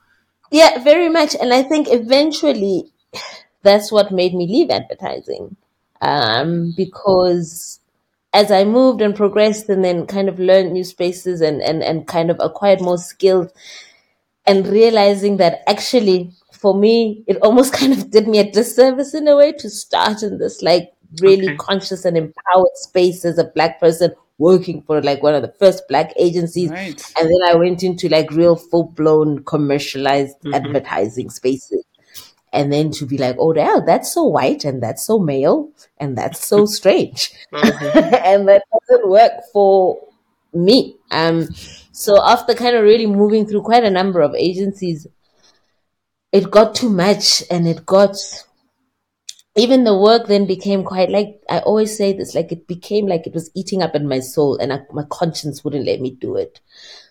Yeah, 0.52 0.82
very 0.84 1.10
much. 1.10 1.36
And 1.36 1.54
I 1.54 1.64
think 1.64 1.88
eventually 1.90 2.86
that's 3.64 3.92
what 3.92 4.12
made 4.12 4.34
me 4.34 4.48
leave 4.48 4.70
advertising. 4.70 5.58
Um, 6.00 6.74
because 6.78 7.80
as 8.34 8.52
I 8.52 8.66
moved 8.66 9.02
and 9.02 9.16
progressed 9.16 9.70
and 9.70 9.84
then 9.84 10.06
kind 10.06 10.30
of 10.30 10.40
learned 10.40 10.74
new 10.74 10.84
spaces 10.84 11.42
and, 11.42 11.62
and, 11.62 11.82
and 11.84 12.08
kind 12.08 12.30
of 12.30 12.38
acquired 12.40 12.82
more 12.82 12.98
skills 12.98 13.52
and 14.46 14.68
realizing 14.68 15.38
that 15.38 15.62
actually 15.68 16.32
for 16.52 16.74
me, 16.74 17.24
it 17.28 17.38
almost 17.42 17.74
kind 17.80 17.94
of 17.94 18.10
did 18.12 18.28
me 18.28 18.40
a 18.40 18.52
disservice 18.52 19.14
in 19.14 19.28
a 19.28 19.36
way 19.36 19.52
to 19.54 19.70
start 19.70 20.24
in 20.24 20.38
this 20.38 20.62
like 20.62 20.92
really 21.22 21.48
Okay. 21.48 21.58
conscious 21.58 22.06
and 22.06 22.18
empowered 22.18 22.76
space 22.76 23.24
as 23.26 23.38
a 23.38 23.46
black 23.46 23.80
person 23.80 24.12
working 24.40 24.82
for 24.84 25.02
like 25.02 25.24
one 25.24 25.34
of 25.34 25.42
the 25.42 25.54
first 25.60 25.88
black 25.88 26.14
agencies 26.18 26.70
Right. 26.70 27.02
and 27.18 27.28
then 27.28 27.50
I 27.50 27.56
went 27.56 27.82
into 27.82 28.08
like 28.10 28.30
real 28.32 28.56
full 28.56 28.84
blown 28.84 29.44
commercialized 29.46 30.36
mm-hmm. 30.42 30.54
advertising 30.54 31.30
spaces. 31.30 31.84
And 32.54 32.72
then 32.72 32.92
to 32.92 33.06
be 33.06 33.18
like, 33.18 33.36
oh, 33.40 33.54
yeah, 33.54 33.80
that's 33.86 34.14
so 34.14 34.24
white 34.24 34.64
and 34.64 34.82
that's 34.82 35.06
so 35.06 35.20
male 35.20 35.70
and 35.98 36.18
that's 36.18 36.46
so 36.46 36.66
strange. 36.80 37.32
and 37.52 38.48
that 38.48 38.64
doesn't 38.90 39.10
work 39.10 39.34
for 39.52 40.00
me. 40.54 40.96
Um, 41.12 41.48
so 41.92 42.22
after 42.24 42.54
kind 42.54 42.76
of 42.76 42.84
really 42.84 43.06
moving 43.06 43.46
through 43.46 43.64
quite 43.64 43.84
a 43.84 43.90
number 43.90 44.22
of 44.22 44.34
agencies, 44.36 45.08
it 46.32 46.52
got 46.52 46.76
too 46.76 46.90
much 46.90 47.44
and 47.50 47.68
it 47.68 47.86
got 47.86 48.16
even 49.56 49.84
the 49.84 49.98
work 49.98 50.28
then 50.28 50.46
became 50.46 50.84
quite 50.84 51.10
like 51.10 51.42
I 51.50 51.60
always 51.60 51.98
say 51.98 52.14
this 52.14 52.36
like 52.36 52.52
it 52.52 52.68
became 52.68 53.08
like 53.08 53.26
it 53.26 53.34
was 53.34 53.50
eating 53.56 53.82
up 53.82 53.96
in 53.96 54.08
my 54.08 54.20
soul 54.20 54.58
and 54.58 54.72
I, 54.72 54.82
my 54.94 55.04
conscience 55.10 55.64
wouldn't 55.64 55.86
let 55.86 56.00
me 56.00 56.12
do 56.12 56.36
it. 56.36 56.60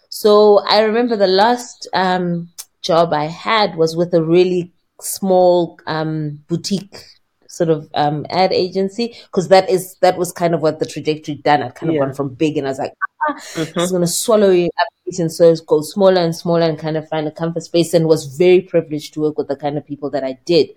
So 0.09 0.61
I 0.67 0.83
remember 0.83 1.17
the 1.17 1.27
last 1.27 1.89
um, 1.93 2.51
job 2.81 3.13
I 3.13 3.25
had 3.25 3.75
was 3.75 3.97
with 3.97 4.15
a 4.15 4.23
really 4.23 4.73
small 5.01 5.79
um, 5.87 6.41
boutique 6.49 7.05
sort 7.49 7.71
of 7.71 7.89
um, 7.95 8.27
ad 8.31 8.53
agency 8.53 9.15
because 9.27 9.49
that 9.49 9.69
is 9.71 9.97
that 10.01 10.19
was 10.19 10.33
kind 10.33 10.55
of 10.55 10.61
what 10.61 10.79
the 10.79 10.87
trajectory 10.87 11.37
done. 11.37 11.63
I'd 11.63 11.75
kind 11.75 11.91
of 11.91 11.95
Yeah. 11.95 12.01
gone 12.05 12.15
from 12.15 12.35
big 12.35 12.57
and 12.59 12.67
I 12.67 12.71
was 12.71 12.79
like, 12.79 12.93
ah, 13.29 13.35
it's 13.57 13.93
gonna 13.93 14.07
swallow 14.07 14.51
you 14.51 14.67
up, 14.67 14.89
and 15.19 15.33
so 15.33 15.51
it's 15.51 15.61
go 15.61 15.81
smaller 15.83 16.21
and 16.21 16.35
smaller 16.35 16.63
and 16.63 16.79
kind 16.79 16.97
of 16.97 17.09
find 17.09 17.27
a 17.29 17.31
comfort 17.31 17.63
space. 17.63 17.95
And 17.95 18.07
was 18.07 18.37
very 18.37 18.61
privileged 18.61 19.15
to 19.15 19.21
work 19.21 19.39
with 19.39 19.49
the 19.49 19.57
kind 19.57 19.79
of 19.79 19.87
people 19.87 20.11
that 20.11 20.25
I 20.25 20.39
did. 20.45 20.71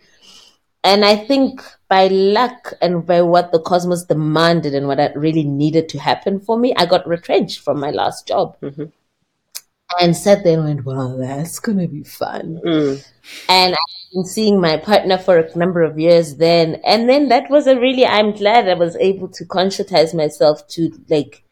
And 0.83 1.03
I 1.03 1.17
think 1.17 1.61
by 1.89 2.07
luck 2.07 2.73
and 2.81 3.05
by 3.05 3.21
what 3.21 3.51
the 3.51 3.59
cosmos 3.59 4.05
demanded 4.05 4.73
and 4.73 4.87
what 4.87 4.99
I 4.99 5.11
really 5.13 5.43
needed 5.43 5.89
to 5.89 5.99
happen 5.99 6.39
for 6.39 6.57
me, 6.57 6.73
I 6.77 6.85
got 6.85 7.05
retrenched 7.07 7.59
from 7.59 7.79
my 7.81 7.89
last 7.89 8.27
job. 8.27 8.55
And 9.99 10.15
sat 10.15 10.43
there 10.43 10.59
and 10.59 10.65
went, 10.65 10.85
wow, 10.85 11.17
that's 11.17 11.59
going 11.59 11.79
to 11.79 11.87
be 11.87 12.03
fun. 12.03 12.61
Mm. 12.63 13.07
And 13.49 13.73
I've 13.73 14.13
been 14.13 14.25
seeing 14.25 14.61
my 14.61 14.77
partner 14.77 15.17
for 15.17 15.37
a 15.37 15.57
number 15.57 15.81
of 15.81 15.97
years 15.99 16.35
then. 16.35 16.75
And 16.85 17.09
then 17.09 17.29
that 17.29 17.49
was 17.49 17.67
a 17.67 17.79
really, 17.79 18.05
I'm 18.05 18.31
glad 18.33 18.69
I 18.69 18.75
was 18.75 18.95
able 18.97 19.27
to 19.29 19.45
conscientize 19.45 20.13
myself 20.13 20.67
to 20.69 20.91
like, 21.09 21.43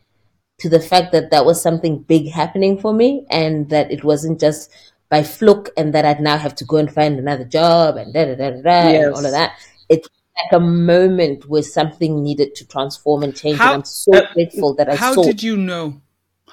to 0.59 0.69
the 0.69 0.79
fact 0.79 1.11
that 1.11 1.31
that 1.31 1.45
was 1.45 1.61
something 1.61 1.99
big 1.99 2.29
happening 2.29 2.77
for 2.79 2.93
me 2.93 3.25
and 3.29 3.69
that 3.69 3.91
it 3.91 4.03
wasn't 4.03 4.39
just 4.39 4.71
by 5.09 5.23
fluke 5.23 5.69
and 5.77 5.93
that 5.93 6.05
I'd 6.05 6.19
now 6.19 6.37
have 6.37 6.55
to 6.55 6.65
go 6.65 6.77
and 6.77 6.91
find 6.91 7.17
another 7.17 7.45
job 7.45 7.97
and 7.97 8.13
da 8.13 8.25
da 8.25 8.35
da 8.35 8.49
da, 8.51 8.61
da 8.61 8.69
and 8.69 9.13
all 9.13 9.25
of 9.25 9.31
that. 9.31 9.53
It's 9.89 10.07
like 10.35 10.61
a 10.61 10.63
moment 10.63 11.47
where 11.47 11.63
something 11.63 12.23
needed 12.23 12.55
to 12.55 12.67
transform 12.67 13.23
and 13.23 13.35
change. 13.35 13.57
How- 13.57 13.73
and 13.73 13.81
I'm 13.81 13.85
so 13.85 14.15
uh, 14.15 14.33
grateful 14.33 14.75
that 14.75 14.89
I 14.89 14.95
how 14.95 15.13
saw 15.13 15.23
did 15.23 15.41
you 15.41 15.57
know 15.57 16.01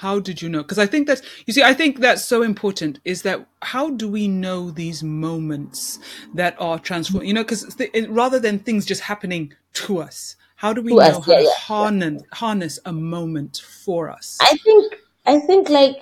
how 0.05 0.17
did 0.29 0.37
you 0.43 0.49
know? 0.53 0.62
Because 0.64 0.81
i 0.87 0.88
think 0.93 1.03
that's 1.09 1.23
you 1.47 1.53
see 1.57 1.62
i 1.73 1.75
think 1.81 1.93
that's 2.07 2.25
so 2.35 2.38
important 2.53 2.95
is 3.12 3.19
that 3.27 3.38
how 3.75 3.85
do 4.01 4.07
we 4.17 4.25
know 4.45 4.61
these 4.83 5.01
moments 5.03 5.99
that 6.40 6.55
are 6.67 6.79
transform 6.88 7.25
you 7.29 7.35
know 7.37 7.43
because 7.47 7.62
th- 7.79 7.90
rather 8.23 8.38
than 8.47 8.59
things 8.67 8.85
just 8.93 9.03
happening 9.12 9.45
to 9.85 9.90
us 10.09 10.37
how 10.62 10.73
do 10.77 10.81
we 10.87 10.90
To 10.93 10.97
know 10.97 11.03
us, 11.03 11.27
how 11.27 11.33
yeah, 11.33 11.38
to 11.38 11.45
yeah, 11.45 11.51
harness 11.73 12.23
harness 12.43 12.75
a 12.93 12.93
moment 12.93 13.55
for 13.85 14.01
us? 14.19 14.27
I 14.51 14.53
think 14.64 14.83
I 15.27 15.37
think 15.49 15.69
like 15.81 15.97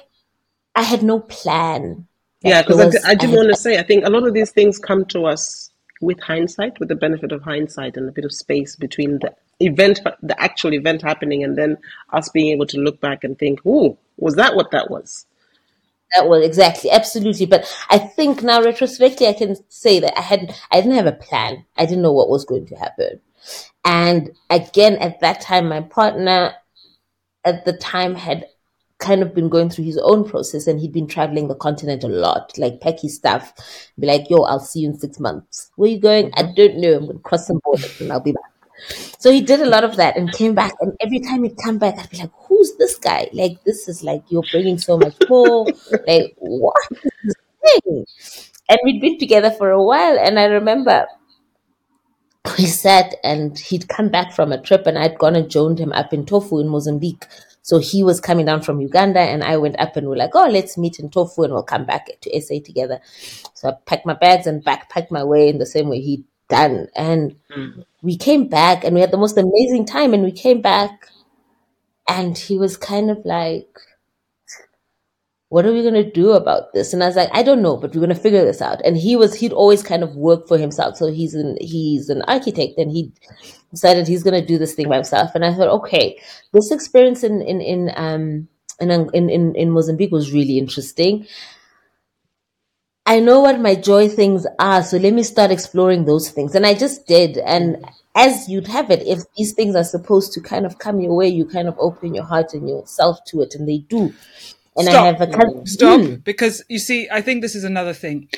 I 0.74 0.82
had 0.92 1.02
no 1.12 1.16
plan. 1.20 2.06
Yeah, 2.50 2.62
because 2.62 2.78
it 2.78 2.82
I, 2.82 2.86
was- 2.86 2.94
di- 3.02 3.08
I 3.12 3.14
did 3.22 3.30
had- 3.30 3.36
want 3.38 3.48
to 3.54 3.56
say, 3.64 3.72
I 3.78 3.84
think 3.90 4.04
a 4.04 4.10
lot 4.16 4.24
of 4.28 4.32
these 4.34 4.50
things 4.58 4.78
come 4.78 5.02
to 5.14 5.20
us 5.32 5.70
with 6.08 6.20
hindsight, 6.20 6.74
with 6.80 6.88
the 6.92 7.00
benefit 7.06 7.30
of 7.36 7.40
hindsight 7.42 7.96
and 7.96 8.08
a 8.08 8.12
bit 8.18 8.24
of 8.28 8.32
space 8.44 8.72
between 8.86 9.10
the 9.22 9.30
event, 9.62 10.00
the 10.22 10.40
actual 10.40 10.74
event 10.74 11.02
happening, 11.02 11.44
and 11.44 11.56
then 11.56 11.76
us 12.12 12.28
being 12.28 12.48
able 12.48 12.66
to 12.66 12.78
look 12.78 13.00
back 13.00 13.24
and 13.24 13.38
think, 13.38 13.64
"Ooh, 13.66 13.96
was 14.16 14.34
that 14.36 14.56
what 14.56 14.70
that 14.72 14.90
was?" 14.90 15.26
That 16.14 16.28
was 16.28 16.44
exactly, 16.44 16.90
absolutely. 16.90 17.46
But 17.46 17.64
I 17.88 17.98
think 17.98 18.42
now 18.42 18.62
retrospectively, 18.62 19.28
I 19.28 19.32
can 19.32 19.56
say 19.68 19.98
that 20.00 20.18
I 20.18 20.20
had, 20.20 20.54
I 20.70 20.80
didn't 20.80 20.96
have 20.96 21.06
a 21.06 21.12
plan. 21.12 21.64
I 21.78 21.86
didn't 21.86 22.02
know 22.02 22.12
what 22.12 22.28
was 22.28 22.44
going 22.44 22.66
to 22.66 22.76
happen. 22.76 23.20
And 23.84 24.30
again, 24.50 24.96
at 24.96 25.20
that 25.20 25.40
time, 25.40 25.68
my 25.68 25.80
partner 25.80 26.52
at 27.44 27.64
the 27.64 27.72
time 27.72 28.14
had 28.14 28.46
kind 28.98 29.22
of 29.22 29.34
been 29.34 29.48
going 29.48 29.68
through 29.68 29.84
his 29.84 29.98
own 29.98 30.24
process 30.24 30.66
and 30.66 30.80
he'd 30.80 30.92
been 30.92 31.08
traveling 31.08 31.48
the 31.48 31.56
continent 31.56 32.04
a 32.04 32.08
lot, 32.08 32.56
like 32.56 32.80
pack 32.80 33.00
his 33.00 33.16
stuff, 33.16 33.52
be 33.98 34.06
like, 34.06 34.30
yo, 34.30 34.42
I'll 34.42 34.60
see 34.60 34.80
you 34.80 34.90
in 34.90 34.98
six 34.98 35.18
months. 35.18 35.70
Where 35.76 35.90
you 35.90 35.98
going? 35.98 36.30
I 36.34 36.44
mm-hmm. 36.44 36.54
don't 36.54 36.76
know. 36.76 36.96
I'm 36.96 37.04
going 37.06 37.16
to 37.16 37.22
cross 37.22 37.46
some 37.46 37.60
borders 37.64 38.00
and 38.00 38.12
I'll 38.12 38.20
be 38.20 38.32
back. 38.32 38.51
So 39.18 39.30
he 39.30 39.40
did 39.40 39.60
a 39.60 39.66
lot 39.66 39.84
of 39.84 39.96
that 39.96 40.16
and 40.16 40.32
came 40.32 40.54
back. 40.54 40.74
And 40.80 40.92
every 41.00 41.20
time 41.20 41.44
he'd 41.44 41.56
come 41.56 41.78
back, 41.78 41.98
I'd 41.98 42.10
be 42.10 42.18
like, 42.18 42.32
who's 42.48 42.76
this 42.76 42.96
guy? 42.96 43.28
Like, 43.32 43.62
this 43.64 43.88
is 43.88 44.02
like, 44.02 44.22
you're 44.28 44.44
bringing 44.50 44.78
so 44.78 44.98
much 44.98 45.16
more. 45.28 45.66
like, 46.06 46.34
what? 46.38 46.76
And 48.68 48.78
we'd 48.84 49.00
been 49.00 49.18
together 49.18 49.50
for 49.50 49.70
a 49.70 49.82
while. 49.82 50.18
And 50.18 50.38
I 50.38 50.44
remember 50.46 51.06
we 52.58 52.66
sat 52.66 53.14
and 53.22 53.58
he'd 53.58 53.88
come 53.88 54.08
back 54.08 54.32
from 54.32 54.52
a 54.52 54.60
trip 54.60 54.86
and 54.86 54.98
I'd 54.98 55.18
gone 55.18 55.36
and 55.36 55.50
joined 55.50 55.78
him 55.78 55.92
up 55.92 56.12
in 56.12 56.24
Tofo 56.24 56.60
in 56.60 56.68
Mozambique. 56.68 57.26
So 57.62 57.78
he 57.78 58.02
was 58.02 58.20
coming 58.20 58.46
down 58.46 58.62
from 58.62 58.80
Uganda 58.80 59.20
and 59.20 59.44
I 59.44 59.56
went 59.56 59.78
up 59.78 59.96
and 59.96 60.08
we're 60.08 60.16
like, 60.16 60.34
oh, 60.34 60.48
let's 60.48 60.76
meet 60.76 60.98
in 60.98 61.10
Tofo 61.10 61.44
and 61.44 61.52
we'll 61.52 61.62
come 61.62 61.84
back 61.84 62.08
to 62.20 62.40
SA 62.40 62.56
together. 62.64 63.00
So 63.54 63.68
I 63.68 63.74
packed 63.86 64.04
my 64.04 64.14
bags 64.14 64.48
and 64.48 64.64
backpacked 64.64 65.12
my 65.12 65.22
way 65.22 65.48
in 65.48 65.58
the 65.58 65.66
same 65.66 65.88
way 65.88 66.00
he'd 66.00 66.24
done. 66.52 66.88
And 66.94 67.36
we 68.02 68.16
came 68.16 68.48
back 68.48 68.84
and 68.84 68.94
we 68.94 69.00
had 69.00 69.10
the 69.10 69.16
most 69.16 69.38
amazing 69.38 69.86
time 69.86 70.12
and 70.12 70.22
we 70.22 70.32
came 70.32 70.60
back 70.60 71.08
and 72.06 72.36
he 72.36 72.58
was 72.58 72.76
kind 72.76 73.10
of 73.10 73.24
like, 73.24 73.68
what 75.48 75.66
are 75.66 75.72
we 75.72 75.82
going 75.82 76.02
to 76.02 76.10
do 76.10 76.32
about 76.32 76.72
this? 76.74 76.92
And 76.92 77.02
I 77.02 77.06
was 77.06 77.16
like, 77.16 77.30
I 77.32 77.42
don't 77.42 77.62
know, 77.62 77.76
but 77.76 77.94
we're 77.94 78.04
going 78.04 78.14
to 78.14 78.22
figure 78.22 78.44
this 78.44 78.62
out. 78.62 78.80
And 78.84 78.96
he 78.96 79.16
was, 79.16 79.34
he'd 79.34 79.52
always 79.52 79.82
kind 79.82 80.02
of 80.02 80.14
worked 80.14 80.48
for 80.48 80.58
himself. 80.58 80.96
So 80.96 81.10
he's 81.10 81.34
an, 81.34 81.56
he's 81.60 82.08
an 82.10 82.22
architect 82.22 82.78
and 82.78 82.90
he 82.90 83.12
decided 83.70 84.06
he's 84.06 84.22
going 84.22 84.40
to 84.40 84.46
do 84.46 84.58
this 84.58 84.74
thing 84.74 84.88
by 84.88 84.96
himself. 84.96 85.34
And 85.34 85.44
I 85.44 85.54
thought, 85.54 85.68
okay, 85.80 86.18
this 86.52 86.70
experience 86.70 87.22
in, 87.22 87.40
in, 87.42 87.60
in, 87.60 87.90
um, 87.96 88.48
in, 88.80 88.90
in, 88.90 89.30
in, 89.30 89.54
in 89.54 89.70
Mozambique 89.70 90.12
was 90.12 90.32
really 90.32 90.58
interesting. 90.58 91.26
I 93.04 93.18
know 93.20 93.40
what 93.40 93.60
my 93.60 93.74
joy 93.74 94.08
things 94.08 94.46
are, 94.58 94.82
so 94.82 94.96
let 94.96 95.12
me 95.12 95.22
start 95.22 95.50
exploring 95.50 96.04
those 96.04 96.30
things. 96.30 96.54
And 96.54 96.64
I 96.64 96.74
just 96.74 97.06
did. 97.06 97.36
And 97.38 97.84
as 98.14 98.48
you'd 98.48 98.68
have 98.68 98.90
it, 98.90 99.02
if 99.06 99.20
these 99.36 99.52
things 99.52 99.74
are 99.74 99.84
supposed 99.84 100.32
to 100.34 100.40
kind 100.40 100.64
of 100.66 100.78
come 100.78 101.00
your 101.00 101.14
way, 101.14 101.28
you 101.28 101.44
kind 101.44 101.66
of 101.68 101.74
open 101.78 102.14
your 102.14 102.24
heart 102.24 102.54
and 102.54 102.68
yourself 102.68 103.18
to 103.26 103.40
it, 103.42 103.54
and 103.54 103.68
they 103.68 103.78
do. 103.78 104.14
And 104.76 104.86
Stop. 104.88 105.02
I 105.02 105.06
have 105.06 105.20
a 105.20 105.26
cousin. 105.26 105.66
Stop, 105.66 106.00
Mm. 106.00 106.24
because 106.24 106.64
you 106.68 106.78
see, 106.78 107.08
I 107.10 107.20
think 107.22 107.42
this 107.42 107.54
is 107.54 107.64
another 107.64 107.92
thing. 107.92 108.28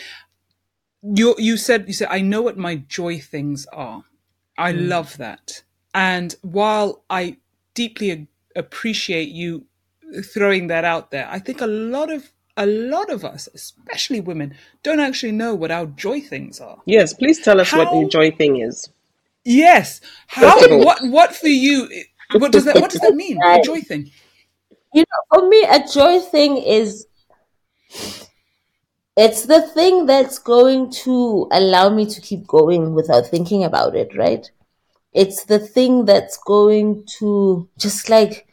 You 1.03 1.35
you 1.39 1.57
said 1.59 1.87
you 1.87 1.93
said 1.93 2.09
I 2.11 2.21
know 2.23 2.41
what 2.43 2.57
my 2.57 2.77
joy 2.77 3.19
things 3.21 3.67
are. 3.73 4.05
I 4.57 4.73
love 4.73 5.19
that, 5.19 5.63
and 5.93 6.35
while 6.43 7.05
I 7.11 7.37
deeply 7.75 8.29
appreciate 8.57 9.29
you 9.29 9.67
throwing 10.33 10.69
that 10.69 10.85
out 10.85 11.11
there, 11.11 11.29
I 11.31 11.39
think 11.41 11.61
a 11.61 11.67
lot 11.67 12.11
of 12.11 12.33
a 12.57 12.67
lot 12.67 13.11
of 13.11 13.25
us, 13.25 13.49
especially 13.55 14.21
women, 14.21 14.55
don't 14.83 15.01
actually 15.01 15.33
know 15.33 15.55
what 15.55 15.71
our 15.71 15.87
joy 15.87 16.21
things 16.21 16.61
are. 16.61 16.79
Yes, 16.87 17.13
please 17.13 17.41
tell 17.41 17.61
us 17.61 17.73
what 17.73 17.89
How- 17.89 18.03
the 18.03 18.09
joy 18.09 18.31
thing 18.31 18.61
is. 18.61 18.89
Yes, 19.45 20.01
how 20.29 20.53
First 20.53 20.67
of 20.67 20.73
all- 20.73 20.85
what 20.85 20.99
what 21.09 21.35
for 21.37 21.49
you? 21.49 21.89
What 22.33 22.53
does 22.53 22.65
that 22.65 22.81
what 22.81 22.91
does 22.91 23.01
that 23.03 23.15
mean? 23.15 23.39
A 23.43 23.61
joy 23.63 23.81
thing. 23.83 24.11
You 24.95 25.03
know, 25.03 25.39
for 25.39 25.49
me, 25.49 25.65
a 25.65 25.87
joy 25.87 26.21
thing 26.21 26.57
is 26.57 27.07
it's 29.17 29.43
the 29.47 29.63
thing 29.63 30.07
that's 30.07 30.39
going 30.39 30.91
to 31.05 31.49
allow 31.53 31.89
me 31.89 32.07
to 32.07 32.21
keep 32.21 32.47
going 32.47 32.95
without 32.95 33.27
thinking 33.27 33.63
about 33.65 33.95
it, 33.95 34.17
right? 34.17 34.51
It's 35.13 35.45
the 35.45 35.59
thing 35.61 36.05
that's 36.07 36.37
going 36.39 37.05
to 37.19 37.69
just 37.79 38.09
like 38.09 38.47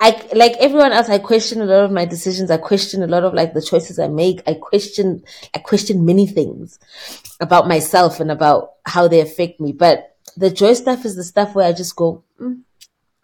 I 0.00 0.28
like 0.32 0.52
everyone 0.60 0.92
else. 0.92 1.08
I 1.08 1.18
question 1.18 1.60
a 1.60 1.64
lot 1.64 1.84
of 1.84 1.90
my 1.90 2.04
decisions. 2.04 2.50
I 2.50 2.56
question 2.56 3.02
a 3.02 3.08
lot 3.08 3.24
of 3.24 3.34
like 3.34 3.52
the 3.52 3.62
choices 3.62 3.98
I 3.98 4.06
make. 4.08 4.42
I 4.46 4.54
question 4.54 5.24
I 5.54 5.58
question 5.58 6.04
many 6.04 6.26
things 6.26 6.78
about 7.40 7.66
myself 7.66 8.20
and 8.20 8.30
about 8.30 8.74
how 8.84 9.08
they 9.08 9.20
affect 9.20 9.60
me. 9.60 9.72
But 9.72 10.16
the 10.36 10.50
joy 10.50 10.74
stuff 10.74 11.04
is 11.04 11.16
the 11.16 11.24
stuff 11.24 11.54
where 11.54 11.66
I 11.66 11.72
just 11.72 11.96
go, 11.96 12.22
mm, 12.40 12.60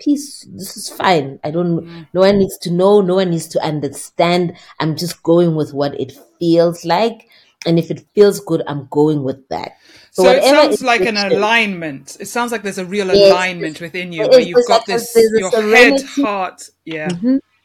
peace. 0.01 0.47
This 0.53 0.77
is 0.77 0.89
fine. 0.89 1.39
I 1.45 1.53
don't. 1.53 2.09
No 2.13 2.23
one 2.23 2.39
needs 2.39 2.59
to 2.59 2.73
know. 2.73 3.01
No 3.01 3.17
one 3.17 3.31
needs 3.31 3.49
to 3.49 3.63
understand. 3.63 4.57
I'm 4.81 4.97
just 4.97 5.23
going 5.23 5.55
with 5.55 5.73
what 5.73 5.99
it 6.01 6.13
feels 6.41 6.85
like, 6.85 7.29
and 7.67 7.79
if 7.79 7.91
it 7.91 8.05
feels 8.15 8.41
good, 8.41 8.63
I'm 8.67 8.89
going 8.91 9.23
with 9.23 9.49
that. 9.49 9.73
So 10.17 10.29
it 10.31 10.45
sounds 10.45 10.81
like 10.83 11.01
an 11.01 11.17
alignment. 11.17 12.17
It 12.21 12.27
sounds 12.27 12.53
like 12.53 12.63
there's 12.63 12.79
a 12.79 12.85
real 12.85 13.09
Yes. 13.09 13.33
alignment 13.33 13.81
within 13.81 14.13
you 14.13 14.29
where 14.29 14.39
you've 14.41 14.67
got 14.69 14.87
this 14.87 15.13
your 15.17 15.51
head, 15.75 16.01
heart. 16.03 16.71
Yeah. 16.85 17.09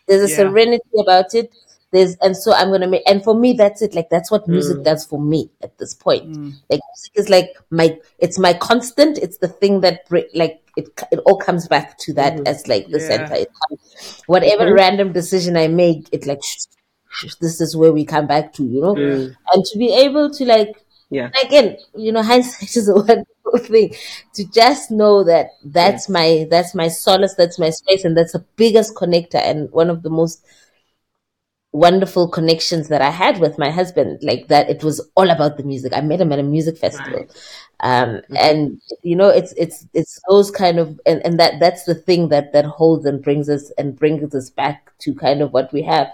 There's 0.07 0.23
a 0.23 0.29
Yeah. 0.29 0.35
serenity 0.37 0.89
about 0.99 1.35
it. 1.35 1.53
There's 1.91 2.15
and 2.21 2.35
so 2.35 2.51
I'm 2.53 2.71
gonna 2.71 2.87
make 2.87 3.03
and 3.07 3.23
for 3.23 3.35
me 3.35 3.53
that's 3.53 3.81
it. 3.83 3.93
Like 3.93 4.09
that's 4.09 4.31
what 4.31 4.47
music 4.47 4.77
Mm. 4.77 4.83
does 4.83 5.05
for 5.05 5.19
me 5.19 5.51
at 5.63 5.77
this 5.77 5.93
point. 5.93 6.25
Mm. 6.35 6.53
Like 6.71 6.81
music 6.91 7.11
is 7.15 7.29
like 7.29 7.49
my 7.69 7.97
it's 8.17 8.39
my 8.39 8.53
constant. 8.53 9.19
It's 9.19 9.37
the 9.37 9.47
thing 9.47 9.81
that 9.81 10.01
like 10.33 10.61
it 10.75 10.89
it 11.11 11.19
all 11.27 11.37
comes 11.37 11.67
back 11.67 11.97
to 11.99 12.13
that 12.13 12.33
Mhm. 12.37 12.47
as 12.47 12.67
like 12.67 12.87
the 12.89 12.99
Yeah. 12.99 13.07
center. 13.07 13.35
It 13.35 13.49
comes, 13.59 14.21
whatever 14.27 14.65
Mhm. 14.71 14.75
random 14.75 15.13
decision 15.13 15.55
I 15.57 15.67
make, 15.67 16.07
it 16.11 16.25
like 16.25 16.41
this 17.41 17.59
is 17.61 17.75
where 17.75 17.91
we 17.91 18.05
come 18.05 18.27
back 18.27 18.53
to. 18.53 18.63
You 18.63 18.81
know, 18.81 18.95
Mm. 18.95 19.35
and 19.53 19.65
to 19.65 19.77
be 19.77 19.91
able 19.93 20.29
to 20.31 20.45
like 20.45 20.73
Yeah. 21.09 21.29
again, 21.43 21.77
you 21.95 22.11
know, 22.11 22.21
hindsight 22.31 22.75
is 22.75 22.87
a 22.89 22.93
wonderful 22.95 23.57
thing. 23.59 23.93
To 24.35 24.45
just 24.51 24.91
know 24.91 25.23
that 25.23 25.47
that's 25.63 26.07
Yes. 26.07 26.09
my 26.09 26.47
that's 26.49 26.75
my 26.75 26.87
solace, 26.87 27.35
that's 27.35 27.59
my 27.59 27.69
space, 27.71 28.05
and 28.05 28.15
that's 28.15 28.33
the 28.33 28.45
biggest 28.55 28.95
connector 28.95 29.35
and 29.41 29.71
one 29.71 29.89
of 29.89 30.03
the 30.03 30.09
most 30.09 30.43
wonderful 31.71 32.27
connections 32.27 32.87
that 32.87 33.01
I 33.01 33.11
had 33.11 33.39
with 33.39 33.59
my 33.59 33.69
husband. 33.69 34.19
Like 34.23 34.47
that, 34.47 34.69
it 34.69 34.83
was 34.83 35.07
all 35.15 35.29
about 35.29 35.57
the 35.57 35.63
music. 35.63 35.93
I 35.95 36.01
met 36.01 36.19
him 36.21 36.31
at 36.31 36.39
a 36.39 36.43
music 36.43 36.77
festival, 36.77 37.29
um, 37.81 38.21
and 38.35 38.81
you 39.03 39.15
know, 39.15 39.29
it's 39.29 39.53
it's 39.53 39.85
it's 39.93 40.19
those 40.29 40.49
kind 40.51 40.79
of 40.79 40.99
and, 41.05 41.23
and 41.25 41.39
that 41.39 41.59
that's 41.59 41.83
the 41.85 41.95
thing 41.95 42.29
that 42.29 42.53
that 42.53 42.65
holds 42.65 43.05
and 43.05 43.21
brings 43.21 43.49
us 43.49 43.71
and 43.77 43.95
brings 43.97 44.33
us 44.33 44.49
back 44.49 44.91
to 44.99 45.13
kind 45.13 45.41
of 45.41 45.53
what 45.53 45.71
we 45.71 45.83
have. 45.83 46.07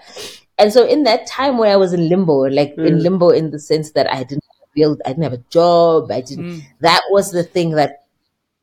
And 0.58 0.72
so, 0.72 0.86
in 0.86 1.04
that 1.04 1.26
time 1.26 1.58
where 1.58 1.72
I 1.72 1.76
was 1.76 1.92
in 1.92 2.08
limbo, 2.08 2.44
like 2.48 2.78
in 2.82 2.98
Mm. 2.98 3.02
limbo 3.02 3.28
in 3.30 3.50
the 3.50 3.58
sense 3.58 3.92
that 3.92 4.12
I 4.12 4.24
didn't 4.24 4.44
build, 4.76 5.02
I 5.04 5.08
didn't 5.08 5.24
have 5.24 5.32
a 5.32 5.44
job, 5.50 6.10
I 6.12 6.20
didn't. 6.20 6.44
Mm. 6.44 6.62
That 6.80 7.02
was 7.10 7.32
the 7.32 7.42
thing 7.42 7.70
that 7.72 8.04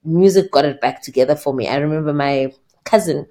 music 0.06 0.52
got 0.52 0.66
it 0.66 0.80
back 0.80 1.02
together 1.02 1.36
for 1.36 1.54
me. 1.54 1.68
I 1.68 1.78
remember 1.78 2.14
my 2.14 2.54
cousin, 2.86 3.28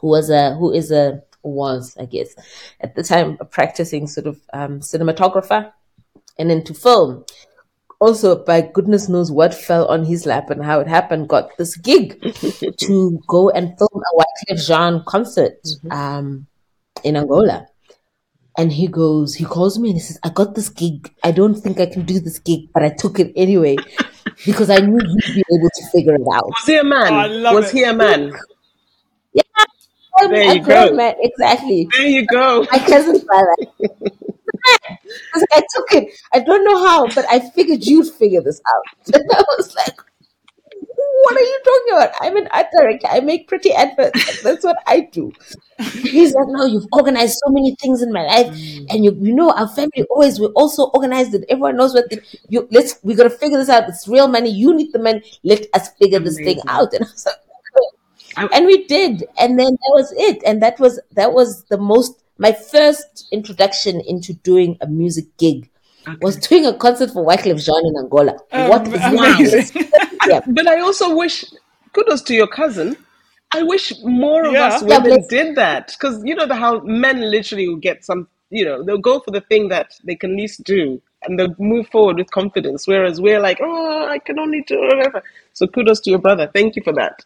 who 0.00 0.08
was 0.08 0.30
a 0.30 0.54
who 0.54 0.72
is 0.72 0.90
a 0.90 1.22
was 1.42 1.96
I 1.98 2.04
guess 2.04 2.34
at 2.80 2.94
the 2.94 3.02
time 3.02 3.36
a 3.40 3.44
practicing 3.44 4.06
sort 4.06 4.26
of 4.26 4.40
um, 4.52 4.80
cinematographer 4.80 5.72
and 6.38 6.50
into 6.50 6.74
film. 6.74 7.24
Also, 8.00 8.44
by 8.44 8.60
goodness 8.60 9.08
knows 9.08 9.30
what 9.32 9.52
fell 9.52 9.86
on 9.86 10.04
his 10.04 10.24
lap 10.24 10.50
and 10.50 10.64
how 10.64 10.78
it 10.78 10.86
happened, 10.86 11.28
got 11.28 11.56
this 11.58 11.76
gig 11.76 12.20
to 12.78 13.20
go 13.26 13.50
and 13.50 13.76
film 13.76 14.02
a 14.02 14.54
Wyclef 14.54 14.64
Jean 14.64 15.02
concert 15.04 15.58
um, 15.90 16.46
in 17.02 17.16
Angola. 17.16 17.66
And 18.58 18.72
he 18.72 18.88
goes, 18.88 19.34
he 19.34 19.44
calls 19.44 19.78
me 19.78 19.90
and 19.90 19.96
he 19.96 20.02
says, 20.02 20.18
I 20.24 20.30
got 20.30 20.54
this 20.56 20.68
gig. 20.68 21.14
I 21.22 21.30
don't 21.30 21.54
think 21.54 21.78
I 21.80 21.86
can 21.86 22.04
do 22.04 22.18
this 22.20 22.40
gig, 22.40 22.70
but 22.74 22.82
I 22.82 22.90
took 22.90 23.20
it 23.20 23.32
anyway 23.36 23.76
because 24.46 24.68
I 24.68 24.78
knew 24.80 24.98
you'd 25.00 25.34
be 25.34 25.44
able 25.56 25.70
to 25.72 25.90
figure 25.92 26.14
it 26.16 26.26
out. 26.32 26.46
Was 26.48 26.66
he 26.66 26.76
a 26.76 26.84
man? 26.84 27.12
Oh, 27.12 27.16
I 27.16 27.26
love 27.28 27.54
was 27.54 27.70
it. 27.72 27.76
he 27.76 27.82
a 27.84 27.94
man? 27.94 28.32
I'm 30.20 30.30
There 30.32 30.54
you 30.54 30.62
go. 30.64 30.92
man, 30.94 31.14
exactly. 31.20 31.88
There 31.92 32.06
you 32.06 32.26
go. 32.26 32.66
My 32.72 32.78
cousin's 32.80 33.22
brother. 33.24 33.54
Because 33.78 35.46
I 35.52 35.62
took 35.74 35.92
it. 35.92 36.08
I 36.32 36.40
don't 36.40 36.64
know 36.64 36.84
how, 36.84 37.06
but 37.14 37.24
I 37.30 37.38
figured 37.50 37.84
you'd 37.84 38.12
figure 38.14 38.40
this 38.42 38.60
out. 38.68 39.14
And 39.14 39.24
I 39.32 39.44
was 39.56 39.74
like, 39.76 39.96
what 41.22 41.36
are 41.36 41.40
you 41.40 41.60
talking 41.64 41.92
about? 41.94 42.14
I'm 42.20 42.36
an 42.36 42.48
art 42.50 42.66
director. 42.76 43.08
I 43.10 43.20
make 43.20 43.48
pretty 43.48 43.72
adverts. 43.72 44.42
That's 44.42 44.64
what 44.64 44.76
I 44.86 45.00
do. 45.00 45.32
He's 45.78 46.34
like, 46.34 46.48
no, 46.48 46.64
you've 46.64 46.86
organized 46.92 47.38
so 47.44 47.52
many 47.52 47.76
things 47.76 48.02
in 48.02 48.12
my 48.12 48.24
life, 48.24 48.46
mm. 48.48 48.86
and 48.90 49.04
you, 49.04 49.16
you 49.20 49.34
know, 49.34 49.50
our 49.50 49.68
family 49.68 50.04
always 50.10 50.40
we're 50.40 50.48
also 50.48 50.86
organized. 50.94 51.34
And 51.34 51.44
everyone 51.48 51.76
knows 51.76 51.94
what 51.94 52.10
the, 52.10 52.20
you. 52.48 52.68
Let's 52.70 52.98
we 53.02 53.14
gotta 53.14 53.30
figure 53.30 53.58
this 53.58 53.68
out. 53.68 53.88
It's 53.88 54.08
real 54.08 54.28
money. 54.28 54.50
You 54.50 54.74
need 54.74 54.92
the 54.92 54.98
money. 54.98 55.22
Let 55.44 55.66
us 55.74 55.90
figure 55.94 56.20
this 56.20 56.36
thing 56.36 56.60
out. 56.66 56.92
And 56.98 57.04
I 57.04 57.08
was 57.10 57.26
like, 57.26 57.36
and 58.52 58.66
we 58.66 58.84
did 58.86 59.24
and 59.38 59.58
then 59.58 59.72
that 59.72 59.92
was 59.94 60.12
it 60.16 60.42
and 60.46 60.62
that 60.62 60.78
was 60.78 61.00
that 61.12 61.32
was 61.32 61.64
the 61.64 61.78
most 61.78 62.22
my 62.38 62.52
first 62.52 63.26
introduction 63.32 64.00
into 64.02 64.32
doing 64.32 64.76
a 64.80 64.86
music 64.86 65.24
gig 65.38 65.68
was 66.20 66.36
doing 66.36 66.66
a 66.66 66.74
concert 66.74 67.10
for 67.10 67.24
Wyclef 67.24 67.62
Jean 67.62 67.86
in 67.86 67.96
Angola. 67.98 68.38
Oh, 68.52 68.68
what 68.70 68.88
is 68.88 68.94
amazing. 68.94 69.90
Yeah. 70.28 70.40
But 70.46 70.66
I 70.68 70.80
also 70.80 71.16
wish 71.16 71.44
kudos 71.92 72.22
to 72.22 72.34
your 72.34 72.46
cousin. 72.48 72.96
I 73.54 73.62
wish 73.62 73.92
more 74.04 74.44
of 74.46 74.52
Yeah. 74.52 74.66
us 74.68 74.82
women 74.82 75.02
bless- 75.04 75.26
did 75.28 75.56
that 75.56 75.88
because 75.98 76.22
you 76.24 76.34
know 76.34 76.46
the, 76.46 76.54
how 76.54 76.80
men 76.80 77.20
literally 77.30 77.68
will 77.68 77.76
get 77.76 78.04
some. 78.04 78.28
You 78.50 78.64
know 78.64 78.82
they'll 78.82 78.98
go 78.98 79.20
for 79.20 79.30
the 79.30 79.42
thing 79.42 79.68
that 79.68 79.92
they 80.04 80.14
can 80.16 80.36
least 80.36 80.64
do 80.64 81.00
and 81.22 81.38
they'll 81.38 81.54
move 81.58 81.88
forward 81.88 82.16
with 82.16 82.30
confidence. 82.30 82.86
Whereas 82.86 83.20
we're 83.20 83.40
like, 83.40 83.58
oh, 83.62 84.06
I 84.08 84.18
can 84.18 84.38
only 84.38 84.62
do 84.62 84.80
whatever. 84.80 85.22
So 85.54 85.66
kudos 85.66 86.00
to 86.02 86.10
your 86.10 86.20
brother. 86.20 86.50
Thank 86.54 86.76
you 86.76 86.82
for 86.82 86.92
that. 86.94 87.24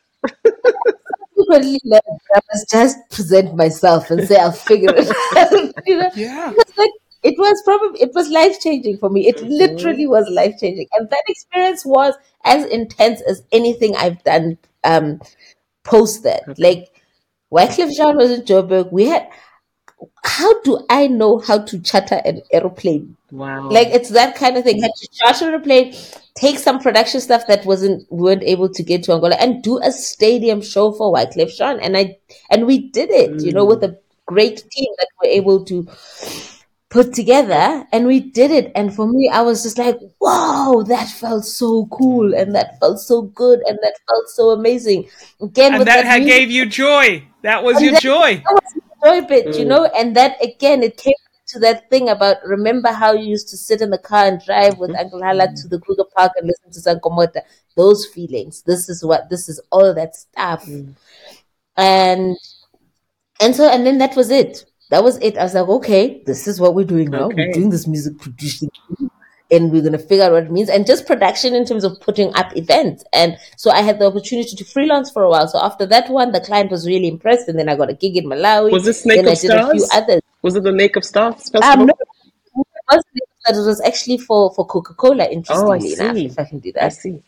I 1.53 2.41
must 2.53 2.71
just 2.71 2.99
present 3.11 3.55
myself 3.57 4.11
and 4.11 4.27
say 4.27 4.37
I'll 4.37 4.53
figure 4.53 4.93
it 4.95 5.11
out. 5.37 5.75
you 5.87 5.99
know? 5.99 6.11
Yeah. 6.15 6.53
Like 6.77 6.91
it 7.23 7.35
was 7.39 7.63
probably 7.65 8.01
it 8.01 8.13
was 8.15 8.29
life 8.31 8.61
changing 8.61 8.99
for 8.99 9.09
me. 9.11 9.29
It 9.29 9.41
literally 9.43 10.07
was 10.07 10.29
life 10.31 10.55
changing. 10.59 10.89
And 10.93 11.09
that 11.11 11.23
experience 11.29 11.85
was 11.85 12.15
as 12.45 12.65
intense 12.67 13.21
as 13.23 13.43
anything 13.53 13.95
I've 13.97 14.23
done 14.25 14.59
um 14.85 15.21
post 15.85 16.25
that. 16.25 16.43
Like 16.59 17.03
Wyclef 17.53 17.93
Jean 17.97 18.17
was 18.17 18.31
in 18.31 18.43
Joburg. 18.43 18.93
We 18.93 19.07
had 19.07 19.29
how 20.25 20.61
do 20.63 20.85
I 20.91 21.07
know 21.07 21.39
how 21.39 21.59
to 21.63 21.81
charter 21.81 22.21
an 22.25 22.43
aeroplane? 22.53 23.17
Wow. 23.31 23.69
Like 23.71 23.89
it's 23.89 24.11
that 24.11 24.35
kind 24.37 24.57
of 24.57 24.65
thing. 24.65 24.83
Had 24.83 24.91
to 24.95 25.09
charter 25.13 25.55
a 25.55 25.61
plane, 25.61 25.95
take 26.35 26.59
some 26.59 26.81
production 26.81 27.21
stuff 27.21 27.47
that 27.47 27.65
wasn't 27.65 28.11
weren't 28.11 28.43
able 28.43 28.69
to 28.71 28.83
get 28.83 29.05
to 29.05 29.13
Angola, 29.13 29.37
and 29.37 29.63
do 29.63 29.79
a 29.83 29.93
stadium 29.93 30.61
show 30.61 30.93
for 30.93 31.13
Wyclef 31.15 31.57
Jean. 31.57 31.79
And 31.81 31.97
I 31.97 32.19
and 32.51 32.67
we 32.67 32.91
did 32.91 33.11
it, 33.11 33.43
you 33.43 33.53
know, 33.53 33.65
with 33.65 33.83
a 33.85 33.99
great 34.27 34.65
team 34.71 34.89
that 34.99 35.09
we're 35.23 35.31
able 35.31 35.65
to 35.67 35.87
put 36.93 37.15
together, 37.15 37.87
and 37.91 38.07
we 38.07 38.21
did 38.21 38.51
it. 38.51 38.71
And 38.75 38.95
for 38.95 39.07
me, 39.07 39.31
I 39.33 39.41
was 39.41 39.63
just 39.63 39.79
like, 39.79 39.99
wow, 40.21 40.85
that 40.89 41.09
felt 41.09 41.47
so 41.47 41.87
cool, 41.87 42.35
and 42.35 42.55
that 42.55 42.79
felt 42.81 43.01
so 43.01 43.23
good, 43.23 43.61
and 43.67 43.79
that 43.83 43.95
felt 44.07 44.29
so 44.29 44.51
amazing. 44.51 45.09
Again, 45.41 45.73
And 45.73 45.79
with 45.79 45.87
that 45.87 46.05
had 46.05 46.23
music- 46.23 46.39
gave 46.39 46.51
you 46.51 46.67
joy. 46.67 47.27
That 47.41 47.65
was 47.65 47.81
your 47.81 47.93
that- 47.93 48.03
joy. 48.03 48.43
that 48.45 48.61
was 48.63 48.83
enjoy 49.03 49.27
bit, 49.27 49.59
you 49.59 49.65
mm. 49.65 49.69
know, 49.69 49.85
and 49.87 50.15
that 50.15 50.37
again, 50.43 50.83
it 50.83 50.99
came 50.99 51.15
to 51.49 51.59
that 51.61 51.89
thing 51.91 52.11
about 52.11 52.37
remember 52.47 52.91
how 52.93 53.13
you 53.13 53.25
used 53.25 53.49
to 53.49 53.57
sit 53.57 53.81
in 53.81 53.91
the 53.91 53.99
car 53.99 54.27
and 54.27 54.41
drive 54.45 54.79
with 54.79 54.91
mm-hmm. 54.91 55.01
Uncle 55.01 55.23
Hala 55.23 55.49
to 55.49 55.69
the 55.69 55.81
Kruger 55.81 56.05
Park 56.15 56.33
and 56.37 56.47
listen 56.47 56.71
to 56.73 56.81
Sankomota. 56.81 57.41
Those 57.75 58.07
feelings. 58.07 58.63
This 58.63 58.89
is 58.89 59.05
what 59.05 59.29
this 59.29 59.49
is 59.49 59.61
all 59.71 59.93
that 59.95 60.15
stuff. 60.15 60.65
Mm. 60.67 60.95
And 61.77 62.37
and 63.41 63.57
so, 63.57 63.69
and 63.69 63.85
then 63.87 63.99
that 63.99 64.15
was 64.15 64.31
it. 64.31 64.65
That 64.93 65.03
was 65.03 65.17
it. 65.19 65.39
I 65.39 65.45
was 65.45 65.55
like, 65.55 65.67
okay, 65.67 66.23
this 66.27 66.47
is 66.47 66.61
what 66.61 66.75
we're 66.75 66.85
doing 66.85 67.09
now. 67.09 67.25
Okay. 67.29 67.47
We're 67.47 67.53
doing 67.55 67.71
this 67.71 67.87
music 67.87 68.19
producing 68.19 68.71
and 69.51 69.73
we're 69.73 69.81
going 69.81 69.93
to 69.93 69.99
figure 69.99 70.25
out 70.25 70.33
what 70.33 70.43
it 70.45 70.51
means 70.51 70.69
and 70.69 70.87
just 70.87 71.07
production 71.07 71.55
in 71.55 71.65
terms 71.65 71.83
of 71.83 71.99
putting 72.01 72.35
up 72.35 72.57
events 72.57 73.05
and 73.13 73.37
so 73.57 73.71
i 73.71 73.83
had 73.83 73.99
the 73.99 74.07
opportunity 74.07 74.57
to 74.57 74.65
freelance 74.65 75.11
for 75.11 75.25
a 75.25 75.29
while 75.29 75.47
so 75.47 75.59
after 75.61 75.85
that 75.85 76.09
one 76.09 76.33
the 76.33 76.41
client 76.41 76.71
was 76.71 76.87
really 76.87 77.07
impressed 77.07 77.49
and 77.49 77.59
then 77.59 77.69
i 77.69 77.77
got 77.77 77.91
a 77.91 77.95
gig 77.95 78.17
in 78.17 78.25
malawi 78.25 78.73
Was 78.73 78.87
this 78.87 79.07
i 79.07 79.15
of 79.15 79.25
did 79.25 79.27
a 79.27 79.37
few 79.37 79.51
Stars? 79.51 79.89
others 79.93 80.23
Was 80.41 80.57
it 80.57 80.63
the 80.63 80.73
Lake 80.73 80.97
of 80.97 81.05
Stars 81.05 81.35
festival? 81.35 81.65
um, 81.65 81.87
no, 81.87 81.95
it 82.95 83.05
that 83.45 83.55
was 83.57 83.81
actually 83.83 84.17
for 84.17 84.55
for 84.55 84.67
coca-cola 84.67 85.27
interestingly 85.27 85.93
enough 85.93 86.17
see. 86.17 86.27
if 86.27 86.39
i 86.39 86.45
can 86.45 86.59
do 86.59 86.73
that 86.73 86.85
I 86.85 86.89
see. 86.89 87.23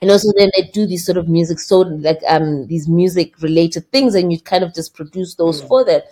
and 0.00 0.10
also 0.10 0.32
then 0.36 0.50
they 0.56 0.70
do 0.72 0.86
these 0.86 1.04
sort 1.04 1.18
of 1.18 1.28
music 1.28 1.58
so 1.58 1.80
like 1.80 2.20
um 2.28 2.66
these 2.68 2.88
music 2.88 3.40
related 3.42 3.90
things 3.90 4.14
and 4.14 4.32
you 4.32 4.40
kind 4.40 4.62
of 4.62 4.72
just 4.72 4.94
produce 4.94 5.34
those 5.34 5.60
for 5.62 5.84
them 5.84 6.02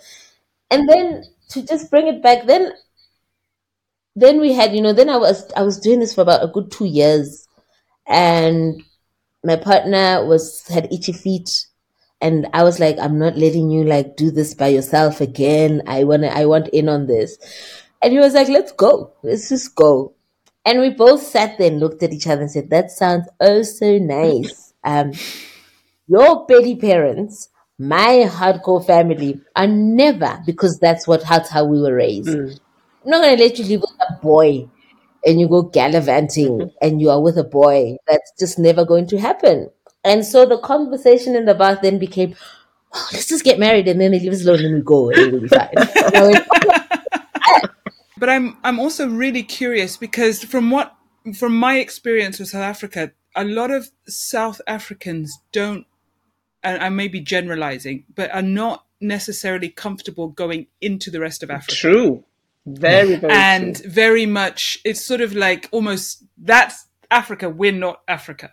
and 0.71 0.87
then 0.87 1.23
to 1.49 1.65
just 1.65 1.89
bring 1.89 2.07
it 2.07 2.21
back 2.21 2.45
then 2.45 2.71
then 4.15 4.41
we 4.41 4.53
had 4.53 4.75
you 4.75 4.81
know 4.81 4.93
then 4.93 5.09
i 5.09 5.17
was 5.17 5.51
i 5.55 5.61
was 5.61 5.79
doing 5.79 5.99
this 5.99 6.13
for 6.13 6.21
about 6.21 6.43
a 6.43 6.47
good 6.47 6.71
two 6.71 6.85
years. 6.85 7.47
And 8.07 8.81
my 9.43 9.55
partner 9.55 10.25
was 10.25 10.67
had 10.67 10.91
itchy 10.91 11.13
feet. 11.13 11.49
And 12.21 12.47
i 12.53 12.63
was 12.63 12.79
like 12.79 12.97
i'm 12.99 13.17
not 13.17 13.37
letting 13.37 13.69
you 13.69 13.83
like 13.83 14.17
do 14.17 14.29
this 14.31 14.53
by 14.53 14.67
yourself 14.67 15.21
again. 15.21 15.83
I 15.87 16.03
want 16.03 16.23
to 16.23 16.35
i 16.35 16.45
want 16.45 16.67
in 16.69 16.89
on 16.89 17.07
this. 17.07 17.37
And 18.01 18.11
he 18.11 18.19
was 18.19 18.33
like 18.33 18.49
let's 18.49 18.73
go. 18.73 19.13
Let's 19.23 19.49
just 19.49 19.75
go. 19.75 20.13
And 20.65 20.81
we 20.81 20.89
both 20.89 21.23
sat 21.23 21.57
there 21.57 21.71
and 21.71 21.79
looked 21.79 22.03
at 22.03 22.11
each 22.11 22.27
other 22.27 22.41
and 22.41 22.51
said 22.51 22.69
that 22.71 22.91
sounds 22.91 23.27
oh 23.39 23.61
so 23.61 23.97
nice. 23.97 24.73
Um 24.83 25.13
your 26.07 26.45
petty 26.45 26.75
parents 26.75 27.49
my 27.79 28.25
hardcore 28.27 28.85
family 28.85 29.39
are 29.55 29.67
never 29.67 30.39
because 30.45 30.77
that's 30.79 31.07
what 31.07 31.23
that's 31.27 31.49
how 31.49 31.65
we 31.65 31.81
were 31.81 31.95
raised 31.95 32.27
Mm. 32.27 32.59
I'm 33.03 33.11
not 33.11 33.21
going 33.21 33.37
to 33.37 33.43
let 33.43 33.57
you 33.57 33.65
live 33.65 33.81
with 33.81 33.91
a 34.09 34.21
boy 34.21 34.69
and 35.25 35.39
you 35.39 35.47
go 35.47 35.63
gallivanting 35.63 36.71
and 36.81 36.99
you 37.01 37.09
are 37.09 37.21
with 37.21 37.37
a 37.37 37.43
boy. 37.43 37.95
That's 38.07 38.31
just 38.37 38.59
never 38.59 38.85
going 38.85 39.07
to 39.07 39.17
happen. 39.17 39.69
And 40.03 40.25
so 40.25 40.45
the 40.45 40.57
conversation 40.59 41.35
in 41.35 41.45
the 41.45 41.55
bath 41.55 41.79
then 41.81 41.97
became, 41.97 42.35
oh, 42.93 43.09
let's 43.13 43.27
just 43.27 43.43
get 43.43 43.57
married 43.57 43.87
and 43.87 43.99
then 44.01 44.13
he 44.13 44.19
leaves 44.19 44.45
alone 44.45 44.65
and 44.65 44.75
we 44.75 44.81
go 44.81 45.09
and 45.09 45.17
it'll 45.17 45.39
be 45.39 45.47
fine. 45.47 45.69
Went, 46.13 46.45
But 48.17 48.29
I'm 48.29 48.57
I'm 48.63 48.79
also 48.79 49.07
really 49.07 49.43
curious 49.43 49.95
because 49.95 50.43
from 50.43 50.69
what 50.71 50.93
from 51.37 51.55
my 51.55 51.79
experience 51.79 52.37
with 52.37 52.49
South 52.49 52.63
Africa, 52.63 53.13
a 53.35 53.45
lot 53.45 53.71
of 53.71 53.91
South 54.07 54.59
Africans 54.67 55.39
don't 55.53 55.85
and 56.63 56.81
I 56.81 56.89
may 56.89 57.07
be 57.07 57.21
generalizing, 57.21 58.05
but 58.15 58.33
are 58.33 58.41
not 58.41 58.85
necessarily 59.01 59.69
comfortable 59.69 60.27
going 60.27 60.67
into 60.81 61.09
the 61.11 61.19
rest 61.19 61.43
of 61.43 61.49
Africa. 61.49 61.75
True. 61.75 62.23
Very, 62.65 63.15
very 63.15 63.33
and 63.33 63.75
true. 63.77 63.89
very 63.89 64.25
much 64.25 64.77
it's 64.83 65.03
sort 65.05 65.21
of 65.21 65.33
like 65.33 65.69
almost 65.71 66.23
that's 66.37 66.85
Africa, 67.11 67.49
we're 67.49 67.71
not 67.71 68.01
Africa. 68.07 68.51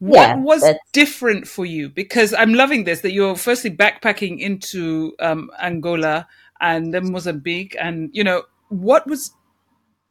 What 0.00 0.28
Yeah, 0.28 0.36
was 0.36 0.60
that's- 0.60 0.80
different 0.92 1.46
for 1.48 1.64
you? 1.64 1.88
Because 1.88 2.34
I'm 2.34 2.52
loving 2.52 2.84
this 2.84 3.00
that 3.00 3.12
you're 3.12 3.36
firstly 3.36 3.70
backpacking 3.70 4.38
into 4.40 5.14
um, 5.18 5.50
Angola 5.62 6.26
and 6.60 6.92
then 6.92 7.10
Mozambique, 7.10 7.74
and 7.80 8.10
you 8.12 8.22
know 8.24 8.42
what 8.68 9.06
was 9.06 9.32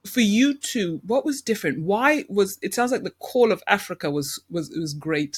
for 0.07 0.21
you 0.21 0.55
two. 0.57 1.01
What 1.05 1.25
was 1.25 1.41
different? 1.41 1.83
Why 1.83 2.23
was 2.29 2.57
it? 2.63 2.73
Sounds 2.73 2.91
like 2.91 3.03
the 3.03 3.11
call 3.19 3.51
of 3.51 3.61
Africa 3.67 4.09
was 4.09 4.41
was 4.49 4.69
was 4.69 4.93
great 4.95 5.37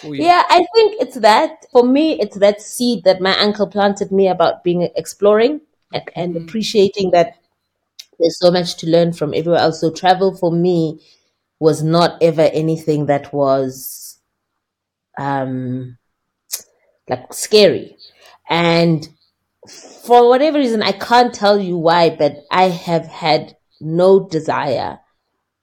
for 0.00 0.14
you. 0.14 0.24
yeah, 0.24 0.42
I 0.48 0.66
think 0.74 1.00
it's 1.00 1.16
that. 1.20 1.66
For 1.72 1.82
me, 1.84 2.20
it's 2.20 2.38
that 2.38 2.60
seed 2.60 3.04
that 3.04 3.20
my 3.20 3.38
uncle 3.38 3.66
planted 3.66 4.12
me 4.12 4.28
about 4.28 4.64
being 4.64 4.88
exploring 4.96 5.60
and, 5.92 6.02
and 6.14 6.36
appreciating 6.36 7.10
that 7.12 7.36
there's 8.18 8.38
so 8.38 8.50
much 8.50 8.76
to 8.78 8.86
learn 8.86 9.12
from 9.12 9.34
everywhere 9.34 9.60
else. 9.60 9.80
So 9.80 9.90
travel 9.90 10.36
for 10.36 10.50
me 10.50 11.00
was 11.60 11.82
not 11.82 12.22
ever 12.22 12.42
anything 12.42 13.06
that 13.06 13.32
was 13.32 14.18
um 15.18 15.98
like 17.08 17.32
scary. 17.32 17.96
And 18.48 19.08
for 19.68 20.28
whatever 20.28 20.58
reason, 20.58 20.82
I 20.82 20.92
can't 20.92 21.34
tell 21.34 21.58
you 21.60 21.76
why, 21.76 22.10
but 22.10 22.44
I 22.50 22.64
have 22.64 23.06
had 23.06 23.56
no 23.80 24.28
desire 24.28 24.98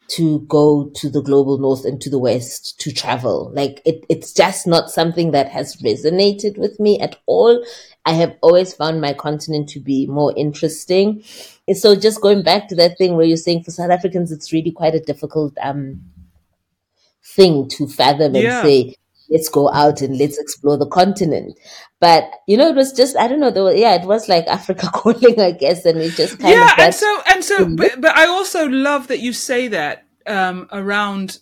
to 0.07 0.41
go 0.41 0.91
to 0.95 1.09
the 1.09 1.21
global 1.21 1.57
north 1.57 1.83
and 1.85 1.99
to 2.01 2.09
the 2.09 2.19
west 2.19 2.79
to 2.79 2.91
travel. 2.91 3.51
Like 3.53 3.81
it, 3.85 4.05
it's 4.09 4.33
just 4.33 4.67
not 4.67 4.89
something 4.89 5.31
that 5.31 5.49
has 5.49 5.77
resonated 5.77 6.57
with 6.57 6.79
me 6.79 6.99
at 6.99 7.17
all. 7.25 7.65
I 8.05 8.13
have 8.13 8.35
always 8.41 8.73
found 8.73 9.01
my 9.01 9.13
continent 9.13 9.69
to 9.69 9.79
be 9.79 10.05
more 10.05 10.33
interesting. 10.37 11.23
And 11.67 11.75
so 11.75 11.95
just 11.95 12.21
going 12.21 12.43
back 12.43 12.67
to 12.67 12.75
that 12.75 12.97
thing 12.97 13.15
where 13.15 13.25
you're 13.25 13.37
saying 13.37 13.63
for 13.63 13.71
South 13.71 13.89
Africans, 13.89 14.31
it's 14.31 14.53
really 14.53 14.71
quite 14.71 14.93
a 14.93 14.99
difficult 14.99 15.57
um, 15.59 16.01
thing 17.23 17.67
to 17.69 17.87
fathom 17.87 18.35
and 18.35 18.43
say, 18.61 18.95
let's 19.29 19.49
go 19.49 19.71
out 19.71 20.01
and 20.01 20.17
let's 20.17 20.37
explore 20.37 20.77
the 20.77 20.87
continent. 20.87 21.57
But, 21.99 22.29
you 22.47 22.57
know, 22.57 22.67
it 22.67 22.75
was 22.75 22.91
just, 22.93 23.17
I 23.17 23.27
don't 23.27 23.39
know, 23.39 23.51
there 23.51 23.63
was, 23.63 23.79
yeah, 23.79 23.95
it 23.95 24.05
was 24.05 24.27
like 24.29 24.47
Africa 24.47 24.89
calling, 24.93 25.39
I 25.39 25.51
guess. 25.51 25.85
And 25.85 25.99
it 25.99 26.13
just 26.13 26.39
kind 26.39 26.53
of 26.53 26.59
yeah, 26.59 26.73
of, 26.73 26.79
and 26.79 26.95
so 26.95 27.21
and 27.27 27.43
so, 27.43 27.75
but, 27.75 28.01
but 28.01 28.15
I 28.15 28.27
also 28.27 28.67
love 28.67 29.07
that 29.07 29.19
you 29.19 29.33
say 29.33 29.67
that 29.69 30.05
um, 30.27 30.67
around 30.71 31.39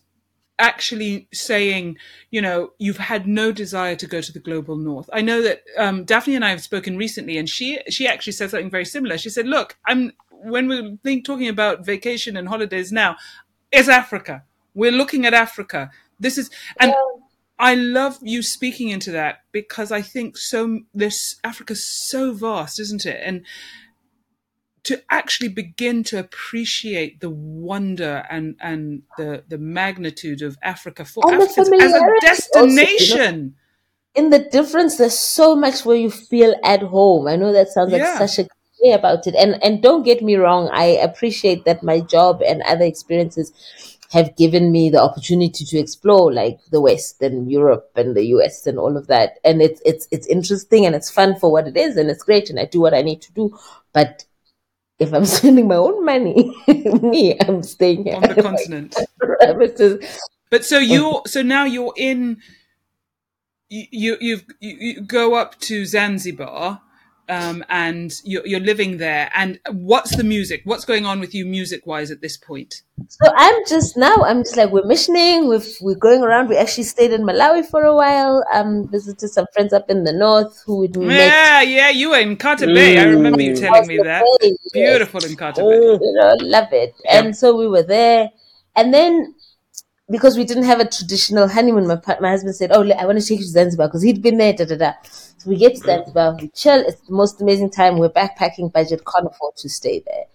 actually 0.60 1.28
saying, 1.34 1.98
you 2.32 2.42
know, 2.42 2.72
you've 2.78 2.98
had 2.98 3.28
no 3.28 3.52
desire 3.52 3.96
to 3.96 4.08
go 4.08 4.22
to 4.22 4.32
the 4.32 4.40
global 4.40 4.78
north. 4.78 5.10
I 5.12 5.22
know 5.22 5.42
that 5.42 5.64
um, 5.78 6.06
Daphne 6.06 6.36
and 6.36 6.46
I 6.46 6.50
have 6.50 6.62
spoken 6.62 6.98
recently, 6.98 7.38
and 7.38 7.50
she 7.50 7.80
she 7.90 8.08
actually 8.08 8.34
said 8.34 8.50
something 8.50 8.70
very 8.70 8.86
similar. 8.86 9.18
She 9.18 9.30
said, 9.30 9.48
"Look, 9.48 9.78
I'm 9.88 10.12
when 10.30 10.68
we're 10.68 10.98
think, 11.04 11.26
talking 11.26 11.48
about 11.48 11.86
vacation 11.86 12.38
and 12.38 12.48
holidays 12.48 12.92
now, 12.92 13.18
is 13.72 13.90
Africa. 13.90 14.44
We're 14.74 14.92
looking 14.92 15.26
at 15.26 15.34
Africa. 15.34 15.92
This 16.20 16.38
is 16.38 16.50
and." 16.80 16.94
I 17.64 17.76
love 17.76 18.20
you 18.24 18.44
speaking 18.44 18.90
into 18.90 19.12
that 19.14 19.40
because 19.54 19.92
I 19.92 20.04
think 20.04 20.38
so. 20.38 20.82
This 20.94 21.38
Africa's 21.44 21.86
so 21.86 22.34
vast, 22.34 22.80
isn't 22.82 23.08
it? 23.08 23.22
And 23.26 23.46
to 24.86 25.02
actually 25.10 25.50
begin 25.50 26.04
to 26.06 26.20
appreciate 26.20 27.22
the 27.22 27.30
wonder 27.32 28.26
and 28.30 28.56
and 28.62 29.04
the 29.18 29.44
the 29.48 29.60
magnitude 29.60 30.42
of 30.44 30.58
Africa 30.64 31.06
for 31.06 31.26
And 31.26 31.42
Africans 31.42 31.72
as 31.80 31.96
a 31.96 32.04
familiarity 32.04 32.44
also, 32.54 32.88
you 33.00 33.08
know. 33.08 33.20
destination. 33.20 33.56
in 34.16 34.30
the 34.30 34.40
difference, 34.40 34.98
there's 34.98 35.18
so 35.18 35.56
much 35.56 35.86
where 35.86 35.96
you 35.98 36.12
feel 36.12 36.56
at 36.64 36.82
home. 36.84 37.28
I 37.28 37.36
know 37.36 37.54
that 37.54 37.70
sounds 37.70 37.92
like 37.94 38.06
Yeah. 38.06 38.08
such 38.08 38.40
a 38.40 38.48
cliche 38.78 38.94
about 38.94 39.28
it. 39.28 39.36
And 39.36 39.64
and 39.64 39.82
don't 39.82 40.04
get 40.04 40.22
me 40.24 40.36
wrong, 40.36 40.70
I 40.72 40.86
appreciate 41.10 41.66
that 41.66 41.84
my 41.84 42.02
job 42.02 42.42
and 42.46 42.62
other 42.64 42.86
experiences 42.86 43.54
have 44.14 44.36
given 44.38 44.72
me 44.72 44.92
the 44.92 45.02
opportunity 45.02 45.66
to 45.66 45.80
explore 45.80 46.32
like 46.32 46.60
the 46.72 46.80
West 46.80 47.22
and 47.22 47.52
Europe 47.52 47.92
and 47.96 48.16
the 48.16 48.26
US 48.36 48.68
and 48.68 48.78
all 48.78 48.96
of 48.96 49.08
that. 49.08 49.40
And 49.44 49.60
it's 49.60 49.82
it's 49.84 50.08
it's 50.12 50.28
interesting 50.28 50.86
and 50.86 50.96
it's 50.96 51.10
fun 51.10 51.38
for 51.40 51.52
what 51.52 51.68
it 51.68 51.76
is 51.76 51.98
and 51.98 52.12
it's 52.12 52.24
great 52.24 52.50
and 52.52 52.60
I 52.60 52.66
do 52.66 52.80
what 52.80 52.94
I 52.94 53.02
need 53.02 53.24
to 53.24 53.34
do. 53.34 53.58
But 53.92 54.26
if 55.00 55.14
I'm 55.14 55.26
spending 55.38 55.68
my 55.68 55.78
own 55.78 56.06
money, 56.06 56.56
me, 56.68 57.38
I'm 57.40 57.64
staying 57.64 58.04
here. 58.06 58.18
on 58.18 58.22
the 58.22 58.42
continent. 58.42 58.96
But 60.52 60.64
so 60.64 60.78
you're 60.78 61.24
so 61.26 61.42
now 61.42 61.64
you're 61.66 61.96
in 61.98 62.38
you 63.70 63.86
you 63.90 64.18
you've, 64.22 64.46
you, 64.60 64.78
you 64.80 65.02
go 65.02 65.34
up 65.34 65.60
to 65.62 65.84
Zanzibar 65.88 66.80
um, 67.30 67.64
and 67.70 68.14
you're, 68.24 68.46
you're 68.46 68.60
living 68.60 68.98
there. 68.98 69.32
And 69.36 69.60
what's 69.72 70.16
the 70.16 70.24
music? 70.24 70.62
What's 70.66 70.86
going 70.86 71.06
on 71.06 71.20
with 71.20 71.34
you 71.34 71.46
music 71.46 71.86
wise 71.86 72.12
at 72.12 72.22
this 72.22 72.38
point? 72.38 72.82
So 73.08 73.32
I'm 73.36 73.56
just 73.68 73.98
now. 73.98 74.16
I'm 74.24 74.44
just 74.44 74.56
like 74.56 74.70
we're 74.72 74.86
missioning. 74.86 75.48
We've 75.50 75.68
we're 75.82 75.96
going 75.96 76.22
around. 76.22 76.50
We 76.50 76.58
actually 76.58 76.84
stayed 76.84 77.12
in 77.12 77.22
Malawi 77.24 77.66
for 77.66 77.84
a 77.84 77.96
while. 77.96 78.44
Um, 78.54 78.88
visited 78.88 79.30
some 79.30 79.46
friends 79.54 79.74
up 79.74 79.90
in 79.90 80.04
the 80.04 80.14
north 80.14 80.62
who 80.66 80.80
we 80.82 80.88
met. 80.90 81.18
Yeah, 81.28 81.62
yeah, 81.62 81.90
you 81.90 82.10
were 82.12 82.20
in 82.20 82.38
Nkhata 82.38 82.74
Bay. 82.74 82.98
I 83.00 83.06
remember 83.06 83.42
you 83.42 83.54
Mm. 83.54 83.60
telling 83.60 83.88
me 83.88 83.98
that. 83.98 84.24
Yes. 84.42 84.58
Beautiful 84.74 85.24
in 85.26 85.32
Nkhata 85.36 85.56
Bay. 85.56 85.62
Oh, 85.64 86.00
You 86.02 86.14
know, 86.14 86.36
love 86.42 86.72
it. 86.72 86.94
And 87.10 87.36
so 87.36 87.56
we 87.56 87.68
were 87.68 87.84
there, 87.84 88.30
and 88.76 88.94
then 88.94 89.34
because 90.10 90.38
we 90.38 90.44
didn't 90.44 90.64
have 90.64 90.80
a 90.80 90.88
traditional 90.88 91.48
honeymoon, 91.48 91.88
my 91.88 92.00
my 92.20 92.30
husband 92.30 92.56
said, 92.56 92.72
"Oh, 92.74 92.84
I 92.92 93.06
want 93.06 93.20
to 93.20 93.26
take 93.26 93.40
you 93.40 93.46
to 93.46 93.52
Zanzibar 93.52 93.88
because 93.88 94.04
he'd 94.04 94.22
been 94.22 94.38
there." 94.38 94.54
Da 94.54 94.66
da 94.66 94.76
da. 94.76 94.94
So 95.04 95.50
we 95.50 95.58
get 95.58 95.76
to 95.76 95.82
Zanzibar, 95.82 96.38
we 96.40 96.50
chill. 96.50 96.82
It's 96.86 97.02
the 97.02 97.14
most 97.14 97.42
amazing 97.42 97.72
time. 97.72 97.98
We're 98.00 98.10
backpacking 98.10 98.72
budget, 98.72 99.04
can't 99.06 99.28
afford 99.28 99.58
to 99.58 99.70
stay 99.70 100.04
there. 100.06 100.26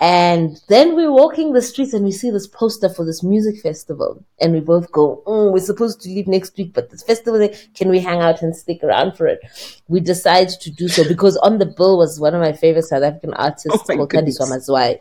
And 0.00 0.60
then 0.68 0.96
we're 0.96 1.12
walking 1.12 1.52
the 1.52 1.62
streets 1.62 1.94
and 1.94 2.04
we 2.04 2.10
see 2.12 2.30
this 2.30 2.46
poster 2.46 2.88
for 2.88 3.06
this 3.06 3.22
music 3.22 3.60
festival. 3.62 4.22
And 4.40 4.52
we 4.52 4.60
both 4.60 4.90
go, 4.92 5.22
mm, 5.26 5.52
we're 5.52 5.60
supposed 5.60 6.02
to 6.02 6.08
leave 6.10 6.26
next 6.26 6.56
week, 6.58 6.74
but 6.74 6.90
this 6.90 7.02
festival, 7.02 7.48
can 7.74 7.88
we 7.88 8.00
hang 8.00 8.20
out 8.20 8.42
and 8.42 8.54
stick 8.54 8.82
around 8.82 9.16
for 9.16 9.26
it? 9.26 9.40
We 9.88 10.00
decide 10.00 10.48
to 10.48 10.70
do 10.70 10.88
so 10.88 11.06
because 11.06 11.36
on 11.38 11.58
the 11.58 11.66
bill 11.66 11.96
was 11.96 12.20
one 12.20 12.34
of 12.34 12.40
my 12.40 12.52
favorite 12.52 12.82
South 12.84 13.02
African 13.02 13.32
artists 13.34 13.88
Oh 13.88 13.96
called 13.96 14.10
goodness. 14.10 14.38
Thandiswa 14.38 14.48
Mazwai. 14.48 15.00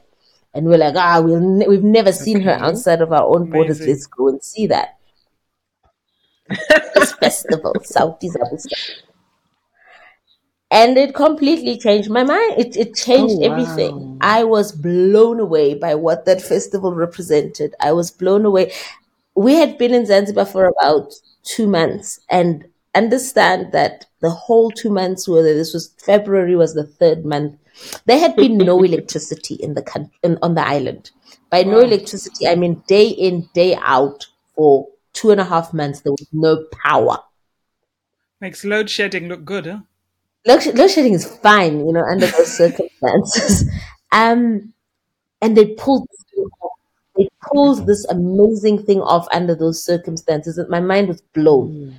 And 0.53 0.67
we're 0.67 0.77
like, 0.77 0.95
ah, 0.95 1.19
we'll 1.21 1.39
ne- 1.39 1.67
we've 1.67 1.83
never 1.83 2.11
seen 2.11 2.41
her 2.41 2.51
outside 2.51 3.01
of 3.01 3.11
our 3.11 3.25
own 3.25 3.49
borders. 3.49 3.77
Amazing. 3.79 3.93
Let's 3.95 4.05
go 4.07 4.27
and 4.29 4.43
see 4.43 4.67
that. 4.67 4.97
this 6.95 7.13
festival, 7.21 7.73
Sauti 7.83 8.29
za 8.29 8.39
Busara 8.39 9.03
and 10.71 10.97
it 10.97 11.13
completely 11.13 11.77
changed 11.77 12.09
my 12.09 12.23
mind. 12.23 12.55
It 12.57 12.75
it 12.75 12.95
changed 12.95 13.35
Oh, 13.39 13.45
everything. 13.51 14.17
I 14.21 14.43
was 14.43 14.71
blown 14.71 15.39
away 15.39 15.75
by 15.75 15.95
what 15.95 16.25
that 16.25 16.41
festival 16.41 16.93
represented. 16.93 17.75
I 17.79 17.91
was 17.91 18.09
blown 18.11 18.45
away. 18.45 18.71
We 19.35 19.53
had 19.55 19.77
been 19.77 19.93
in 19.93 20.05
Zanzibar 20.05 20.45
for 20.45 20.65
about 20.65 21.13
two 21.43 21.67
months, 21.67 22.19
and 22.29 22.65
understand 22.95 23.71
that 23.71 24.05
the 24.21 24.31
whole 24.31 24.71
two 24.71 24.89
months 24.89 25.27
were 25.27 25.43
this 25.43 25.73
was 25.73 25.93
February 26.03 26.55
was 26.55 26.73
the 26.73 26.85
third 26.85 27.23
month. 27.23 27.55
There 28.05 28.19
had 28.19 28.35
been 28.35 28.57
no 28.57 28.83
electricity 28.83 29.55
in 29.55 29.73
the 29.73 29.81
country 29.81 30.17
in, 30.23 30.37
on 30.41 30.55
the 30.55 30.65
island. 30.65 31.11
By 31.49 31.63
no 31.63 31.79
electricity, 31.79 32.47
I 32.47 32.55
mean 32.55 32.83
day 32.87 33.07
in 33.07 33.49
day 33.53 33.75
out 33.75 34.27
for 34.55 34.87
two 35.13 35.31
and 35.31 35.41
a 35.41 35.45
half 35.45 35.73
months. 35.73 36.01
There 36.01 36.11
was 36.11 36.27
no 36.31 36.65
power. 36.71 37.19
Makes 38.41 38.65
load 38.65 38.89
shedding 38.89 39.27
look 39.27 39.45
good, 39.45 39.65
huh? 39.65 39.79
load, 40.45 40.65
load 40.75 40.89
shedding 40.89 41.13
is 41.13 41.25
fine, 41.25 41.85
you 41.85 41.93
know, 41.93 42.03
under 42.03 42.27
those 42.27 42.51
circumstances. 42.57 43.69
Um, 44.11 44.73
and 45.41 45.57
they 45.57 45.73
pulled 45.75 46.07
this 46.09 46.23
thing 46.33 46.45
off. 46.61 46.71
they 47.17 47.29
pulled 47.41 47.87
this 47.87 48.05
amazing 48.05 48.83
thing 48.83 49.01
off 49.01 49.27
under 49.31 49.55
those 49.55 49.83
circumstances. 49.83 50.57
And 50.57 50.69
my 50.69 50.79
mind 50.79 51.07
was 51.07 51.21
blown. 51.33 51.95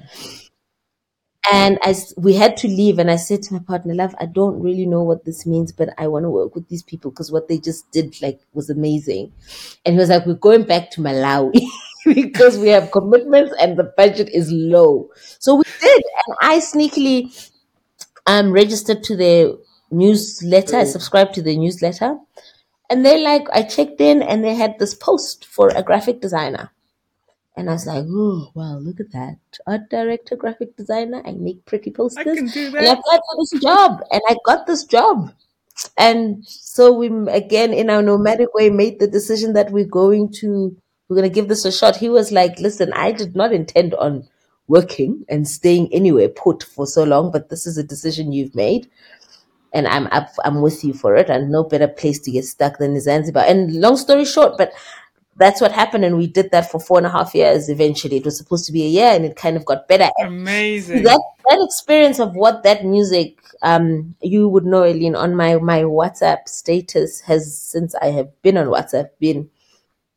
And 1.53 1.79
as 1.85 2.15
we 2.17 2.35
had 2.35 2.57
to 2.59 2.69
leave, 2.69 2.99
and 2.99 3.11
I 3.11 3.17
said 3.17 3.43
to 3.45 3.55
my 3.55 3.61
partner, 3.61 3.95
"Love, 3.95 4.15
I 4.19 4.27
don't 4.27 4.61
really 4.61 4.87
know 4.87 5.03
what 5.03 5.25
this 5.25 5.45
means, 5.47 5.73
but 5.73 5.91
I 5.99 6.09
want 6.09 6.25
to 6.25 6.31
work 6.31 6.55
with 6.55 6.69
these 6.69 6.83
people 6.83 7.11
because 7.11 7.31
what 7.31 7.49
they 7.49 7.59
just 7.59 7.91
did, 7.93 8.21
like, 8.23 8.41
was 8.55 8.71
amazing." 8.71 9.33
And 9.85 9.95
he 9.95 9.99
was 9.99 10.09
like, 10.09 10.25
"We're 10.27 10.35
going 10.35 10.65
back 10.65 10.91
to 10.93 11.01
Malawi." 11.03 11.67
because 12.05 12.59
we 12.59 12.69
have 12.69 12.91
commitments 12.93 13.55
and 13.61 13.79
the 13.79 13.85
budget 13.97 14.29
is 14.29 14.51
low. 14.53 15.09
So 15.39 15.57
we 15.57 15.65
did. 15.81 16.03
And 16.27 16.37
I 16.43 16.59
sneakily 16.59 17.51
um, 18.27 18.53
registered 18.53 19.03
to 19.05 19.17
their 19.17 19.53
newsletter. 19.91 20.77
I 20.79 20.85
subscribed 20.85 21.35
to 21.35 21.43
the 21.43 21.57
newsletter. 21.57 22.19
And 22.91 23.07
they 23.07 23.23
like, 23.23 23.49
I 23.53 23.63
checked 23.63 24.01
in 24.01 24.23
and 24.23 24.45
they 24.45 24.55
had 24.55 24.79
this 24.79 24.95
post 24.95 25.47
for 25.47 25.71
a 25.71 25.83
graphic 25.83 26.21
designer. 26.21 26.73
And 27.57 27.71
I 27.71 27.75
was 27.75 27.87
like, 27.87 28.05
oh, 28.09 28.51
wow, 28.55 28.79
look 28.79 28.99
at 28.99 29.13
that. 29.13 29.39
Art 29.67 29.89
director, 29.89 30.35
graphic 30.35 30.77
designer. 30.77 31.23
I 31.25 31.33
make 31.33 31.65
pretty 31.67 31.93
posters. 31.93 32.27
I 32.27 32.35
can 32.35 32.47
do 32.49 32.71
that. 32.71 32.79
And 32.79 32.89
I 32.89 32.93
applied 32.93 33.21
for 33.21 33.37
this 33.39 33.63
job 33.63 34.01
and 34.11 34.21
I 34.29 34.37
got 34.45 34.67
this 34.67 34.85
job. 34.85 35.33
And 35.97 36.45
so 36.47 36.93
we, 36.93 37.09
again, 37.31 37.73
in 37.73 37.91
our 37.91 38.03
nomadic 38.03 38.53
way, 38.55 38.71
made 38.71 38.99
the 38.99 39.07
decision 39.07 39.53
that 39.53 39.71
we're 39.71 39.85
going 39.85 40.33
to, 40.41 40.77
we're 41.09 41.17
going 41.17 41.29
to 41.29 41.35
give 41.35 41.49
this 41.49 41.65
a 41.65 41.71
shot. 41.71 41.97
He 41.97 42.09
was 42.09 42.33
like, 42.33 42.59
listen, 42.59 42.93
I 42.93 43.13
did 43.13 43.37
not 43.37 43.53
intend 43.53 43.95
on 43.95 44.29
working 44.67 45.25
and 45.29 45.47
staying 45.47 45.93
anywhere 45.93 46.29
put 46.29 46.63
for 46.63 46.87
so 46.87 47.05
long, 47.05 47.31
but 47.31 47.51
this 47.51 47.67
is 47.67 47.79
a 47.79 47.85
decision 47.85 48.33
you've 48.33 48.55
made. 48.55 48.91
And 49.73 49.87
I'm 49.89 50.07
up, 50.09 50.29
I'm 50.45 50.61
with 50.61 50.85
you 50.85 50.93
for 50.93 51.17
it. 51.17 51.29
And 51.29 51.51
no 51.51 51.65
better 51.65 51.89
place 51.89 52.21
to 52.21 52.31
get 52.31 52.45
stuck 52.45 52.79
than 52.79 52.99
Zanzibar. 53.01 53.45
And 53.45 53.81
long 53.81 53.97
story 53.97 54.25
short, 54.25 54.57
but 54.57 54.73
that's 55.37 55.61
what 55.61 55.73
happened. 55.73 56.05
And 56.05 56.17
we 56.17 56.27
did 56.27 56.51
that 56.53 56.71
for 56.71 56.79
four 56.81 56.99
and 56.99 57.07
a 57.07 57.11
half 57.11 57.35
years 57.35 57.69
eventually. 57.69 58.17
It 58.17 58.25
was 58.25 58.39
supposed 58.39 58.67
to 58.67 58.73
be 58.73 58.85
a 58.85 58.89
year 58.89 59.11
and 59.13 59.25
it 59.25 59.37
kind 59.37 59.57
of 59.57 59.65
got 59.65 59.89
better 59.89 60.09
Amazing. 60.21 61.03
that 61.03 61.21
that 61.49 61.59
experience 61.69 62.19
of 62.21 62.35
what 62.37 62.63
that 62.63 62.85
music 62.85 63.39
um 63.63 64.15
you 64.23 64.49
would 64.49 64.65
know 64.65 64.85
Aileen 64.85 65.15
on 65.15 65.35
my 65.35 65.57
my 65.57 65.83
WhatsApp 65.83 66.49
status 66.49 67.21
has 67.23 67.61
since 67.61 67.95
I 67.97 68.07
have 68.07 68.31
been 68.43 68.57
on 68.57 68.67
WhatsApp 68.67 69.09
been 69.19 69.51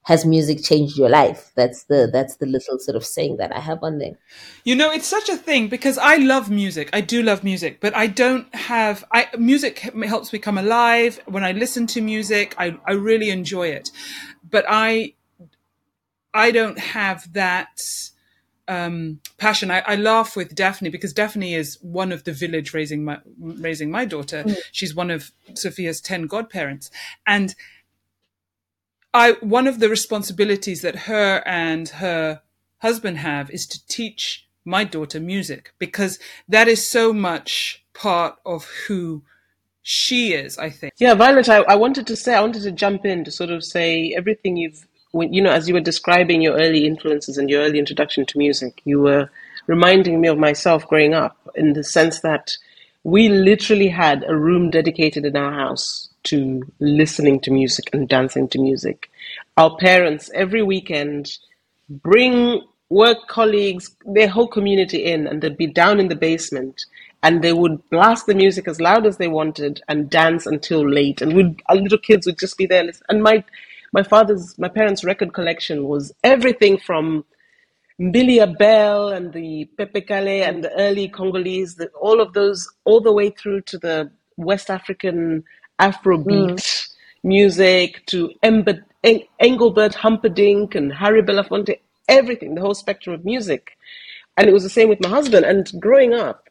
has 0.03 0.25
music 0.25 0.63
changed 0.63 0.97
your 0.97 1.09
life 1.09 1.51
that's 1.55 1.83
the 1.85 2.09
that's 2.11 2.37
the 2.37 2.45
little 2.45 2.79
sort 2.79 2.95
of 2.95 3.05
saying 3.05 3.37
that 3.37 3.53
I 3.55 3.59
have 3.59 3.79
on 3.83 3.97
there 3.97 4.17
You 4.63 4.75
know, 4.75 4.91
it's 4.91 5.07
such 5.07 5.29
a 5.29 5.37
thing 5.37 5.69
because 5.69 5.97
I 5.97 6.17
love 6.17 6.49
music. 6.49 6.89
I 6.93 7.01
do 7.01 7.23
love 7.23 7.43
music, 7.43 7.79
but 7.79 7.95
I 7.95 8.07
don't 8.07 8.53
have. 8.53 9.05
I 9.13 9.27
music 9.37 9.79
helps 9.79 10.33
me 10.33 10.39
come 10.39 10.57
alive. 10.57 11.21
When 11.25 11.43
I 11.43 11.53
listen 11.53 11.87
to 11.87 12.01
music, 12.01 12.53
I 12.57 12.77
I 12.85 12.93
really 12.93 13.29
enjoy 13.29 13.67
it, 13.69 13.91
but 14.49 14.65
I 14.67 15.13
I 16.33 16.51
don't 16.51 16.79
have 16.79 17.33
that 17.33 17.81
um, 18.67 19.21
passion. 19.37 19.71
I, 19.71 19.79
I 19.79 19.95
laugh 19.95 20.35
with 20.35 20.53
Daphne 20.53 20.89
because 20.89 21.13
Daphne 21.13 21.55
is 21.55 21.77
one 21.81 22.11
of 22.11 22.25
the 22.25 22.33
village 22.33 22.73
raising 22.73 23.05
my 23.05 23.19
raising 23.39 23.89
my 23.89 24.05
daughter. 24.05 24.45
She's 24.71 24.93
one 24.93 25.09
of 25.09 25.31
Sophia's 25.53 26.01
ten 26.01 26.27
godparents, 26.27 26.91
and 27.25 27.55
I 29.13 29.33
one 29.41 29.67
of 29.67 29.79
the 29.79 29.89
responsibilities 29.89 30.81
that 30.81 30.95
her 30.95 31.41
and 31.45 31.89
her 31.89 32.41
husband 32.79 33.17
have 33.17 33.49
is 33.49 33.65
to 33.67 33.87
teach 33.87 34.47
my 34.63 34.83
daughter 34.83 35.19
music 35.19 35.73
because 35.79 36.19
that 36.47 36.67
is 36.67 36.87
so 36.87 37.13
much 37.13 37.85
part 37.93 38.35
of 38.45 38.65
who 38.87 39.23
she 39.89 40.33
is. 40.33 40.57
I 40.57 40.69
think. 40.69 40.93
Yeah, 40.97 41.13
Violet, 41.13 41.47
I, 41.47 41.59
I 41.61 41.75
wanted 41.75 42.07
to 42.07 42.15
say, 42.17 42.35
I 42.35 42.41
wanted 42.41 42.63
to 42.63 42.71
jump 42.71 43.05
in 43.05 43.23
to 43.23 43.31
sort 43.31 43.51
of 43.51 43.63
say 43.63 44.13
everything 44.17 44.57
you've, 44.57 44.85
you 45.13 45.41
know, 45.41 45.51
as 45.51 45.69
you 45.69 45.73
were 45.73 45.79
describing 45.79 46.41
your 46.41 46.55
early 46.57 46.85
influences 46.85 47.37
and 47.37 47.49
your 47.49 47.63
early 47.63 47.79
introduction 47.79 48.25
to 48.25 48.37
music, 48.37 48.81
you 48.83 48.99
were 48.99 49.29
reminding 49.65 50.19
me 50.19 50.27
of 50.27 50.37
myself 50.37 50.85
growing 50.89 51.13
up 51.13 51.37
in 51.55 51.71
the 51.71 51.85
sense 51.85 52.19
that 52.19 52.57
we 53.05 53.29
literally 53.29 53.87
had 53.87 54.25
a 54.27 54.35
room 54.35 54.69
dedicated 54.71 55.25
in 55.25 55.37
our 55.37 55.53
house 55.53 56.09
to 56.23 56.63
listening 56.79 57.39
to 57.39 57.51
music 57.51 57.89
and 57.93 58.09
dancing 58.09 58.49
to 58.49 58.59
music. 58.59 59.09
Our 59.55 59.77
parents, 59.77 60.29
every 60.35 60.63
weekend, 60.63 61.37
bring 61.89 62.61
work 62.89 63.29
colleagues, 63.29 63.95
their 64.05 64.27
whole 64.27 64.49
community 64.49 65.05
in, 65.05 65.27
and 65.27 65.41
they'd 65.41 65.55
be 65.55 65.67
down 65.67 66.01
in 66.01 66.09
the 66.09 66.15
basement, 66.15 66.85
and 67.27 67.41
they 67.41 67.51
would 67.51 67.89
blast 67.89 68.25
the 68.25 68.33
music 68.33 68.69
as 68.69 68.79
loud 68.79 69.05
as 69.05 69.17
they 69.17 69.27
wanted 69.27 69.81
and 69.89 70.09
dance 70.09 70.45
until 70.45 70.89
late. 70.89 71.21
And 71.21 71.33
we'd, 71.33 71.61
our 71.65 71.75
little 71.75 71.97
kids 71.97 72.25
would 72.25 72.39
just 72.39 72.57
be 72.57 72.65
there. 72.65 72.89
And 73.09 73.21
my, 73.21 73.43
my 73.91 74.01
father's, 74.01 74.57
my 74.57 74.69
parents' 74.69 75.03
record 75.03 75.33
collection 75.33 75.89
was 75.89 76.13
everything 76.23 76.77
from 76.77 77.25
Mbilia 77.99 78.57
Bel 78.57 79.09
and 79.09 79.33
the 79.33 79.65
Pepe 79.77 79.99
Kalle 80.01 80.41
and 80.41 80.63
the 80.63 80.71
early 80.79 81.09
Congolese, 81.09 81.75
the, 81.75 81.87
all 81.99 82.21
of 82.21 82.31
those, 82.31 82.65
all 82.85 83.01
the 83.01 83.11
way 83.11 83.29
through 83.29 83.59
to 83.63 83.77
the 83.77 84.09
West 84.37 84.69
African 84.69 85.43
Afrobeat 85.81 86.61
mm. 86.61 86.87
music 87.25 88.05
to 88.05 88.31
Ember, 88.41 88.85
En- 89.03 89.23
Engelbert 89.41 89.95
Humperdinck 89.95 90.75
and 90.75 90.93
Harry 90.93 91.21
Belafonte, 91.21 91.77
everything, 92.07 92.55
the 92.55 92.61
whole 92.61 92.73
spectrum 92.73 93.13
of 93.13 93.25
music. 93.25 93.77
And 94.37 94.47
it 94.47 94.53
was 94.53 94.63
the 94.63 94.69
same 94.69 94.87
with 94.87 95.01
my 95.01 95.09
husband. 95.09 95.45
And 95.45 95.69
growing 95.81 96.13
up, 96.13 96.46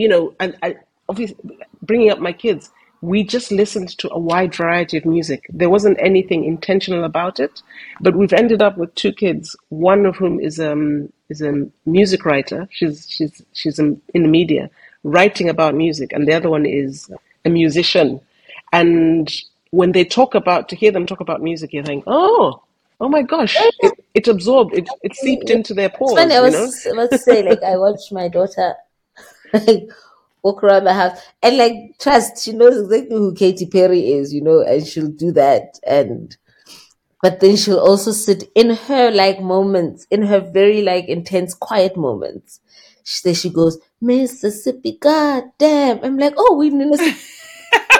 you 0.00 0.08
know, 0.08 0.34
and 0.40 0.56
I 0.62 0.76
obviously 1.10 1.36
bringing 1.82 2.10
up 2.10 2.20
my 2.20 2.32
kids, 2.32 2.70
we 3.02 3.22
just 3.22 3.52
listened 3.52 3.90
to 3.98 4.08
a 4.10 4.18
wide 4.18 4.54
variety 4.54 4.96
of 4.96 5.04
music. 5.04 5.44
There 5.50 5.68
wasn't 5.68 5.98
anything 6.00 6.44
intentional 6.44 7.04
about 7.04 7.38
it, 7.38 7.62
but 8.00 8.16
we've 8.16 8.32
ended 8.32 8.62
up 8.62 8.78
with 8.78 8.94
two 8.94 9.12
kids. 9.12 9.54
One 9.68 10.06
of 10.06 10.16
whom 10.16 10.40
is 10.40 10.58
um 10.58 11.12
is 11.28 11.42
a 11.42 11.52
music 11.84 12.24
writer. 12.24 12.66
She's 12.70 13.06
she's 13.10 13.42
she's 13.52 13.78
in, 13.78 14.00
in 14.14 14.22
the 14.22 14.28
media 14.28 14.70
writing 15.04 15.50
about 15.50 15.74
music, 15.74 16.12
and 16.14 16.26
the 16.26 16.32
other 16.32 16.48
one 16.48 16.64
is 16.64 17.10
a 17.44 17.50
musician. 17.50 18.20
And 18.72 19.30
when 19.70 19.92
they 19.92 20.04
talk 20.04 20.34
about 20.34 20.70
to 20.70 20.76
hear 20.76 20.92
them 20.92 21.06
talk 21.06 21.20
about 21.20 21.42
music, 21.42 21.74
you 21.74 21.82
think, 21.82 22.04
oh, 22.06 22.62
oh 23.00 23.08
my 23.08 23.22
gosh, 23.22 23.56
it, 23.80 23.94
it 24.14 24.28
absorbed, 24.28 24.74
it 24.74 24.88
it 25.02 25.14
seeped 25.14 25.50
into 25.50 25.74
their 25.74 25.90
pores. 25.90 26.12
it's 26.12 26.20
funny 26.20 26.34
I 26.34 26.38
you 26.38 26.44
was 26.44 26.86
know. 26.86 26.92
about 26.92 27.10
to 27.10 27.18
say 27.18 27.42
like 27.42 27.62
I 27.62 27.76
watched 27.76 28.12
my 28.12 28.28
daughter 28.28 28.74
like 29.52 29.88
walk 30.42 30.64
around 30.64 30.84
the 30.84 30.94
house 30.94 31.18
and 31.42 31.56
like 31.58 31.74
trust 32.00 32.42
she 32.42 32.52
knows 32.52 32.78
exactly 32.80 33.16
who 33.16 33.34
Katy 33.34 33.66
Perry 33.66 34.12
is 34.12 34.32
you 34.32 34.42
know 34.42 34.60
and 34.62 34.86
she'll 34.86 35.08
do 35.10 35.32
that 35.32 35.78
and 35.86 36.36
but 37.22 37.40
then 37.40 37.56
she'll 37.56 37.78
also 37.80 38.12
sit 38.12 38.44
in 38.54 38.70
her 38.70 39.10
like 39.10 39.40
moments 39.40 40.06
in 40.10 40.22
her 40.22 40.40
very 40.40 40.82
like 40.82 41.06
intense 41.08 41.54
quiet 41.54 41.96
moments 41.96 42.60
she 43.04 43.20
then 43.24 43.34
she 43.34 43.50
goes 43.50 43.78
Mississippi 44.00 44.98
god 45.00 45.44
damn 45.58 46.02
I'm 46.02 46.16
like 46.18 46.34
oh 46.38 46.56
we 46.56 46.70
Mississippi 46.70 47.18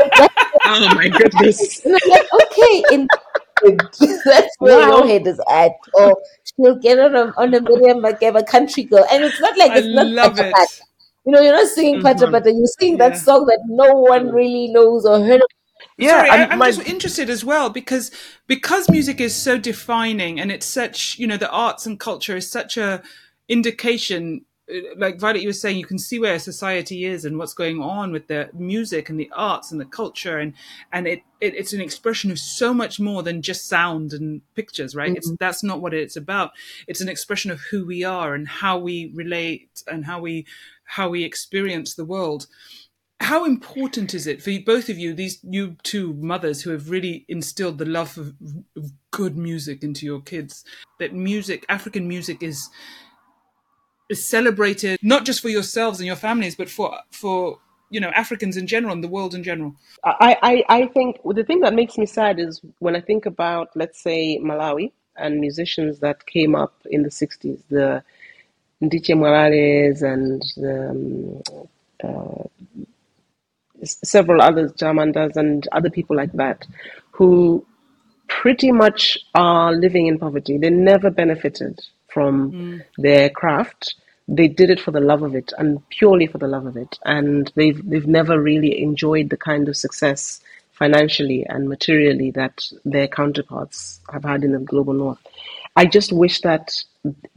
Oh 0.64 0.88
my 0.94 1.09
goodness. 1.09 1.80
and 1.84 1.94
I'm 1.94 2.11
like 2.11 2.26
okay 2.42 2.86
in 2.90 3.09
that's 3.62 4.57
where 4.59 4.78
Wow. 4.78 4.86
your 4.86 5.07
head 5.07 5.26
is 5.26 5.40
at 5.51 5.72
or 5.94 6.16
she'll 6.44 6.76
get 6.76 6.98
on 6.98 7.14
a 7.14 7.32
on 7.36 7.55
a 7.55 7.61
Miriam 7.61 7.98
Makeba 8.03 8.46
country 8.46 8.84
girl 8.84 9.05
and 9.11 9.24
it's 9.24 9.40
not 9.40 9.57
like 9.59 9.72
I 9.72 9.78
it's 9.78 9.88
not 9.92 10.07
love 10.16 10.38
it. 10.38 10.55
Pata. 11.25 11.27
You 11.27 11.33
know, 11.33 11.41
you're 11.43 11.55
not 11.55 11.68
singing 11.68 12.03
Pata 12.03 12.27
Mhm. 12.27 12.33
Pata, 12.33 12.53
you're 12.53 12.66
singing 12.79 12.99
Yeah. 12.99 13.09
that 13.11 13.18
song 13.18 13.47
that 13.47 13.61
no 13.68 13.93
one 13.95 14.31
really 14.33 14.68
knows 14.68 15.07
or 15.07 15.21
heard 15.21 15.43
of. 15.43 15.49
Yeah, 15.99 16.18
Sorry, 16.18 16.31
I, 16.31 16.37
and 16.37 16.53
I'm 16.53 16.59
my 16.59 16.71
just 16.71 16.87
interested 16.89 17.31
as 17.31 17.45
well 17.45 17.71
because 17.71 18.11
because 18.47 18.89
music 18.91 19.21
is 19.21 19.35
so 19.35 19.59
defining 19.59 20.41
and 20.41 20.51
it's 20.53 20.66
such 20.66 21.18
you 21.18 21.27
know 21.27 21.37
the 21.37 21.51
arts 21.51 21.87
and 21.87 21.99
culture 22.01 22.37
is 22.37 22.51
such 22.51 22.77
a 22.77 23.03
indication. 23.49 24.45
Like 24.97 25.18
Violet, 25.18 25.43
you 25.43 25.49
were 25.49 25.53
saying, 25.53 25.79
you 25.79 25.87
can 25.87 25.99
see 25.99 26.18
where 26.18 26.39
society 26.39 27.05
is 27.05 27.25
and 27.25 27.39
what's 27.39 27.55
going 27.55 27.81
on 27.81 28.12
with 28.12 28.29
the 28.29 28.51
music 28.55 29.09
and 29.09 29.18
the 29.18 29.31
arts 29.35 29.73
and 29.73 29.81
the 29.81 29.85
culture, 29.85 30.39
and 30.39 30.55
and 30.93 31.07
it, 31.07 31.23
it 31.41 31.55
it's 31.55 31.73
an 31.73 31.81
expression 31.81 32.31
of 32.31 32.39
so 32.39 32.73
much 32.73 33.01
more 33.01 33.23
than 33.23 33.43
just 33.43 33.68
sound 33.68 34.12
and 34.12 34.43
pictures, 34.55 34.95
right? 34.95 35.16
It's 35.16 35.29
mm-hmm. 35.29 35.37
that's 35.41 35.62
not 35.62 35.81
what 35.81 35.95
it's 35.95 36.16
about. 36.16 36.53
It's 36.87 37.01
an 37.01 37.09
expression 37.09 37.51
of 37.51 37.61
who 37.71 37.87
we 37.87 38.05
are 38.05 38.35
and 38.35 38.47
how 38.47 38.79
we 38.79 39.12
relate 39.14 39.83
and 39.87 40.05
how 40.05 40.21
we 40.21 40.47
how 40.85 41.09
we 41.09 41.25
experience 41.25 41.95
the 41.95 42.05
world 42.05 42.47
how 43.21 43.45
important 43.45 44.14
is 44.14 44.27
it 44.27 44.43
for 44.43 44.51
both 44.64 44.89
of 44.89 44.99
you, 44.99 45.12
these 45.12 45.39
you 45.43 45.77
two 45.83 46.14
mothers 46.14 46.62
who 46.62 46.71
have 46.71 46.91
really 46.91 47.27
instilled 47.29 47.77
the 47.79 47.85
love 47.85 48.16
of, 48.16 48.35
of 48.77 48.93
good 49.11 49.37
music 49.37 49.83
into 49.83 50.07
your 50.07 50.23
kids, 50.23 50.64
that 50.99 51.14
music, 51.14 51.66
African 51.68 52.09
music 52.09 52.43
is 52.43 52.71
is 54.11 54.22
celebrated 54.22 54.98
not 55.02 55.24
just 55.24 55.40
for 55.40 55.48
yourselves 55.48 56.00
and 56.00 56.06
your 56.06 56.16
families, 56.16 56.54
but 56.54 56.68
for 56.68 56.98
for 57.11 57.58
you 57.88 58.00
know 58.00 58.11
Africans 58.11 58.56
in 58.56 58.66
general 58.66 58.92
and 58.92 59.02
the 59.02 59.08
world 59.08 59.34
in 59.34 59.42
general. 59.42 59.74
I, 60.04 60.36
I, 60.42 60.64
I 60.80 60.86
think 60.88 61.20
the 61.24 61.44
thing 61.44 61.61
that 61.61 61.74
makes 61.74 61.98
me 61.98 62.06
sad 62.06 62.38
is 62.38 62.61
when 62.78 62.96
I 62.96 63.00
think 63.00 63.26
about, 63.26 63.68
let's 63.74 64.00
say, 64.00 64.38
Malawi 64.42 64.92
and 65.16 65.40
musicians 65.40 65.98
that 66.00 66.24
came 66.26 66.54
up 66.54 66.74
in 66.90 67.02
the 67.02 67.11
60s, 67.11 67.61
the 67.68 68.02
Ndiche 68.82 69.14
Mwalale 69.14 70.02
and 70.02 70.42
the, 70.56 70.90
um, 70.90 71.42
uh, 72.02 72.44
several 73.84 74.40
others, 74.40 74.72
Jamandas 74.72 75.36
and 75.36 75.68
other 75.72 75.90
people 75.90 76.16
like 76.16 76.32
that, 76.32 76.66
who 77.11 77.66
pretty 78.28 78.72
much 78.72 79.18
are 79.34 79.74
living 79.74 80.06
in 80.06 80.18
poverty. 80.18 80.56
They 80.56 80.70
never 80.70 81.11
benefited 81.11 81.78
from 82.12 82.52
mm. 82.52 82.84
their 82.98 83.30
craft. 83.30 83.94
They 84.28 84.48
did 84.48 84.70
it 84.70 84.80
for 84.80 84.92
the 84.92 85.00
love 85.00 85.22
of 85.22 85.34
it 85.34 85.52
and 85.58 85.86
purely 85.88 86.26
for 86.26 86.38
the 86.38 86.46
love 86.46 86.66
of 86.66 86.76
it. 86.76 86.98
And 87.04 87.50
they've 87.56 87.80
they've 87.88 88.06
never 88.06 88.40
really 88.40 88.80
enjoyed 88.80 89.30
the 89.30 89.36
kind 89.36 89.68
of 89.68 89.76
success 89.76 90.40
financially 90.72 91.44
and 91.48 91.68
materially 91.68 92.30
that 92.30 92.64
their 92.84 93.08
counterparts 93.08 94.00
have 94.11 94.24
had 94.24 94.44
in 94.44 94.52
the 94.52 94.58
global 94.58 94.94
north. 94.94 95.18
I 95.76 95.86
just 95.86 96.12
wish 96.12 96.40
that 96.40 96.72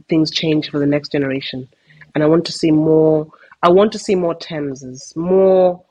things 0.08 0.30
change 0.30 0.70
for 0.70 0.78
the 0.78 0.86
next 0.86 1.12
generation. 1.12 1.68
And 2.14 2.22
I 2.22 2.26
want 2.26 2.44
to 2.46 2.52
see 2.52 2.70
more 2.70 3.28
I 3.62 3.70
want 3.70 3.92
to 3.92 3.98
see 3.98 4.14
more 4.14 4.34
Thameses, 4.34 5.16
more 5.16 5.82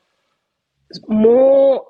more 1.08 1.86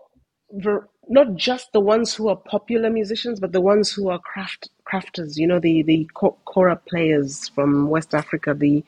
not 1.09 1.35
just 1.35 1.71
the 1.73 1.79
ones 1.79 2.13
who 2.13 2.29
are 2.29 2.35
popular 2.35 2.89
musicians, 2.89 3.39
but 3.39 3.51
the 3.51 3.61
ones 3.61 3.91
who 3.91 4.09
are 4.09 4.19
craft 4.19 4.69
crafters. 4.93 5.37
You 5.37 5.47
know, 5.47 5.59
the 5.59 5.81
the 5.83 6.07
kora 6.13 6.75
players 6.75 7.49
from 7.49 7.89
West 7.89 8.13
Africa, 8.13 8.53
the 8.53 8.83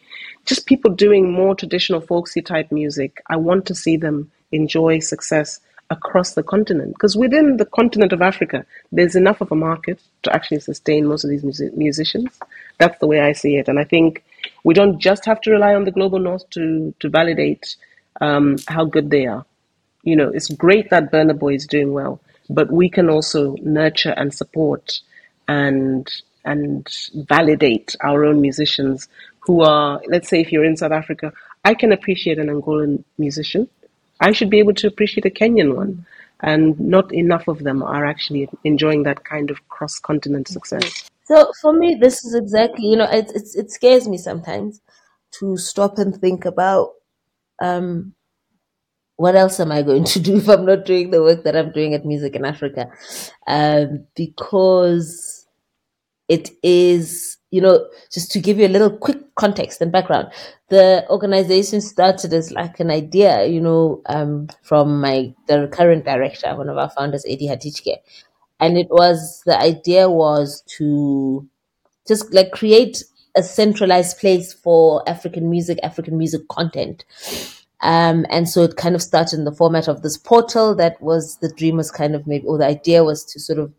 just 0.46 0.66
people 0.66 0.92
doing 0.92 1.32
more 1.32 1.56
traditional 1.56 2.02
folksy 2.02 2.42
type 2.42 2.72
music. 2.72 3.22
I 3.30 3.38
want 3.38 3.66
to 3.68 3.76
see 3.76 3.98
them 3.98 4.32
enjoy 4.52 5.00
success 5.00 5.60
across 5.90 6.34
the 6.34 6.44
continent 6.44 6.94
because 6.94 7.16
within 7.16 7.58
the 7.58 7.66
continent 7.66 8.12
of 8.12 8.22
Africa, 8.22 8.66
there's 8.92 9.16
enough 9.16 9.42
of 9.42 9.52
a 9.52 9.56
market 9.56 10.02
to 10.24 10.34
actually 10.34 10.60
sustain 10.60 11.06
most 11.06 11.24
of 11.24 11.30
these 11.30 11.44
music- 11.44 11.78
musicians. 11.78 12.40
That's 12.80 12.98
the 13.00 13.08
way 13.08 13.20
I 13.20 13.34
see 13.34 13.58
it, 13.58 13.68
and 13.68 13.80
I 13.80 13.84
think 13.84 14.24
we 14.64 14.74
don't 14.74 15.00
just 15.00 15.26
have 15.26 15.42
to 15.42 15.52
rely 15.52 15.76
on 15.76 15.86
the 15.86 15.92
global 15.92 16.20
north 16.20 16.50
to 16.52 16.94
to 17.00 17.10
validate 17.10 17.76
um, 18.22 18.58
how 18.68 18.86
good 18.86 19.10
they 19.10 19.26
are 19.26 19.46
you 20.06 20.16
know, 20.16 20.30
it's 20.30 20.50
great 20.50 20.92
that 20.92 21.12
Burna 21.12 21.38
Boy 21.38 21.56
is 21.56 21.66
doing 21.66 21.92
well, 21.92 22.22
but 22.50 22.72
we 22.72 22.90
can 22.90 23.10
also 23.10 23.56
nurture 23.64 24.12
and 24.12 24.32
support 24.34 25.02
and 25.48 26.10
and 26.44 26.88
validate 27.28 27.96
our 28.02 28.24
own 28.24 28.40
musicians 28.40 29.08
who 29.40 29.62
are, 29.62 30.02
let's 30.08 30.30
say, 30.30 30.42
if 30.42 30.52
you're 30.52 30.66
in 30.66 30.78
South 30.78 30.92
Africa, 30.92 31.34
I 31.64 31.74
can 31.74 31.92
appreciate 31.92 32.38
an 32.38 32.48
Angolan 32.48 33.04
musician. 33.18 33.68
I 34.20 34.32
should 34.32 34.50
be 34.50 34.60
able 34.60 34.74
to 34.76 34.88
appreciate 34.88 35.26
a 35.26 35.30
Kenyan 35.30 35.76
one. 35.76 36.06
And 36.42 36.80
not 36.80 37.14
enough 37.14 37.48
of 37.48 37.64
them 37.64 37.82
are 37.82 38.06
actually 38.06 38.50
enjoying 38.64 39.04
that 39.04 39.24
kind 39.24 39.50
of 39.50 39.68
cross 39.70 39.98
continent 40.00 40.48
success. 40.48 41.10
So 41.24 41.52
for 41.62 41.74
me, 41.74 41.96
this 41.96 42.24
is 42.24 42.36
exactly, 42.36 42.86
you 42.86 42.98
know, 42.98 43.10
it, 43.10 43.32
it, 43.34 43.48
it 43.56 43.72
scares 43.72 44.08
me 44.08 44.18
sometimes 44.18 44.82
to 45.40 45.58
stop 45.58 45.98
and 45.98 46.16
think 46.16 46.46
about 46.46 46.92
um, 47.62 48.14
what 49.18 49.36
else 49.36 49.60
am 49.60 49.72
I 49.72 49.82
going 49.82 50.04
to 50.06 50.20
do 50.22 50.38
if 50.38 50.48
I'm 50.50 50.66
not 50.66 50.86
doing 50.86 51.12
the 51.12 51.22
work 51.22 51.44
that 51.44 51.56
I'm 51.56 51.72
doing 51.72 51.94
at 51.94 52.06
Music 52.06 52.36
in 52.36 52.46
Africa? 52.46 52.90
Um, 53.48 54.06
because 54.16 55.48
it 56.28 56.50
is, 56.64 57.38
you 57.52 57.62
know, 57.62 57.88
just 58.12 58.32
to 58.32 58.40
give 58.40 58.58
you 58.58 58.68
a 58.68 58.70
little 58.70 58.96
quick 58.98 59.36
context 59.36 59.82
and 59.82 59.92
background, 59.92 60.32
the 60.70 61.06
organization 61.10 61.82
started 61.82 62.34
as 62.34 62.52
like 62.52 62.80
an 62.80 62.90
idea, 62.90 63.46
you 63.46 63.62
know, 63.62 64.02
um, 64.08 64.48
from 64.64 65.00
my 65.02 65.34
the 65.48 65.68
current 65.72 66.06
director, 66.06 66.56
one 66.56 66.70
of 66.70 66.78
our 66.78 66.90
founders, 66.90 67.26
Eddie 67.28 67.48
Hatitye. 67.48 67.98
And 68.60 68.78
it 68.78 68.88
was 68.90 69.44
the 69.46 69.60
idea 69.60 70.10
was 70.10 70.64
to 70.78 71.48
just 72.08 72.34
like 72.34 72.52
create 72.52 73.04
a 73.36 73.44
centralized 73.44 74.18
place 74.18 74.54
for 74.54 75.08
African 75.08 75.50
music, 75.50 75.78
African 75.84 76.18
music 76.18 76.48
content 76.48 77.04
um, 77.86 78.26
and 78.32 78.50
so 78.50 78.64
it 78.64 78.78
kind 78.78 78.96
of 78.96 79.04
started 79.04 79.38
in 79.38 79.46
the 79.46 79.52
format 79.52 79.88
of 79.88 80.02
this 80.02 80.18
portal 80.18 80.74
that 80.74 81.00
was 81.04 81.38
the 81.38 81.50
dream 81.50 81.78
was 81.78 81.92
kind 81.92 82.16
of 82.16 82.26
maybe, 82.26 82.44
or 82.48 82.58
the 82.58 82.66
idea 82.66 83.04
was 83.04 83.24
to 83.26 83.40
sort 83.40 83.60
of, 83.60 83.72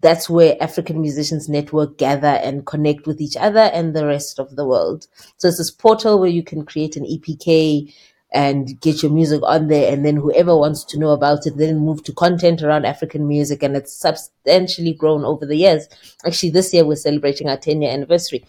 that's 0.00 0.28
where 0.28 0.60
African 0.60 1.00
musicians 1.00 1.48
network, 1.48 1.96
gather 1.96 2.26
and 2.26 2.66
connect 2.66 3.06
with 3.06 3.20
each 3.20 3.36
other 3.36 3.60
and 3.60 3.94
the 3.94 4.04
rest 4.04 4.40
of 4.40 4.56
the 4.56 4.66
world. 4.66 5.06
So 5.36 5.46
it's 5.46 5.58
this 5.58 5.70
portal 5.70 6.18
where 6.18 6.28
you 6.28 6.42
can 6.42 6.66
create 6.66 6.96
an 6.96 7.04
EPK 7.04 7.94
and 8.32 8.80
get 8.80 9.00
your 9.00 9.12
music 9.12 9.42
on 9.44 9.68
there. 9.68 9.92
And 9.92 10.04
then 10.04 10.16
whoever 10.16 10.56
wants 10.56 10.82
to 10.86 10.98
know 10.98 11.10
about 11.10 11.46
it, 11.46 11.56
then 11.56 11.78
move 11.78 12.02
to 12.02 12.12
content 12.12 12.64
around 12.64 12.84
African 12.84 13.28
music. 13.28 13.62
And 13.62 13.76
it's 13.76 13.94
substantially 13.94 14.92
grown 14.92 15.24
over 15.24 15.46
the 15.46 15.54
years. 15.54 15.86
Actually, 16.26 16.50
this 16.50 16.74
year 16.74 16.84
we're 16.84 16.96
celebrating 16.96 17.48
our 17.48 17.58
10 17.58 17.80
year 17.80 17.92
anniversary. 17.92 18.44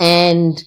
And 0.00 0.64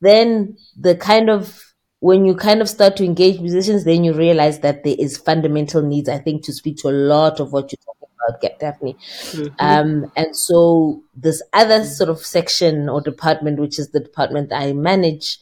then 0.00 0.56
the 0.78 0.94
kind 0.94 1.28
of 1.28 1.69
when 2.00 2.24
you 2.24 2.34
kind 2.34 2.60
of 2.60 2.68
start 2.68 2.96
to 2.96 3.04
engage 3.04 3.40
musicians, 3.40 3.84
then 3.84 4.04
you 4.04 4.14
realize 4.14 4.60
that 4.60 4.84
there 4.84 4.96
is 4.98 5.18
fundamental 5.18 5.82
needs, 5.82 6.08
I 6.08 6.18
think, 6.18 6.42
to 6.44 6.52
speak 6.52 6.78
to 6.78 6.88
a 6.88 6.92
lot 6.92 7.40
of 7.40 7.52
what 7.52 7.70
you're 7.70 7.78
talking 7.84 8.08
about, 8.40 8.58
Daphne. 8.58 8.94
Mm-hmm. 8.94 9.54
Um, 9.58 10.10
and 10.16 10.34
so 10.34 11.02
this 11.14 11.42
other 11.52 11.84
sort 11.84 12.08
of 12.08 12.18
section 12.18 12.88
or 12.88 13.02
department, 13.02 13.60
which 13.60 13.78
is 13.78 13.90
the 13.90 14.00
department 14.00 14.50
I 14.52 14.72
manage, 14.72 15.38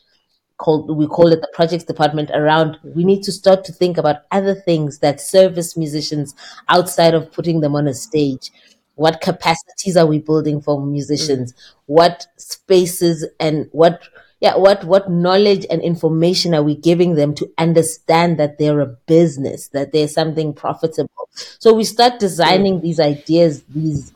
called 0.59 0.97
we 0.97 1.07
call 1.07 1.33
it 1.33 1.41
the 1.41 1.49
projects 1.53 1.85
department 1.85 2.31
around 2.35 2.77
we 2.83 3.05
need 3.05 3.23
to 3.23 3.31
start 3.31 3.65
to 3.65 3.73
think 3.73 3.97
about 3.97 4.23
other 4.33 4.55
things 4.55 4.99
that 4.99 5.21
service 5.21 5.77
musicians 5.77 6.35
outside 6.69 7.15
of 7.15 7.33
putting 7.33 7.61
them 7.61 7.77
on 7.77 7.87
a 7.87 7.95
stage 7.95 8.51
what 8.97 9.21
capacities 9.21 9.97
are 9.97 10.07
we 10.07 10.19
building 10.19 10.61
for 10.61 10.85
musicians 10.85 11.53
mm. 11.53 11.57
what 11.87 12.27
spaces 12.37 13.25
and 13.39 13.69
what 13.71 14.03
yeah 14.41 14.57
what 14.57 14.85
what 14.85 15.11
knowledge 15.11 15.67
and 15.71 15.83
information 15.83 16.55
are 16.55 16.63
we 16.63 16.75
giving 16.75 17.15
them 17.15 17.35
to 17.35 17.51
understand 17.59 18.39
that 18.39 18.59
they're 18.59 18.81
a 18.81 18.87
business 18.87 19.69
that 19.69 19.93
they're 19.93 20.09
something 20.09 20.53
profitable? 20.53 21.29
So 21.59 21.73
we 21.73 21.85
start 21.85 22.19
designing 22.19 22.79
mm. 22.79 22.83
these 22.83 23.01
ideas 23.01 23.63
these 23.65 24.13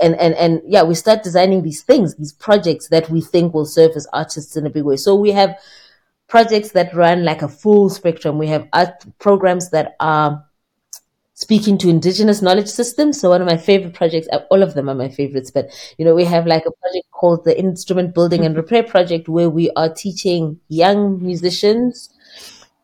and 0.00 0.14
and 0.16 0.34
and 0.34 0.62
yeah 0.66 0.82
we 0.82 0.94
start 0.94 1.22
designing 1.22 1.62
these 1.62 1.82
things 1.82 2.14
these 2.16 2.32
projects 2.32 2.88
that 2.88 3.08
we 3.10 3.20
think 3.20 3.54
will 3.54 3.66
serve 3.66 3.92
as 3.96 4.06
artists 4.12 4.56
in 4.56 4.66
a 4.66 4.70
big 4.70 4.84
way. 4.84 4.96
So 4.96 5.14
we 5.14 5.30
have 5.32 5.56
projects 6.28 6.72
that 6.72 6.94
run 6.94 7.24
like 7.24 7.42
a 7.42 7.48
full 7.48 7.90
spectrum. 7.90 8.38
We 8.38 8.48
have 8.48 8.68
art 8.72 9.04
programs 9.18 9.70
that 9.70 9.94
are 10.00 10.44
speaking 11.34 11.76
to 11.78 11.88
indigenous 11.88 12.40
knowledge 12.40 12.68
systems. 12.68 13.20
So 13.20 13.30
one 13.30 13.42
of 13.42 13.46
my 13.46 13.56
favorite 13.56 13.94
projects, 13.94 14.28
uh, 14.32 14.40
all 14.50 14.62
of 14.62 14.74
them 14.74 14.88
are 14.88 14.94
my 14.94 15.08
favorites, 15.08 15.50
but 15.50 15.68
you 15.98 16.04
know, 16.04 16.14
we 16.14 16.24
have 16.24 16.46
like 16.46 16.64
a 16.66 16.70
project 16.70 17.10
called 17.10 17.44
the 17.44 17.58
Instrument 17.58 18.14
Building 18.14 18.44
and 18.44 18.54
mm-hmm. 18.54 18.62
Repair 18.62 18.84
Project 18.84 19.28
where 19.28 19.50
we 19.50 19.70
are 19.76 19.92
teaching 19.92 20.58
young 20.68 21.22
musicians 21.22 22.08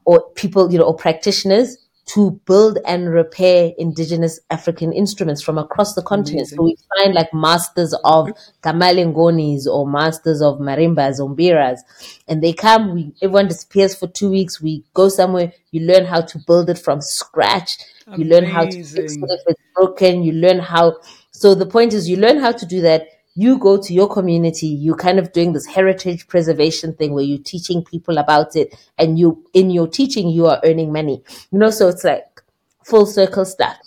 or 0.04 0.28
people, 0.34 0.72
you 0.72 0.78
know, 0.78 0.84
or 0.84 0.96
practitioners 0.96 1.76
to 2.14 2.40
build 2.44 2.78
and 2.86 3.12
repair 3.12 3.72
indigenous 3.78 4.40
African 4.50 4.92
instruments 4.92 5.42
from 5.42 5.58
across 5.58 5.94
the 5.94 6.02
continent. 6.02 6.52
Amazing. 6.52 6.56
So 6.56 6.64
we 6.64 6.76
find 6.96 7.14
like 7.14 7.32
masters 7.32 7.94
of 8.04 8.30
kamalen 8.62 9.14
ngonis 9.14 9.66
or 9.66 9.86
masters 9.86 10.42
of 10.42 10.58
marimbas 10.58 11.20
or 11.20 11.28
mbiras, 11.34 11.80
and 12.26 12.42
they 12.42 12.52
come. 12.52 12.94
We 12.94 13.12
everyone 13.22 13.48
disappears 13.48 13.94
for 13.94 14.08
two 14.08 14.30
weeks. 14.30 14.60
We 14.60 14.84
go 14.94 15.08
somewhere. 15.08 15.52
You 15.70 15.82
learn 15.82 16.04
how 16.04 16.22
to 16.22 16.38
build 16.46 16.68
it 16.70 16.78
from 16.78 17.00
scratch. 17.00 17.78
Amazing. 18.06 18.24
You 18.24 18.30
learn 18.30 18.44
how 18.46 18.64
to 18.64 18.76
fix 18.76 19.16
it 19.16 19.20
if 19.22 19.40
it's 19.46 19.62
broken. 19.74 20.22
You 20.22 20.32
learn 20.32 20.58
how. 20.58 20.96
So 21.30 21.54
the 21.54 21.66
point 21.66 21.92
is, 21.92 22.08
you 22.08 22.16
learn 22.16 22.38
how 22.38 22.52
to 22.52 22.66
do 22.66 22.80
that 22.82 23.06
you 23.34 23.58
go 23.58 23.80
to 23.80 23.92
your 23.94 24.08
community, 24.08 24.66
you 24.66 24.94
kind 24.94 25.18
of 25.18 25.32
doing 25.32 25.52
this 25.52 25.66
heritage 25.66 26.26
preservation 26.26 26.94
thing 26.94 27.14
where 27.14 27.24
you're 27.24 27.38
teaching 27.38 27.84
people 27.84 28.18
about 28.18 28.56
it 28.56 28.74
and 28.98 29.18
you, 29.18 29.44
in 29.54 29.70
your 29.70 29.86
teaching, 29.86 30.28
you 30.28 30.46
are 30.46 30.60
earning 30.64 30.92
money. 30.92 31.22
You 31.52 31.58
know, 31.58 31.70
so 31.70 31.88
it's 31.88 32.04
like 32.04 32.42
full 32.84 33.06
circle 33.06 33.44
stuff. 33.44 33.78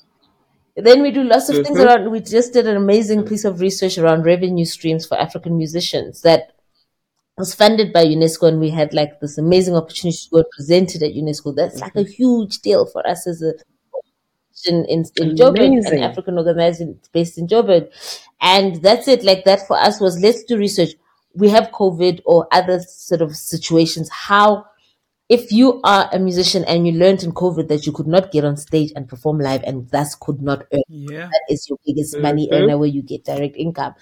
Then 0.75 1.01
we 1.01 1.11
do 1.11 1.23
lots 1.23 1.49
of 1.49 1.55
mm-hmm. 1.55 1.65
things 1.65 1.79
around, 1.79 2.09
we 2.09 2.19
just 2.19 2.53
did 2.53 2.67
an 2.67 2.77
amazing 2.77 3.23
piece 3.23 3.45
of 3.45 3.59
research 3.59 3.97
around 3.97 4.25
revenue 4.25 4.65
streams 4.65 5.05
for 5.05 5.19
African 5.19 5.57
musicians 5.57 6.21
that 6.21 6.53
was 7.37 7.53
funded 7.53 7.91
by 7.91 8.05
UNESCO 8.05 8.47
and 8.47 8.59
we 8.59 8.69
had 8.69 8.93
like 8.93 9.19
this 9.19 9.37
amazing 9.37 9.75
opportunity 9.75 10.17
to 10.17 10.29
go 10.29 10.43
present 10.55 10.95
it 10.95 11.03
at 11.03 11.13
UNESCO. 11.13 11.55
That's 11.55 11.79
like 11.79 11.95
a 11.95 12.03
huge 12.03 12.59
deal 12.59 12.85
for 12.85 13.05
us 13.07 13.27
as 13.27 13.41
a 13.41 13.53
in 14.65 14.85
in, 14.85 15.03
in 15.17 15.35
Joburg, 15.35 15.91
an 15.91 16.03
African 16.03 16.37
organization 16.37 16.99
based 17.11 17.37
in 17.37 17.47
Joburg, 17.47 17.89
and 18.41 18.81
that's 18.81 19.07
it. 19.07 19.23
Like 19.23 19.45
that 19.45 19.67
for 19.67 19.77
us 19.77 19.99
was 19.99 20.19
let's 20.19 20.43
do 20.43 20.57
research. 20.57 20.91
We 21.35 21.49
have 21.49 21.71
COVID 21.71 22.21
or 22.25 22.47
other 22.51 22.79
sort 22.81 23.21
of 23.21 23.35
situations. 23.35 24.09
How 24.09 24.65
if 25.29 25.51
you 25.51 25.79
are 25.83 26.09
a 26.11 26.19
musician 26.19 26.63
and 26.65 26.85
you 26.85 26.93
learned 26.93 27.23
in 27.23 27.31
COVID 27.31 27.67
that 27.69 27.85
you 27.87 27.91
could 27.93 28.07
not 28.07 28.31
get 28.31 28.43
on 28.45 28.57
stage 28.57 28.91
and 28.95 29.07
perform 29.07 29.39
live 29.39 29.63
and 29.63 29.89
thus 29.89 30.15
could 30.15 30.41
not 30.41 30.65
earn, 30.73 30.81
Yeah. 30.89 31.27
that 31.27 31.41
is 31.49 31.67
your 31.69 31.79
biggest 31.85 32.17
money 32.19 32.47
Mhm. 32.47 32.53
earner 32.55 32.77
where 32.77 32.89
you 32.89 33.01
get 33.01 33.23
direct 33.23 33.55
income. 33.55 33.95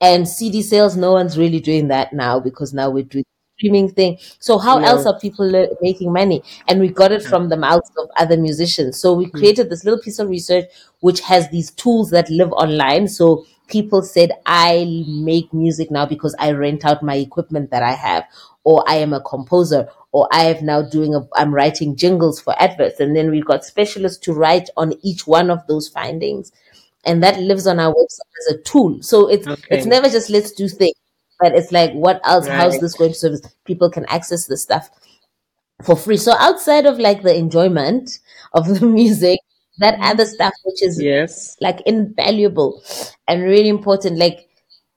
And 0.00 0.26
CD 0.28 0.62
sales, 0.62 0.96
no 0.96 1.12
one's 1.12 1.36
really 1.36 1.60
doing 1.60 1.88
that 1.88 2.12
now 2.12 2.38
because 2.40 2.72
now 2.72 2.90
we're 2.90 3.04
doing 3.04 3.24
streaming 3.58 3.88
thing. 3.88 4.18
So 4.38 4.58
how 4.58 4.78
No. 4.78 4.86
else 4.86 5.06
are 5.06 5.18
people 5.18 5.50
le- 5.50 5.68
making 5.82 6.12
money? 6.12 6.42
And 6.68 6.80
we 6.80 6.88
got 6.88 7.12
it 7.12 7.22
from 7.22 7.48
the 7.48 7.56
mouths 7.56 7.90
of 7.98 8.08
other 8.16 8.36
musicians. 8.36 8.98
So 9.00 9.12
we 9.12 9.24
hmm. 9.26 9.38
created 9.38 9.68
this 9.68 9.84
little 9.84 10.00
piece 10.00 10.18
of 10.18 10.28
research 10.28 10.66
which 11.00 11.20
has 11.20 11.48
these 11.50 11.70
tools 11.72 12.10
that 12.10 12.30
live 12.30 12.52
online. 12.52 13.08
So 13.08 13.44
people 13.68 14.02
said, 14.02 14.32
I 14.46 15.04
make 15.06 15.52
music 15.52 15.90
now 15.90 16.06
because 16.06 16.34
I 16.38 16.52
rent 16.52 16.84
out 16.84 17.02
my 17.02 17.16
equipment 17.16 17.70
that 17.70 17.82
I 17.82 17.92
have, 17.92 18.24
or 18.64 18.84
I 18.88 18.96
am 18.96 19.12
a 19.12 19.20
composer, 19.20 19.88
or 20.12 20.28
I 20.32 20.44
am 20.46 20.64
now 20.64 20.82
doing 20.82 21.14
a, 21.14 21.26
I'm 21.34 21.54
writing 21.54 21.96
jingles 21.96 22.40
for 22.40 22.60
adverts. 22.60 23.00
And 23.00 23.14
then 23.14 23.30
we've 23.30 23.44
got 23.44 23.64
specialists 23.64 24.18
to 24.24 24.32
write 24.32 24.68
on 24.76 24.94
each 25.02 25.26
one 25.26 25.50
of 25.50 25.66
those 25.68 25.88
findings. 25.88 26.50
And 27.04 27.22
that 27.22 27.38
lives 27.40 27.66
on 27.66 27.78
our 27.78 27.92
website 27.92 28.32
as 28.40 28.54
a 28.56 28.58
tool. 28.62 29.02
So 29.02 29.28
it's 29.28 29.46
Okay. 29.46 29.62
it's 29.70 29.86
never 29.86 30.08
just 30.08 30.30
let's 30.30 30.50
do 30.52 30.68
things, 30.68 30.96
but 31.40 31.54
it's 31.54 31.72
like 31.72 31.92
what 31.92 32.20
else? 32.24 32.48
How's 32.48 32.78
this 32.80 32.94
going 32.94 33.12
to 33.12 33.18
service? 33.18 33.42
People 33.64 33.90
can 33.90 34.04
access 34.06 34.46
this 34.46 34.62
stuff 34.62 34.90
for 35.84 35.96
free. 35.96 36.16
So 36.16 36.32
outside 36.38 36.86
of 36.86 36.98
like 36.98 37.22
the 37.22 37.36
enjoyment 37.36 38.10
of 38.54 38.66
the 38.68 38.86
music, 38.86 39.40
that 39.78 39.98
other 40.00 40.24
stuff 40.24 40.52
which 40.64 40.82
is 40.82 41.00
Yes. 41.00 41.56
like 41.60 41.80
invaluable 41.86 42.82
and 43.28 43.42
really 43.42 43.68
important, 43.68 44.18
like 44.18 44.48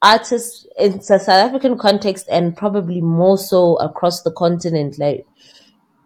artists 0.02 0.66
in 0.80 0.94
the 0.98 1.02
South 1.04 1.30
African 1.30 1.78
context 1.78 2.28
and 2.32 2.58
probably 2.58 3.02
more 3.02 3.38
so 3.38 3.76
across 3.78 4.24
the 4.24 4.32
continent, 4.32 4.98
like 4.98 5.26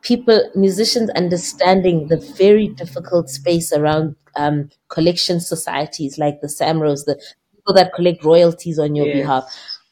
people, 0.01 0.49
musicians 0.55 1.09
understanding 1.11 2.07
the 2.07 2.17
very 2.38 2.69
difficult 2.69 3.29
space 3.29 3.73
around 3.73 4.15
um, 4.36 4.69
collection 4.89 5.39
societies 5.39 6.17
like 6.17 6.41
the 6.41 6.47
SAMROs, 6.47 7.05
the 7.05 7.15
people 7.55 7.73
that 7.73 7.93
collect 7.93 8.23
royalties 8.23 8.79
on 8.79 8.95
your 8.95 9.07
Yes. 9.07 9.13
behalf. 9.13 9.43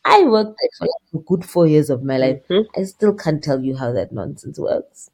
I 0.06 0.24
worked 0.24 0.58
there 0.62 0.70
for 0.78 0.86
like 0.86 1.14
a 1.14 1.26
good 1.26 1.44
four 1.46 1.68
years 1.68 1.90
of 1.90 2.04
my 2.04 2.18
life. 2.18 2.40
Mhm. 2.50 2.66
I 2.78 2.84
still 2.84 3.14
can't 3.14 3.44
tell 3.44 3.62
you 3.64 3.76
how 3.76 3.92
that 3.92 4.12
nonsense 4.14 4.58
works 4.60 5.10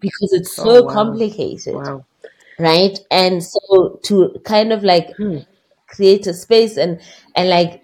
because 0.00 0.32
it's 0.32 0.52
so 0.52 0.82
Oh, 0.82 0.84
wow. 0.84 0.92
complicated, 0.92 1.74
Wow. 1.74 2.04
right? 2.58 2.98
And 3.10 3.42
so 3.44 4.00
to 4.04 4.36
kind 4.44 4.72
of 4.72 4.84
like 4.84 5.08
Hmm. 5.16 5.38
create 5.88 6.26
a 6.26 6.34
space 6.34 6.76
and 6.76 7.00
and 7.36 7.48
like 7.50 7.82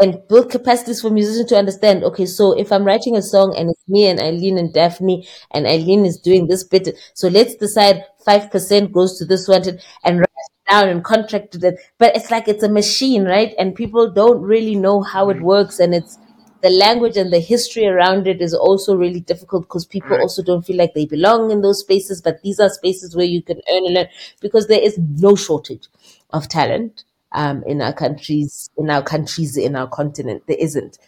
and 0.00 0.18
build 0.28 0.50
capacities 0.50 1.00
for 1.02 1.10
musicians 1.10 1.48
to 1.50 1.56
understand 1.58 2.04
okay 2.04 2.26
so 2.26 2.52
if 2.58 2.72
i'm 2.72 2.84
writing 2.84 3.16
a 3.16 3.22
song 3.22 3.54
and 3.56 3.70
it's 3.70 3.88
me 3.88 4.06
and 4.06 4.20
aileen 4.20 4.58
and 4.58 4.72
daphne 4.74 5.26
and 5.52 5.66
aileen 5.66 6.06
is 6.06 6.18
doing 6.18 6.46
this 6.48 6.64
bit 6.64 6.88
so 7.14 7.28
let's 7.28 7.54
decide 7.56 8.04
5% 8.24 8.92
goes 8.92 9.18
to 9.18 9.24
this 9.26 9.48
one 9.48 9.62
and 9.68 9.80
and 10.04 10.18
write 10.20 10.24
it 10.24 10.29
down 10.70 10.88
and 10.88 11.04
contract 11.04 11.54
it 11.56 11.78
but 11.98 12.14
it's 12.16 12.30
like 12.30 12.48
it's 12.48 12.62
a 12.62 12.68
machine 12.68 13.24
right 13.24 13.54
and 13.58 13.74
people 13.74 14.10
don't 14.10 14.40
really 14.40 14.74
know 14.76 15.02
how 15.02 15.28
it 15.30 15.40
works 15.40 15.78
and 15.80 15.94
it's 15.94 16.18
the 16.62 16.70
language 16.70 17.16
and 17.16 17.32
the 17.32 17.40
history 17.40 17.86
around 17.86 18.26
it 18.26 18.42
is 18.42 18.52
also 18.54 18.94
really 18.94 19.20
difficult 19.20 19.62
because 19.64 19.86
people 19.86 20.10
Right. 20.10 20.20
also 20.20 20.42
don't 20.42 20.64
feel 20.66 20.76
like 20.76 20.92
they 20.94 21.06
belong 21.06 21.50
in 21.50 21.62
those 21.62 21.80
spaces 21.80 22.20
but 22.20 22.40
these 22.42 22.60
are 22.60 22.68
spaces 22.68 23.16
where 23.16 23.24
you 23.26 23.42
can 23.42 23.60
earn 23.72 23.86
and 23.86 23.94
learn 23.94 24.08
because 24.40 24.66
there 24.66 24.80
is 24.80 24.98
no 24.98 25.34
shortage 25.36 25.88
of 26.30 26.48
talent 26.48 27.04
um, 27.32 27.62
in 27.64 27.80
our 27.80 27.92
countries, 27.92 28.70
in 28.76 28.90
our 28.90 29.02
countries, 29.02 29.56
in 29.56 29.76
our 29.76 29.86
continent. 29.88 30.42
There 30.48 30.56
isn't. 30.58 30.98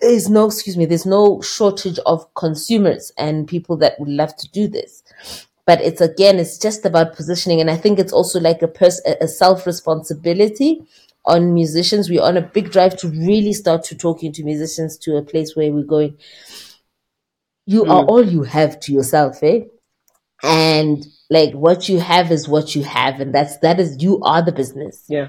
There 0.00 0.10
is 0.10 0.28
no, 0.30 0.46
excuse 0.46 0.76
me, 0.76 0.86
there's 0.86 1.06
no 1.06 1.40
shortage 1.40 1.98
of 2.06 2.32
consumers 2.34 3.12
and 3.18 3.48
people 3.48 3.76
that 3.78 3.98
would 3.98 4.08
love 4.10 4.36
to 4.36 4.48
do 4.50 4.68
this. 4.68 5.02
But 5.66 5.80
it's 5.80 6.00
again, 6.00 6.38
it's 6.38 6.58
just 6.58 6.84
about 6.84 7.16
positioning, 7.16 7.60
and 7.60 7.70
I 7.70 7.76
think 7.76 7.98
it's 7.98 8.12
also 8.12 8.38
like 8.40 8.62
a 8.62 8.68
pers- 8.68 9.02
a 9.20 9.26
self 9.28 9.66
responsibility 9.66 10.82
on 11.24 11.52
musicians. 11.54 12.08
We're 12.08 12.22
on 12.22 12.36
a 12.36 12.42
big 12.42 12.70
drive 12.70 12.96
to 12.98 13.08
really 13.08 13.52
start 13.52 13.82
to 13.84 13.96
talking 13.96 14.32
to 14.34 14.44
musicians 14.44 14.96
to 14.98 15.16
a 15.16 15.22
place 15.22 15.56
where 15.56 15.72
we're 15.72 15.82
going. 15.84 16.16
You 17.66 17.82
are 17.84 18.04
Mm. 18.04 18.08
all 18.08 18.24
you 18.24 18.42
have 18.44 18.78
to 18.80 18.92
yourself, 18.92 19.42
eh? 19.42 19.62
And 20.44 21.06
like 21.30 21.54
what 21.54 21.88
you 21.88 22.00
have 22.00 22.32
is 22.32 22.48
what 22.48 22.74
you 22.76 22.84
have, 22.84 23.20
and 23.20 23.34
that's 23.34 23.58
that 23.58 23.80
is 23.80 24.02
you 24.02 24.20
are 24.22 24.42
the 24.42 24.52
business 24.52 25.04
Yeah. 25.08 25.28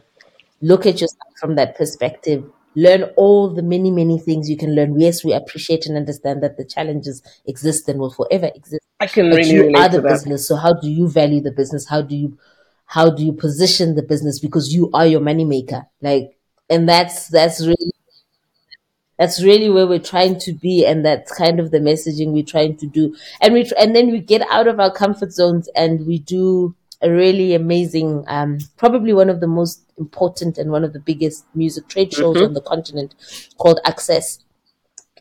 look 0.61 0.85
at 0.87 1.01
yourself 1.01 1.33
from 1.41 1.55
that 1.57 1.77
perspective 1.77 2.43
learn 2.75 3.03
all 3.17 3.49
the 3.49 3.63
many 3.63 3.91
many 3.91 4.19
things 4.19 4.49
you 4.49 4.57
can 4.57 4.75
learn 4.75 4.99
yes 4.99 5.23
we 5.25 5.33
appreciate 5.33 5.85
and 5.87 5.97
understand 5.97 6.43
that 6.43 6.57
the 6.57 6.65
challenges 6.65 7.23
exist 7.47 7.89
and 7.89 7.99
will 7.99 8.11
forever 8.11 8.51
exist 8.55 8.86
I 8.99 9.07
can 9.07 9.29
but 9.29 9.37
really 9.37 9.51
you 9.51 9.61
relate 9.63 9.75
are 9.77 9.89
the 9.89 10.01
business 10.01 10.47
so 10.47 10.55
how 10.55 10.73
do 10.73 10.89
you 10.89 11.07
value 11.07 11.41
the 11.41 11.51
business? 11.51 11.87
How 11.87 12.01
do 12.01 12.15
you 12.15 12.37
how 12.85 13.09
do 13.09 13.23
you 13.23 13.33
position 13.33 13.95
the 13.95 14.01
business? 14.03 14.39
Because 14.39 14.73
you 14.73 14.89
are 14.93 15.05
your 15.05 15.21
money 15.21 15.45
maker 15.45 15.85
like 16.01 16.37
and 16.69 16.87
that's 16.89 17.27
that's 17.27 17.61
really 17.61 17.91
that's 19.17 19.43
really 19.43 19.69
where 19.69 19.87
we're 19.87 19.99
trying 19.99 20.39
to 20.39 20.53
be 20.53 20.85
and 20.85 21.03
that's 21.05 21.31
kind 21.35 21.59
of 21.59 21.71
the 21.71 21.79
messaging 21.79 22.31
we're 22.33 22.43
trying 22.43 22.77
to 22.77 22.85
do. 22.87 23.15
And 23.41 23.53
we 23.53 23.69
and 23.79 23.95
then 23.95 24.11
we 24.11 24.19
get 24.19 24.41
out 24.49 24.67
of 24.67 24.79
our 24.79 24.91
comfort 24.91 25.31
zones 25.31 25.67
and 25.75 26.05
we 26.05 26.19
do 26.19 26.75
a 27.01 27.11
really 27.11 27.53
amazing 27.53 28.23
um 28.27 28.57
probably 28.77 29.13
one 29.13 29.29
of 29.29 29.39
the 29.39 29.47
most 29.47 29.81
important 29.99 30.57
and 30.57 30.71
one 30.71 30.83
of 30.83 30.93
the 30.93 30.99
biggest 30.99 31.45
music 31.53 31.87
trade 31.87 32.11
shows 32.13 32.37
Mhm. 32.37 32.45
on 32.47 32.53
the 32.53 32.61
continent 32.61 33.13
called 33.57 33.79
ACCES. 33.85 34.39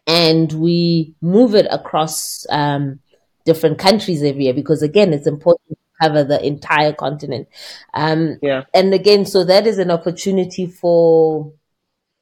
And 0.07 0.53
we 0.53 1.15
move 1.21 1.55
it 1.55 1.67
across 1.71 2.47
um 2.51 3.01
different 3.47 3.79
countries 3.79 4.23
every 4.23 4.45
year 4.45 4.55
because 4.55 4.83
again 4.83 5.13
it's 5.13 5.27
important 5.27 5.71
to 5.71 5.77
cover 6.03 6.23
the 6.25 6.45
entire 6.47 6.93
continent 6.93 7.49
um 7.95 8.39
Yeah. 8.43 8.65
and 8.75 8.93
again 8.93 9.25
so 9.25 9.45
that 9.45 9.67
is 9.67 9.79
an 9.79 9.91
opportunity 9.91 10.67
for 10.67 11.53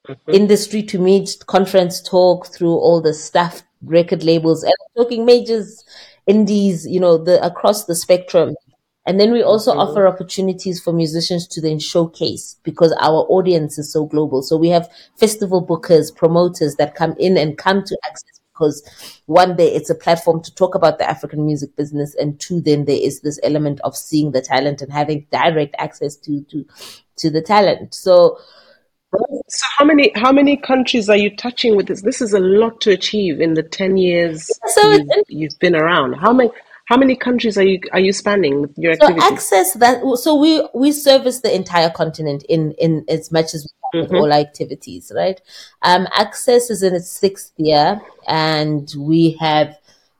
Mhm. 0.08 0.34
industry 0.34 0.82
to 0.82 0.98
meet, 0.98 1.36
conference 1.46 2.02
talk 2.02 2.46
through 2.46 2.74
all 2.76 3.00
the 3.00 3.14
stuff, 3.14 3.62
record 3.82 4.22
labels, 4.22 4.62
and 4.62 4.74
talking 4.96 5.24
majors, 5.24 5.82
indies, 6.26 6.86
you 6.86 7.00
know, 7.00 7.16
the 7.16 7.42
across 7.44 7.84
the 7.86 7.94
spectrum. 7.94 8.54
And 9.06 9.20
then 9.20 9.32
we 9.32 9.42
also 9.42 9.72
Mhm. 9.72 9.78
offer 9.78 10.06
opportunities 10.06 10.80
for 10.80 10.92
musicians 10.92 11.46
to 11.48 11.60
then 11.60 11.78
showcase 11.78 12.56
because 12.64 12.92
our 13.00 13.20
audience 13.36 13.78
is 13.78 13.92
so 13.92 14.04
global. 14.04 14.42
So 14.42 14.56
we 14.56 14.68
have 14.70 14.88
festival 15.16 15.64
bookers, 15.64 16.14
promoters 16.14 16.76
that 16.76 16.94
come 16.94 17.14
in 17.18 17.36
and 17.38 17.56
come 17.56 17.82
to 17.84 17.98
ACCES 18.08 18.40
because 18.54 18.82
one 19.26 19.56
day 19.56 19.66
it's 19.74 19.90
a 19.90 19.94
platform 19.94 20.42
to 20.44 20.54
talk 20.54 20.74
about 20.74 20.98
the 20.98 21.08
African 21.08 21.44
music 21.44 21.76
business, 21.76 22.14
and 22.14 22.40
two, 22.40 22.60
then 22.60 22.84
there 22.84 23.00
is 23.00 23.20
this 23.20 23.38
element 23.42 23.80
of 23.82 23.96
seeing 23.96 24.30
the 24.30 24.40
talent 24.40 24.80
and 24.80 24.92
having 24.92 25.26
direct 25.30 25.74
access 25.78 26.16
to 26.16 26.40
to 26.50 26.64
to 27.16 27.30
the 27.30 27.42
talent. 27.42 27.94
So 27.94 28.38
So 29.48 29.66
how 29.78 29.84
many 29.84 30.12
how 30.14 30.32
many 30.32 30.56
countries 30.56 31.08
are 31.08 31.16
you 31.16 31.34
touching 31.36 31.76
with 31.76 31.86
this? 31.86 32.02
This 32.02 32.20
is 32.20 32.32
a 32.32 32.40
lot 32.40 32.80
to 32.82 32.90
achieve 32.90 33.40
in 33.40 33.54
the 33.54 33.62
ten 33.62 33.96
years 33.96 34.50
So 34.68 34.90
you've, 34.90 35.08
you've 35.28 35.58
been 35.60 35.76
around. 35.76 36.14
How 36.14 36.32
many 36.32 36.50
how 36.86 36.96
many 36.96 37.16
countries 37.16 37.56
are 37.56 37.62
you 37.64 37.80
are 37.92 38.00
you 38.00 38.12
spanning 38.12 38.60
with 38.60 38.76
your 38.76 38.94
So 38.94 39.06
activities? 39.06 39.32
ACCES 39.32 39.72
that 39.74 40.02
so 40.20 40.34
we 40.34 40.66
we 40.74 40.92
service 40.92 41.40
the 41.40 41.54
entire 41.54 41.90
continent 41.90 42.44
in 42.48 42.72
in 42.72 43.04
as 43.08 43.32
much 43.32 43.54
as 43.54 43.64
we 43.64 43.70
can 43.92 44.02
with 44.02 44.10
Mhm. 44.12 44.20
all 44.20 44.32
our 44.32 44.38
activities, 44.38 45.10
right? 45.14 45.40
Um, 45.82 46.06
ACCES 46.16 46.70
is 46.70 46.82
in 46.82 46.94
its 46.94 47.10
sixth 47.10 47.52
year, 47.56 48.00
and 48.28 48.92
we 48.98 49.36
have 49.40 49.78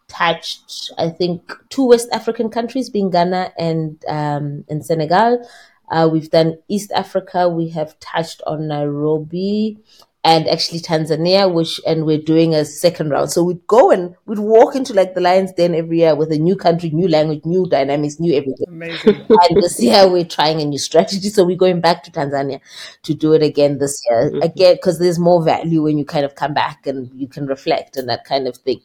touched 0.08 0.90
I 0.96 1.08
think 1.10 1.52
two 1.70 1.86
West 1.86 2.08
African 2.12 2.48
countries, 2.50 2.88
being 2.88 3.10
Ghana 3.10 3.52
and 3.58 4.02
um, 4.08 4.64
and 4.68 4.84
Senegal. 4.84 5.46
Uh, 5.90 6.08
we've 6.10 6.30
done 6.30 6.56
East 6.68 6.90
Africa. 6.92 7.46
We 7.48 7.68
have 7.70 7.98
touched 8.00 8.40
on 8.46 8.68
Nairobi 8.68 9.78
and 10.24 10.48
actually 10.48 10.80
Tanzania, 10.80 11.52
which 11.52 11.78
and 11.86 12.06
we're 12.06 12.18
doing 12.18 12.54
a 12.54 12.64
second 12.64 13.10
round. 13.10 13.30
So 13.30 13.44
we'd 13.44 13.66
go 13.66 13.90
and 13.90 14.14
we'd 14.24 14.38
walk 14.38 14.74
into 14.74 14.94
like 14.94 15.14
the 15.14 15.20
Lions 15.20 15.52
Den 15.52 15.74
every 15.74 15.98
year 15.98 16.14
with 16.14 16.32
a 16.32 16.38
new 16.38 16.56
country, 16.56 16.88
new 16.90 17.08
language, 17.08 17.42
new 17.44 17.68
dynamics, 17.68 18.18
new 18.18 18.32
everything. 18.34 18.66
Amazing. 18.68 19.26
And 19.28 19.62
this 19.62 19.80
year 19.82 20.08
we're 20.08 20.24
trying 20.24 20.62
a 20.62 20.64
new 20.64 20.78
strategy. 20.78 21.28
So 21.28 21.44
we're 21.44 21.58
going 21.58 21.82
back 21.82 22.02
to 22.04 22.10
Tanzania 22.10 22.60
to 23.02 23.14
do 23.14 23.34
it 23.34 23.42
again 23.42 23.78
this 23.78 24.02
year. 24.08 24.30
Mhm. 24.30 24.44
Again, 24.44 24.74
because 24.76 24.98
there's 24.98 25.18
more 25.18 25.44
value 25.44 25.82
when 25.82 25.98
you 25.98 26.06
kind 26.06 26.24
of 26.24 26.34
come 26.34 26.54
back 26.54 26.86
and 26.86 27.10
you 27.14 27.28
can 27.28 27.46
reflect 27.46 27.98
and 27.98 28.08
that 28.08 28.24
kind 28.24 28.48
of 28.48 28.56
thing. 28.56 28.80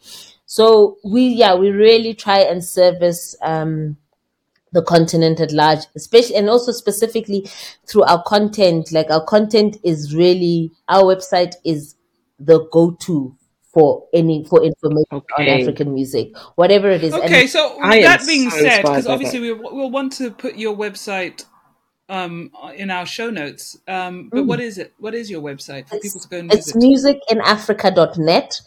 So 0.46 0.98
we, 1.06 1.28
yeah, 1.28 1.56
we 1.56 1.70
really 1.70 2.14
try 2.14 2.40
and 2.40 2.64
service, 2.64 3.36
um, 3.42 3.96
the 4.72 4.84
continent 4.84 5.40
at 5.40 5.52
large, 5.52 5.80
especially 5.96 6.36
and 6.36 6.50
also 6.50 6.72
specifically 6.72 7.48
through 7.88 8.04
our 8.04 8.24
content. 8.24 8.92
Like 8.92 9.10
our 9.10 9.24
content 9.24 9.78
is 9.84 10.16
really 10.16 10.72
our 10.88 11.04
website 11.04 11.56
is 11.66 11.96
the 12.40 12.68
go-to 12.72 13.36
for 13.74 14.08
any 14.14 14.46
for 14.46 14.64
information 14.64 15.22
on 15.38 15.48
African 15.48 15.94
music, 15.94 16.36
whatever 16.56 16.90
it 16.90 17.04
is. 17.04 17.14
And 17.14 17.24
Okay, 17.26 17.48
so 17.48 17.80
I 17.82 18.02
that 18.02 18.26
being 18.26 18.50
so 18.50 18.58
said, 18.60 18.82
because 18.82 19.08
obviously 19.08 19.40
we, 19.40 19.54
we'll 19.54 19.92
want 19.92 20.14
to 20.14 20.32
put 20.32 20.56
your 20.56 20.76
website 20.76 21.46
um, 22.10 22.52
in 22.76 22.90
our 22.90 23.06
show 23.06 23.30
notes. 23.30 23.78
Um, 23.88 24.30
but 24.30 24.44
Mm. 24.44 24.48
what 24.48 24.60
is 24.60 24.78
it? 24.78 24.94
What 25.00 25.14
is 25.14 25.30
your 25.30 25.42
website 25.42 25.88
for 25.88 25.96
It's, 25.96 26.04
people 26.06 26.20
to 26.20 26.28
go 26.28 26.40
and 26.40 26.52
it's 26.52 26.74
visit? 26.74 26.84
musicinafrica.net. 27.32 28.62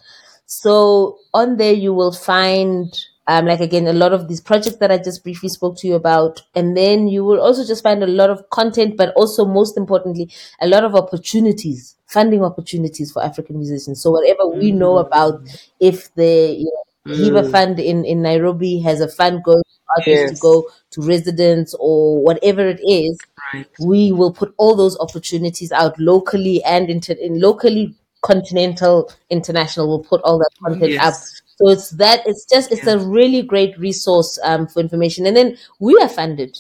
So 0.47 1.19
on 1.35 1.57
there, 1.57 1.73
you 1.73 1.93
will 1.93 2.13
find, 2.13 2.93
um, 3.29 3.47
like 3.47 3.61
again, 3.61 3.87
a 3.87 3.93
lot 3.93 4.13
of 4.13 4.29
these 4.29 4.41
projects 4.41 4.77
that 4.77 4.91
I 4.91 4.99
just 4.99 5.23
briefly 5.23 5.49
spoke 5.49 5.79
to 5.79 5.87
you 5.87 5.95
about. 5.95 6.43
And 6.55 6.77
then 6.77 7.07
you 7.09 7.25
will 7.25 7.41
also 7.41 7.65
just 7.65 7.83
find 7.83 8.03
a 8.03 8.07
lot 8.07 8.31
of 8.31 8.49
content, 8.51 8.97
but 8.97 9.13
also 9.15 9.45
most 9.45 9.77
importantly, 9.77 10.31
a 10.61 10.67
lot 10.67 10.85
of 10.85 10.95
opportunities, 10.95 11.97
funding 12.07 12.43
opportunities 12.45 13.13
for 13.13 13.23
African 13.23 13.59
musicians. 13.59 14.03
So 14.03 14.11
whatever 14.11 14.49
we 14.49 14.73
know 14.73 14.99
about, 14.99 15.41
if 15.81 16.13
the 16.15 16.57
you 16.59 16.65
know, 16.65 17.15
HEVA 17.15 17.51
Fund 17.51 17.79
in, 17.81 18.05
in 18.05 18.23
Nairobi 18.23 18.81
has 18.81 19.01
a 19.01 19.09
fund 19.09 19.43
going 19.45 19.63
to 19.63 19.81
artists 19.99 20.39
to 20.39 20.43
go 20.43 20.69
to 20.93 21.03
residents 21.03 21.75
or 21.79 22.23
whatever 22.23 22.67
it 22.69 22.81
is, 22.87 23.19
Right. 23.53 23.67
we 23.81 24.13
will 24.13 24.33
put 24.33 24.55
all 24.57 24.75
those 24.77 24.99
opportunities 24.99 25.73
out 25.73 25.99
locally 25.99 26.63
and 26.65 26.89
inter- 26.89 27.13
in 27.21 27.39
locally 27.41 27.95
continental 28.23 29.11
international 29.31 29.89
we'll 29.89 30.05
put 30.05 30.21
all 30.23 30.39
that 30.39 30.51
content 30.63 30.99
up. 31.01 31.15
So 31.57 31.69
it's 31.69 31.91
that 31.91 32.21
it's 32.27 32.45
just 32.47 32.73
it's 32.73 32.87
a 32.87 32.99
really 32.99 33.43
great 33.43 33.79
resource 33.79 34.39
um, 34.45 34.67
for 34.67 34.81
information. 34.81 35.27
And 35.27 35.37
then 35.37 35.57
we 35.81 35.97
are 36.03 36.09
funded 36.09 36.59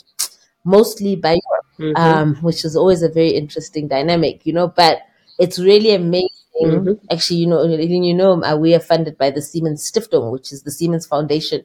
mostly 0.64 1.16
by 1.16 1.32
Europe 1.32 1.66
Mhm. 1.78 1.98
um, 1.98 2.34
which 2.42 2.64
is 2.64 2.76
always 2.76 3.02
a 3.02 3.08
very 3.08 3.30
interesting 3.30 3.88
dynamic 3.88 4.44
you 4.46 4.52
know 4.52 4.68
but 4.68 4.98
it's 5.38 5.58
really 5.58 5.92
amazing. 5.94 6.28
Mhm. 6.62 6.98
actually 7.10 7.38
you 7.38 7.46
know 7.46 7.64
you 7.64 8.14
know 8.14 8.42
uh, 8.44 8.54
we 8.56 8.74
are 8.74 8.78
funded 8.78 9.16
by 9.16 9.30
the 9.30 9.40
siemens 9.40 9.90
stiftung 9.90 10.30
which 10.30 10.52
is 10.52 10.62
the 10.62 10.70
siemens 10.70 11.06
foundation 11.06 11.64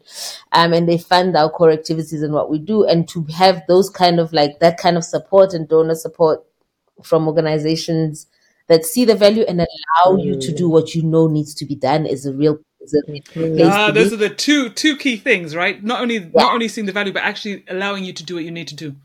um, 0.53 0.71
and 0.73 0.87
they 0.87 0.97
fund 0.97 1.35
our 1.35 1.49
core 1.49 1.71
activities 1.71 2.21
and 2.23 2.33
what 2.33 2.49
we 2.49 2.57
do. 2.57 2.85
And 2.85 3.07
to 3.09 3.23
have 3.35 3.61
those 3.67 3.89
kind 3.89 4.17
of 4.19 4.31
like 4.31 4.59
that 4.61 4.77
kind 4.77 4.95
of 4.97 5.03
support 5.03 5.53
and 5.53 5.67
donor 5.67 5.93
support 5.95 6.43
from 7.03 7.27
organizations 7.27 8.27
that 8.67 8.85
see 8.85 9.05
the 9.05 9.15
value 9.15 9.43
and 9.47 9.59
allow 9.61 10.17
you 10.17 10.39
to 10.39 10.51
do 10.53 10.67
mm. 10.67 10.71
what 10.71 10.93
you 10.95 11.03
know 11.03 11.27
needs 11.27 11.53
to 11.55 11.65
be 11.65 11.75
done 11.75 12.05
is 12.05 12.25
a 12.25 12.33
real 12.33 12.59
is 12.81 12.93
a 12.93 13.11
real 13.11 13.21
place 13.33 13.73
Ah, 13.73 13.87
to 13.87 13.91
those 13.93 14.09
be. 14.09 14.15
are 14.15 14.17
the 14.17 14.29
two 14.29 14.69
two 14.69 14.97
key 14.97 15.17
things, 15.17 15.55
right? 15.55 15.83
Not 15.83 16.01
only 16.01 16.19
not 16.19 16.53
only 16.53 16.67
seeing 16.67 16.85
the 16.85 16.91
value, 16.93 17.13
but 17.13 17.23
actually 17.23 17.63
allowing 17.67 18.03
you 18.05 18.13
to 18.13 18.23
do 18.23 18.35
what 18.35 18.43
you 18.43 18.51
need 18.51 18.67
to 18.69 18.75
do. 18.75 18.95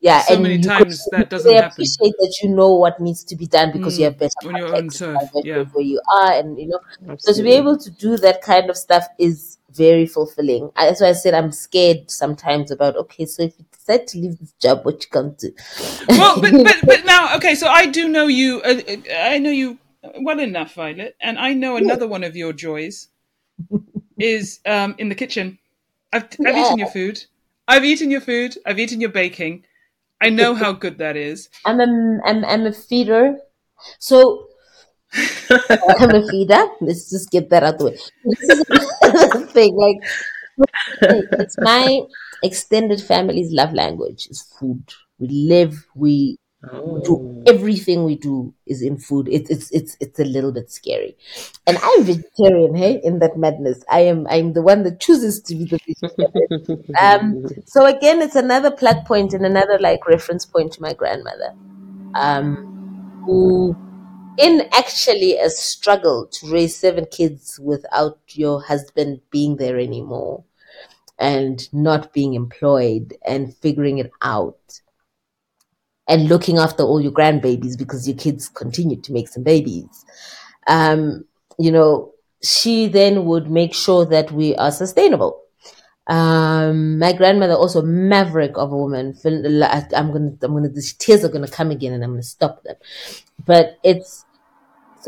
yeah, 0.00 0.20
so 0.20 0.34
and 0.34 0.42
many 0.42 0.58
times 0.58 1.02
could- 1.04 1.18
that 1.18 1.30
doesn't 1.30 1.50
they 1.50 1.56
happen. 1.56 1.72
appreciate 1.72 2.14
that 2.18 2.34
you 2.42 2.48
know 2.50 2.74
what 2.74 3.00
needs 3.00 3.24
to 3.24 3.36
be 3.36 3.46
done 3.46 3.72
because 3.72 3.98
you 3.98 4.04
mm, 4.04 4.08
have 4.10 4.18
better 4.18 4.34
on 4.44 4.56
your 4.56 4.68
own 4.68 4.90
context, 4.90 4.98
turf, 4.98 5.22
you 5.34 5.42
better 5.42 5.58
yeah. 5.60 5.64
where 5.72 5.84
you 5.84 6.00
are, 6.20 6.32
and 6.32 6.58
you 6.58 6.68
know. 6.68 6.80
So 7.18 7.32
to 7.32 7.42
be 7.42 7.52
able 7.52 7.76
to 7.78 7.90
do 7.90 8.16
that 8.18 8.42
kind 8.42 8.70
of 8.70 8.76
stuff 8.76 9.06
is 9.18 9.58
very 9.72 10.06
fulfilling. 10.06 10.70
I- 10.76 10.86
That's 10.86 11.00
why 11.00 11.08
I 11.08 11.12
said 11.12 11.34
I'm 11.34 11.52
scared 11.52 12.10
sometimes 12.10 12.70
about. 12.70 12.96
Okay, 12.96 13.26
so 13.26 13.42
if 13.42 13.54
you 13.58 13.64
decide 13.86 14.06
to 14.08 14.18
leave 14.18 14.38
this 14.38 14.52
job, 14.60 14.84
what 14.84 15.02
you 15.02 15.10
come 15.10 15.34
to? 15.36 15.52
well, 16.08 16.40
but, 16.40 16.52
but 16.64 16.76
but 16.84 17.04
now, 17.04 17.36
okay. 17.36 17.54
So 17.54 17.68
I 17.68 17.86
do 17.86 18.08
know 18.08 18.26
you. 18.26 18.60
Uh, 18.62 18.80
uh, 18.88 18.96
I 19.14 19.38
know 19.38 19.50
you 19.50 19.78
well 20.20 20.40
enough, 20.40 20.74
Violet, 20.74 21.16
and 21.20 21.38
I 21.38 21.54
know 21.54 21.76
another 21.76 22.06
one 22.06 22.24
of 22.24 22.36
your 22.36 22.52
joys 22.52 23.08
is 24.18 24.60
um, 24.66 24.94
in 24.98 25.08
the 25.08 25.14
kitchen. 25.14 25.58
I've 26.12 26.28
I've 26.44 26.56
eaten 26.56 26.78
your 26.78 26.88
food. 26.88 27.24
I've 27.68 27.84
eaten 27.84 28.10
your 28.10 28.20
food. 28.20 28.56
I've 28.64 28.78
eaten 28.78 29.00
your 29.00 29.10
baking. 29.10 29.64
I 30.20 30.30
know 30.30 30.54
how 30.54 30.72
good 30.72 30.98
that 30.98 31.16
is. 31.16 31.50
I'm 31.66 31.80
a, 31.80 32.20
I'm, 32.24 32.44
I'm 32.44 32.66
a 32.66 32.72
feeder. 32.72 33.38
So 33.98 34.46
I'm 35.50 36.14
a 36.14 36.26
feeder. 36.26 36.68
Let's 36.80 37.10
just 37.10 37.30
get 37.30 37.50
that 37.50 37.64
out 37.64 37.74
of 37.74 37.78
the 37.80 37.84
way. 37.86 37.98
This 38.24 38.40
is 38.48 38.64
another 39.02 39.46
thing. 39.46 39.76
Like 39.76 39.96
it's 41.02 41.56
my 41.58 42.00
extended 42.42 43.00
family's 43.00 43.52
love 43.52 43.72
language 43.72 44.28
is 44.30 44.42
food. 44.58 44.84
We 45.18 45.28
live, 45.28 45.86
we 45.94 46.38
Oh. 46.72 46.98
do 47.00 47.42
everything 47.46 48.04
we 48.04 48.16
do 48.16 48.52
is 48.66 48.82
in 48.82 48.98
food. 48.98 49.28
It's 49.30 49.50
it's 49.50 49.70
it's 49.70 49.96
it's 50.00 50.18
a 50.18 50.24
little 50.24 50.50
bit 50.52 50.70
scary. 50.72 51.16
And 51.66 51.78
I'm 51.80 52.02
vegetarian, 52.02 52.74
hey, 52.74 53.00
in 53.04 53.20
that 53.20 53.36
madness. 53.36 53.84
I 53.90 54.00
am 54.00 54.26
I'm 54.28 54.52
the 54.54 54.62
one 54.62 54.82
that 54.84 54.98
chooses 54.98 55.40
to 55.42 55.54
be 55.54 55.66
the 55.66 55.78
vegetarian. 55.86 56.50
Um, 57.00 57.38
so 57.66 57.84
again, 57.86 58.22
it's 58.22 58.36
another 58.36 58.70
plug 58.70 59.04
point 59.04 59.32
and 59.34 59.44
another 59.44 59.78
like 59.78 60.06
reference 60.08 60.44
point 60.46 60.72
to 60.72 60.82
my 60.82 60.92
grandmother, 60.94 61.54
um, 62.14 62.58
who, 63.24 63.76
in 64.38 64.62
actually 64.72 65.38
a 65.38 65.50
struggle 65.50 66.26
to 66.28 66.52
raise 66.52 66.76
seven 66.76 67.06
kids 67.10 67.58
without 67.62 68.18
your 68.30 68.62
husband 68.62 69.20
being 69.30 69.56
there 69.56 69.78
anymore, 69.78 70.44
and 71.18 71.72
not 71.72 72.12
being 72.12 72.34
employed 72.34 73.14
and 73.26 73.54
figuring 73.56 73.98
it 73.98 74.10
out, 74.22 74.80
and 76.08 76.28
looking 76.28 76.58
after 76.58 76.82
all 76.82 77.00
your 77.00 77.12
grandbabies 77.12 77.78
because 77.78 78.06
your 78.06 78.16
kids 78.16 78.48
continued 78.48 79.02
to 79.04 79.12
make 79.12 79.28
some 79.28 79.42
babies. 79.42 80.04
Um, 80.68 81.24
you 81.58 81.72
know, 81.72 82.12
she 82.42 82.86
then 82.88 83.24
would 83.24 83.50
make 83.50 83.74
sure 83.74 84.04
that 84.06 84.30
we 84.32 84.54
are 84.56 84.70
sustainable 84.70 85.42
um, 86.06 86.98
my 86.98 87.12
grandmother 87.12 87.54
also 87.54 87.82
maverick 87.82 88.56
of 88.56 88.70
a 88.72 88.76
woman. 88.76 89.16
I'm 89.24 89.42
gonna, 90.12 90.36
I'm 90.42 90.52
gonna, 90.52 90.68
the 90.68 90.94
tears 90.98 91.24
are 91.24 91.28
gonna 91.28 91.48
come 91.48 91.70
again, 91.70 91.92
and 91.92 92.04
I'm 92.04 92.10
gonna 92.10 92.22
stop 92.22 92.62
them. 92.62 92.76
But 93.44 93.78
it's 93.82 94.24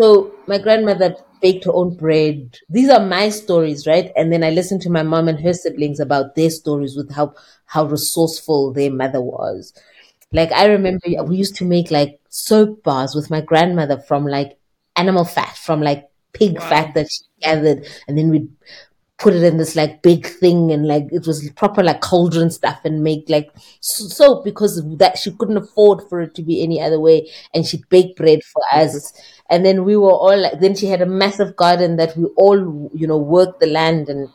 so 0.01 0.35
my 0.47 0.59
grandmother 0.59 1.17
baked 1.41 1.65
her 1.65 1.73
own 1.73 1.97
bread. 1.97 2.57
These 2.69 2.91
are 2.91 3.05
my 3.05 3.29
stories, 3.29 3.87
right? 3.87 4.11
And 4.17 4.33
then 4.33 4.43
I 4.45 4.51
listened 4.51 4.83
to 4.83 4.91
my 4.91 5.03
mom 5.03 5.29
and 5.29 5.41
her 5.41 5.53
siblings 5.53 6.01
about 6.01 6.35
their 6.35 6.51
stories 6.51 6.97
with 6.97 7.13
how 7.13 7.35
how 7.67 7.85
resourceful 7.85 8.73
their 8.73 8.91
mother 8.91 9.21
was. 9.21 9.73
Like 10.33 10.53
I 10.53 10.67
remember 10.67 11.01
we 11.27 11.37
used 11.37 11.57
to 11.57 11.65
make 11.65 11.91
like 11.91 12.21
soap 12.29 12.83
bars 12.83 13.15
with 13.15 13.31
my 13.31 13.41
grandmother 13.41 13.99
from 13.99 14.27
like 14.27 14.59
animal 14.97 15.25
fat, 15.25 15.57
from 15.57 15.81
like 15.83 16.09
pig 16.33 16.59
Wow. 16.59 16.69
fat 16.69 16.95
that 16.95 17.09
she 17.11 17.25
gathered, 17.43 17.87
and 18.07 18.19
then 18.19 18.31
we'd 18.31 18.49
put 19.19 19.35
it 19.35 19.43
in 19.43 19.57
this 19.57 19.75
like 19.75 20.01
big 20.03 20.27
thing 20.27 20.71
and 20.71 20.87
like 20.87 21.05
it 21.11 21.27
was 21.27 21.51
proper 21.57 21.83
like 21.83 22.01
cauldron 22.01 22.51
stuff 22.51 22.81
and 22.85 23.03
make 23.03 23.29
like 23.29 23.51
soap 23.81 24.45
because 24.45 24.81
that 24.99 25.19
she 25.19 25.33
couldn't 25.33 25.57
afford 25.57 26.01
for 26.09 26.21
it 26.21 26.35
to 26.35 26.43
be 26.43 26.63
any 26.63 26.81
other 26.81 27.01
way 27.01 27.29
and 27.53 27.67
she 27.67 27.83
baked 27.91 28.17
bread 28.17 28.41
for 28.45 28.63
us. 28.73 29.13
And 29.51 29.65
then 29.65 29.85
we 29.85 29.97
were 29.97 30.13
all 30.13 30.39
like 30.39 30.61
then 30.61 30.77
she 30.77 30.87
had 30.87 31.03
a 31.03 31.07
massive 31.07 31.57
garden 31.57 31.97
that 31.97 32.17
we 32.17 32.25
all 32.37 32.91
you 32.95 33.07
know 33.07 33.19
worked 33.19 33.61
the 33.61 33.67
land 33.67 34.09
and 34.09 34.29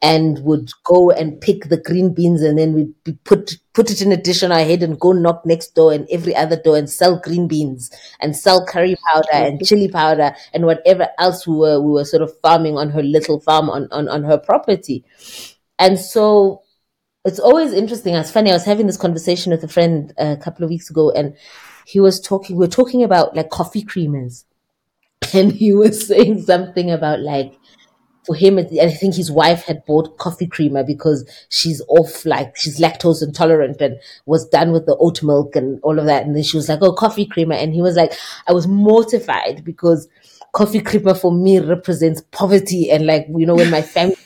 and 0.00 0.40
would 0.40 0.70
go 0.84 1.10
and 1.10 1.40
pick 1.40 1.68
the 1.68 1.76
green 1.76 2.12
beans 2.12 2.42
and 2.42 2.58
then 2.58 2.72
we'd 2.72 2.92
be 3.04 3.12
put 3.24 3.56
put 3.74 3.90
it 3.90 4.02
in 4.02 4.12
a 4.12 4.16
dish 4.16 4.42
on 4.42 4.52
our 4.52 4.64
head 4.64 4.82
and 4.82 5.00
go 5.00 5.12
knock 5.12 5.44
next 5.46 5.74
door 5.74 5.92
and 5.92 6.06
every 6.10 6.34
other 6.34 6.56
door 6.56 6.76
and 6.76 6.90
sell 6.90 7.18
green 7.18 7.48
beans 7.48 7.90
and 8.20 8.36
sell 8.36 8.66
curry 8.66 8.96
powder 9.10 9.28
and 9.32 9.54
mm-hmm. 9.54 9.64
chili 9.64 9.88
powder 9.88 10.34
and 10.52 10.66
whatever 10.66 11.08
else 11.18 11.46
we 11.46 11.56
were 11.56 11.80
we 11.80 11.90
were 11.92 12.04
sort 12.04 12.22
of 12.22 12.38
farming 12.40 12.76
on 12.76 12.90
her 12.90 13.02
little 13.02 13.40
farm 13.40 13.70
on, 13.70 13.88
on, 13.90 14.08
on 14.08 14.24
her 14.24 14.38
property. 14.38 15.04
And 15.78 15.98
so 15.98 16.62
it's 17.24 17.38
always 17.38 17.72
interesting. 17.72 18.14
It's 18.14 18.30
funny, 18.30 18.50
I 18.50 18.54
was 18.54 18.64
having 18.64 18.86
this 18.86 18.96
conversation 18.96 19.52
with 19.52 19.64
a 19.64 19.68
friend 19.68 20.12
uh, 20.18 20.36
a 20.38 20.42
couple 20.42 20.64
of 20.64 20.70
weeks 20.70 20.90
ago 20.90 21.10
and 21.10 21.34
he 21.86 21.98
was 21.98 22.20
talking 22.20 22.56
we 22.56 22.66
are 22.66 22.70
talking 22.70 23.02
about 23.02 23.34
like 23.34 23.50
coffee 23.50 23.84
creamers. 23.84 24.44
And 25.34 25.52
he 25.52 25.72
was 25.72 26.08
saying 26.08 26.42
something 26.42 26.90
about 26.90 27.20
like 27.20 27.54
for 28.24 28.34
him, 28.36 28.58
I 28.58 28.90
think 28.90 29.14
his 29.14 29.30
wife 29.30 29.64
had 29.64 29.84
bought 29.84 30.18
coffee 30.18 30.46
creamer 30.46 30.84
because 30.84 31.28
she's 31.48 31.82
off, 31.88 32.24
like 32.24 32.56
she's 32.56 32.78
lactose 32.80 33.22
intolerant 33.22 33.80
and 33.80 33.98
was 34.26 34.48
done 34.48 34.72
with 34.72 34.86
the 34.86 34.96
oat 34.96 35.22
milk 35.22 35.56
and 35.56 35.80
all 35.82 35.98
of 35.98 36.06
that. 36.06 36.24
And 36.24 36.36
then 36.36 36.42
she 36.44 36.56
was 36.56 36.68
like, 36.68 36.78
"Oh, 36.82 36.92
coffee 36.92 37.26
creamer," 37.26 37.54
and 37.54 37.74
he 37.74 37.82
was 37.82 37.96
like, 37.96 38.12
"I 38.46 38.52
was 38.52 38.66
mortified 38.68 39.64
because 39.64 40.08
coffee 40.52 40.80
creamer 40.80 41.14
for 41.14 41.32
me 41.32 41.58
represents 41.58 42.22
poverty 42.30 42.90
and 42.90 43.06
like 43.06 43.26
you 43.36 43.46
know 43.46 43.56
when 43.56 43.70
my 43.70 43.82
family." 43.82 44.16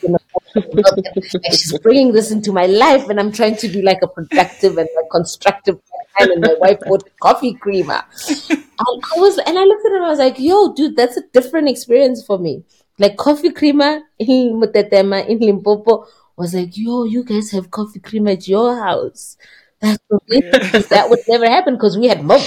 like 0.55 1.05
she's 1.51 1.77
bringing 1.79 2.13
this 2.13 2.31
into 2.31 2.51
my 2.51 2.65
life, 2.67 3.09
and 3.09 3.19
I'm 3.19 3.31
trying 3.31 3.57
to 3.57 3.67
be 3.67 3.81
like 3.81 3.99
a 4.03 4.07
productive 4.07 4.77
and 4.77 4.87
a 4.87 5.07
constructive 5.09 5.79
and 6.19 6.41
my 6.41 6.55
wife 6.59 6.79
bought 6.87 7.03
coffee 7.21 7.53
creamer. 7.53 8.03
And 8.49 9.03
I 9.03 9.19
was, 9.19 9.37
and 9.39 9.57
I 9.57 9.63
looked 9.63 9.85
at 9.85 9.91
him. 9.91 10.03
I 10.03 10.09
was 10.09 10.19
like, 10.19 10.39
"Yo, 10.39 10.73
dude, 10.73 10.95
that's 10.95 11.17
a 11.17 11.23
different 11.33 11.69
experience 11.69 12.23
for 12.23 12.37
me." 12.37 12.63
Like 12.99 13.17
coffee 13.17 13.51
creamer 13.51 14.01
in 14.19 14.59
Mutetema 14.59 15.27
in 15.27 15.39
Limpopo 15.39 16.05
was 16.37 16.53
like, 16.53 16.77
"Yo, 16.77 17.03
you 17.03 17.23
guys 17.23 17.51
have 17.51 17.69
coffee 17.71 17.99
creamer 17.99 18.31
at 18.31 18.47
your 18.47 18.75
house." 18.77 19.37
That's 19.79 19.99
interesting. 20.33 20.83
That 20.89 21.09
would 21.09 21.19
never 21.27 21.45
happen 21.47 21.75
because 21.75 21.97
we 21.97 22.07
had 22.07 22.25
milk 22.25 22.41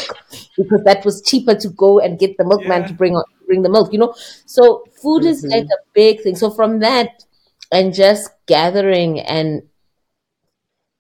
because 0.57 0.83
that 0.85 1.05
was 1.05 1.23
cheaper 1.23 1.55
to 1.55 1.69
go 1.71 2.01
and 2.01 2.19
get 2.19 2.37
the 2.37 2.45
milkman 2.45 2.83
Yeah. 2.83 2.89
to 2.89 2.95
bring 2.95 3.23
bring 3.47 3.63
the 3.63 3.69
milk. 3.71 3.93
You 3.93 4.01
know, 4.01 4.15
so 4.47 4.85
food 5.01 5.25
is 5.25 5.43
mm-hmm. 5.45 5.53
like 5.53 5.65
a 5.67 5.81
big 5.95 6.23
thing. 6.23 6.35
So 6.37 6.51
from 6.51 6.81
that, 6.81 7.25
and 7.71 7.95
just 7.95 8.31
gathering 8.47 9.21
and 9.21 9.63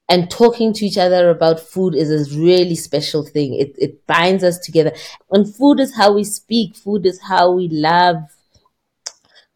and 0.09 0.28
talking 0.30 0.72
to 0.74 0.84
each 0.84 0.98
other 0.98 1.30
about 1.30 1.61
food 1.61 1.94
is 1.94 2.11
a 2.11 2.38
really 2.38 2.74
special 2.74 3.24
thing. 3.24 3.55
It 3.55 3.74
it 3.78 4.07
binds 4.07 4.42
us 4.42 4.59
together. 4.59 4.92
And 5.30 5.53
food 5.55 5.80
is 5.80 5.94
how 5.94 6.14
we 6.14 6.24
speak. 6.24 6.76
Food 6.76 7.07
is 7.07 7.20
how 7.20 7.53
we 7.53 7.68
love. 7.68 8.16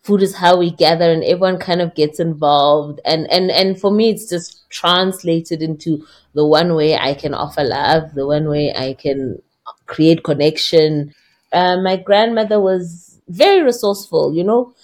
Food 0.04 0.22
is 0.22 0.36
how 0.36 0.58
we 0.58 0.70
gather, 0.70 1.10
and 1.10 1.24
everyone 1.24 1.58
kind 1.58 1.80
of 1.80 1.94
gets 1.94 2.20
involved. 2.20 3.00
And 3.04 3.30
and 3.30 3.50
and 3.50 3.80
for 3.80 3.90
me, 3.90 4.10
it's 4.10 4.28
just 4.28 4.68
translated 4.70 5.62
into 5.62 6.06
the 6.34 6.46
one 6.46 6.74
way 6.74 6.96
I 6.96 7.14
can 7.14 7.34
offer 7.34 7.64
love, 7.64 8.14
the 8.14 8.26
one 8.26 8.48
way 8.48 8.72
I 8.74 8.94
can 8.94 9.40
create 9.86 10.22
connection. 10.22 11.14
Uh, 11.52 11.80
my 11.80 11.96
grandmother 11.96 12.60
was 12.60 13.20
very 13.28 13.62
resourceful, 13.62 14.34
you 14.34 14.44
know. 14.44 14.74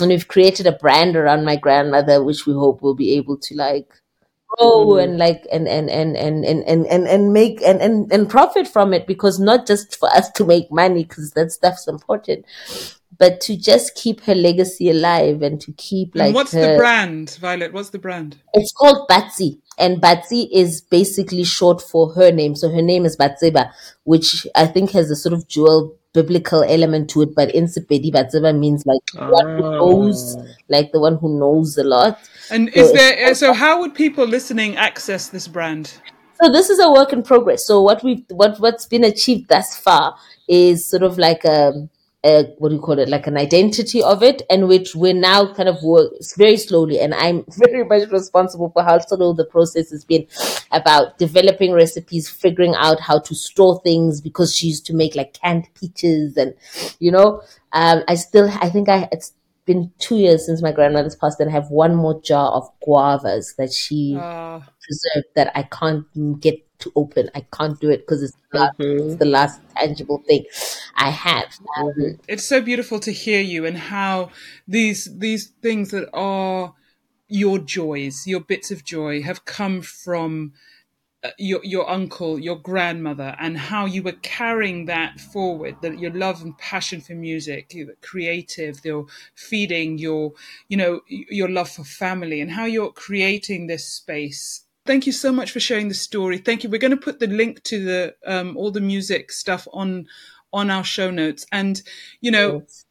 And 0.00 0.10
we've 0.10 0.28
created 0.28 0.66
a 0.66 0.72
brand 0.72 1.16
around 1.16 1.44
my 1.44 1.56
grandmother, 1.56 2.22
which 2.22 2.46
we 2.46 2.52
hope 2.52 2.82
will 2.82 2.94
be 2.94 3.14
able 3.14 3.36
to 3.36 3.54
like 3.54 3.90
grow 4.48 4.86
mm. 4.86 5.04
and 5.04 5.18
like 5.18 5.46
and 5.52 5.68
and 5.68 5.90
and 5.90 6.16
and 6.16 6.44
and 6.44 6.64
and 6.64 6.86
and, 6.86 7.08
and 7.08 7.32
make 7.32 7.60
and, 7.62 7.80
and 7.80 8.10
and 8.12 8.30
profit 8.30 8.66
from 8.66 8.94
it 8.94 9.06
because 9.06 9.38
not 9.38 9.66
just 9.66 9.96
for 9.96 10.08
us 10.10 10.30
to 10.32 10.44
make 10.44 10.70
money 10.70 11.04
because 11.04 11.32
that 11.32 11.52
stuff's 11.52 11.86
important 11.86 12.44
but 13.16 13.40
to 13.42 13.56
just 13.56 13.94
keep 13.94 14.20
her 14.22 14.34
legacy 14.34 14.90
alive 14.90 15.42
and 15.42 15.60
to 15.60 15.72
keep 15.72 16.14
like 16.14 16.26
and 16.26 16.34
what's 16.34 16.52
her, 16.52 16.72
the 16.72 16.78
brand 16.78 17.38
violet? 17.40 17.72
What's 17.72 17.90
the 17.90 17.98
brand? 17.98 18.36
It's 18.54 18.72
called 18.72 19.08
batsy 19.08 19.60
and 19.78 20.02
batsy 20.02 20.48
is 20.52 20.80
basically 20.80 21.44
short 21.44 21.80
for 21.80 22.12
her 22.14 22.30
name. 22.30 22.54
So 22.54 22.70
her 22.70 22.82
name 22.82 23.04
is 23.04 23.16
batseba 23.16 23.70
which 24.04 24.46
i 24.54 24.66
think 24.66 24.90
has 24.90 25.10
a 25.10 25.16
sort 25.16 25.34
of 25.34 25.46
dual 25.48 25.94
biblical 26.14 26.62
element 26.62 27.10
to 27.10 27.20
it 27.20 27.34
but 27.36 27.54
in 27.54 27.66
sepedi 27.66 28.10
batseba 28.10 28.58
means 28.58 28.86
like 28.86 29.02
oh. 29.18 29.30
one 29.30 29.48
who 29.56 29.70
knows 29.70 30.36
ah. 30.38 30.44
like 30.68 30.90
the 30.92 31.00
one 31.00 31.16
who 31.16 31.38
knows 31.38 31.76
a 31.76 31.84
lot. 31.84 32.18
And 32.50 32.70
so 32.72 32.80
is 32.80 32.92
there 32.92 33.34
so 33.34 33.52
how 33.52 33.80
would 33.80 33.94
people 33.94 34.26
listening 34.26 34.76
access 34.76 35.28
this 35.28 35.46
brand? 35.46 36.00
So 36.40 36.50
this 36.50 36.70
is 36.70 36.78
a 36.78 36.90
work 36.90 37.12
in 37.12 37.22
progress. 37.22 37.66
So 37.66 37.82
what 37.82 38.02
we've 38.02 38.24
what 38.30 38.58
what's 38.58 38.86
been 38.86 39.04
achieved 39.04 39.48
thus 39.48 39.76
far 39.76 40.16
is 40.48 40.88
sort 40.88 41.02
of 41.02 41.18
like 41.18 41.44
a 41.44 41.68
um, 41.68 41.90
a, 42.24 42.44
what 42.58 42.70
do 42.70 42.76
you 42.76 42.80
call 42.80 42.98
it, 42.98 43.08
like 43.08 43.26
an 43.26 43.36
identity 43.36 44.02
of 44.02 44.22
it, 44.22 44.42
and 44.50 44.66
which 44.66 44.94
we're 44.94 45.14
now 45.14 45.52
kind 45.54 45.68
of 45.68 45.82
work 45.82 46.12
very 46.36 46.56
slowly. 46.56 46.98
And 46.98 47.14
I'm 47.14 47.44
very 47.56 47.84
much 47.84 48.10
responsible 48.10 48.70
for 48.70 48.82
how 48.82 48.98
slow 48.98 49.32
the 49.32 49.44
process 49.44 49.90
has 49.90 50.04
been 50.04 50.26
about 50.72 51.18
developing 51.18 51.72
recipes, 51.72 52.28
figuring 52.28 52.74
out 52.76 53.00
how 53.00 53.20
to 53.20 53.34
store 53.34 53.80
things 53.82 54.20
because 54.20 54.54
she 54.54 54.68
used 54.68 54.86
to 54.86 54.94
make 54.94 55.14
like 55.14 55.34
canned 55.34 55.68
peaches, 55.74 56.36
and 56.36 56.54
you 56.98 57.12
know, 57.12 57.42
um, 57.72 58.02
I 58.08 58.16
still, 58.16 58.50
I 58.60 58.68
think 58.68 58.88
I 58.88 59.08
it's 59.12 59.32
been 59.64 59.92
two 59.98 60.16
years 60.16 60.46
since 60.46 60.62
my 60.62 60.72
grandmother's 60.72 61.14
passed, 61.14 61.38
and 61.38 61.50
I 61.50 61.52
have 61.52 61.70
one 61.70 61.94
more 61.94 62.20
jar 62.22 62.50
of 62.50 62.68
guavas 62.80 63.54
that 63.56 63.72
she 63.72 64.16
uh. 64.20 64.58
preserved 64.58 65.28
that 65.36 65.52
I 65.54 65.62
can't 65.64 66.04
get 66.40 66.67
to 66.80 66.92
open. 66.96 67.30
I 67.34 67.44
can't 67.52 67.78
do 67.80 67.90
it 67.90 68.00
because 68.00 68.22
it's, 68.22 68.36
mm-hmm. 68.52 69.10
it's, 69.10 69.16
the 69.16 69.24
last 69.24 69.60
tangible 69.76 70.22
thing 70.26 70.44
I 70.94 71.10
have. 71.10 71.58
Um, 71.76 72.18
it's 72.28 72.44
so 72.44 72.60
beautiful 72.60 73.00
to 73.00 73.12
hear 73.12 73.40
you 73.40 73.66
and 73.66 73.76
how 73.76 74.30
these 74.66 75.08
these 75.18 75.48
things 75.62 75.90
that 75.90 76.08
are 76.12 76.74
your 77.28 77.58
joys, 77.58 78.26
your 78.26 78.40
bits 78.40 78.70
of 78.70 78.84
joy, 78.84 79.22
have 79.22 79.44
come 79.44 79.82
from 79.82 80.52
uh, 81.24 81.30
your 81.36 81.60
your 81.64 81.90
uncle, 81.90 82.38
your 82.38 82.56
grandmother, 82.56 83.34
and 83.40 83.58
how 83.58 83.84
you 83.84 84.02
were 84.02 84.12
carrying 84.22 84.86
that 84.86 85.20
forward. 85.20 85.76
That 85.82 85.98
your 85.98 86.12
love 86.12 86.42
and 86.42 86.56
passion 86.58 87.00
for 87.00 87.14
music, 87.14 87.74
creative, 88.02 88.80
your 88.84 89.06
feeding 89.34 89.98
your 89.98 90.32
you 90.68 90.76
know 90.76 91.00
your 91.08 91.48
love 91.48 91.70
for 91.70 91.84
family, 91.84 92.40
and 92.40 92.52
how 92.52 92.66
you're 92.66 92.92
creating 92.92 93.66
this 93.66 93.84
space 93.84 94.62
thank 94.88 95.06
you 95.06 95.12
so 95.12 95.30
much 95.30 95.52
for 95.52 95.60
sharing 95.60 95.88
the 95.88 95.94
story. 95.94 96.38
Thank 96.38 96.64
you. 96.64 96.70
We're 96.70 96.78
going 96.78 96.90
to 96.90 96.96
put 96.96 97.20
the 97.20 97.28
link 97.28 97.62
to 97.64 97.84
the 97.84 98.14
um, 98.26 98.56
all 98.56 98.72
the 98.72 98.80
music 98.80 99.30
stuff 99.30 99.68
on 99.72 100.08
on 100.52 100.70
our 100.70 100.82
show 100.82 101.10
notes. 101.10 101.46
And 101.52 101.80
you 102.20 102.32
know, 102.32 102.62
yes. 102.66 102.84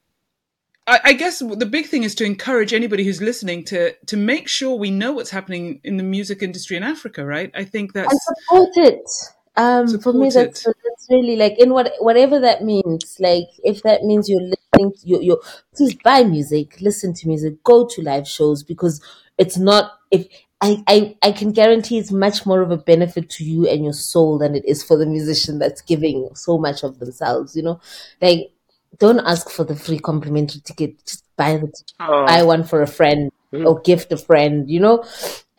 I, 0.86 1.00
I, 1.06 1.14
guess 1.14 1.40
the 1.40 1.66
big 1.66 1.88
thing 1.88 2.04
is 2.04 2.14
to 2.16 2.24
encourage 2.24 2.72
anybody 2.72 3.04
who's 3.04 3.22
listening 3.22 3.66
to 3.66 3.94
to 4.06 4.16
make 4.16 4.48
sure 4.48 4.78
we 4.78 4.92
know 4.92 5.12
what's 5.12 5.32
happening 5.32 5.82
in 5.84 5.98
the 5.98 6.04
music 6.04 6.42
industry 6.42 6.78
in 6.78 6.84
Africa. 6.84 7.26
Right? 7.26 7.52
I 7.56 7.66
think 7.66 7.94
that's 7.94 8.12
and 8.12 8.22
support 8.22 8.70
it. 8.78 9.10
Um, 9.58 9.88
support 9.88 10.14
for 10.14 10.20
me, 10.20 10.30
that's, 10.30 10.64
that's 10.64 11.08
really 11.10 11.36
like 11.36 11.58
in 11.58 11.74
what 11.74 11.92
whatever 12.00 12.40
that 12.40 12.64
means. 12.64 13.18
Like 13.20 13.48
if 13.64 13.82
that 13.82 14.04
means 14.04 14.30
you're 14.30 14.40
listening, 14.40 14.94
you 15.04 15.20
you 15.20 15.42
please 15.76 15.96
buy 15.96 16.24
music, 16.24 16.80
listen 16.80 17.16
to 17.16 17.28
music, 17.28 17.64
go 17.64 17.88
to 17.88 18.02
live 18.04 18.28
shows 18.28 18.62
because 18.62 19.02
it's 19.40 19.58
not 19.58 19.94
if 20.12 20.28
I, 20.60 20.84
I, 20.88 21.16
I 21.22 21.32
can 21.32 21.52
guarantee 21.52 22.00
it's 22.00 22.12
much 22.12 22.46
more 22.46 22.62
of 22.62 22.72
a 22.72 22.78
benefit 22.78 23.30
to 23.32 23.44
you 23.44 23.68
and 23.68 23.84
your 23.84 23.94
soul 23.94 24.40
than 24.40 24.56
it 24.56 24.66
is 24.66 24.84
for 24.84 24.98
the 24.98 25.06
musician 25.06 25.60
that's 25.60 25.82
giving 25.82 26.30
so 26.34 26.58
much 26.58 26.84
of 26.84 27.00
themselves, 27.00 27.56
you 27.56 27.62
know? 27.62 27.80
Like, 28.22 28.52
don't 28.98 29.20
ask 29.20 29.50
for 29.50 29.64
the 29.64 29.76
free 29.76 30.00
complimentary 30.00 30.62
ticket. 30.62 31.06
Just 31.06 31.24
buy 31.36 31.58
the 31.58 31.72
oh. 32.00 32.26
buy 32.26 32.42
one 32.42 32.64
for 32.64 32.82
a 32.82 32.88
friend 32.88 33.32
mm. 33.54 33.68
or 33.68 33.80
gift 33.82 34.12
a 34.12 34.18
friend, 34.18 34.68
you 34.70 34.80
know? 34.80 35.04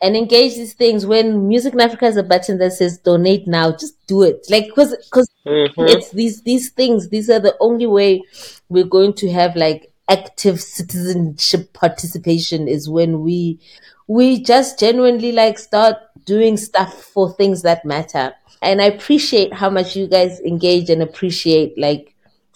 And 0.01 0.17
engage 0.17 0.55
these 0.55 0.73
things. 0.73 1.05
When 1.05 1.47
Music 1.47 1.73
in 1.73 1.79
Africa 1.79 2.05
has 2.05 2.17
a 2.17 2.23
button 2.23 2.57
that 2.57 2.73
says 2.73 2.97
donate 2.97 3.47
now, 3.47 3.71
just 3.71 4.05
do 4.07 4.23
it. 4.23 4.45
Like, 4.49 4.73
cause, 4.75 4.95
cause 5.11 5.29
mm-hmm. 5.45 5.81
it's 5.81 6.11
these, 6.11 6.41
these 6.41 6.71
things, 6.71 7.07
these 7.07 7.29
are 7.29 7.39
the 7.39 7.55
only 7.61 7.87
way 7.87 8.21
we're 8.67 8.83
going 8.83 9.13
to 9.13 9.31
have 9.31 9.55
like 9.55 9.93
active 10.09 10.59
citizenship 10.59 11.71
participation 11.71 12.67
is 12.67 12.89
when 12.89 13.21
we 13.21 13.59
we 14.09 14.41
just 14.41 14.79
genuinely 14.79 15.31
like 15.31 15.59
start 15.59 15.95
doing 16.25 16.57
stuff 16.57 17.03
for 17.03 17.31
things 17.31 17.61
that 17.61 17.85
matter. 17.85 18.33
And 18.59 18.81
I 18.81 18.85
appreciate 18.85 19.53
how 19.53 19.69
much 19.69 19.95
you 19.95 20.07
guys 20.07 20.39
engage 20.41 20.89
and 20.89 21.03
appreciate 21.03 21.77
like 21.77 22.15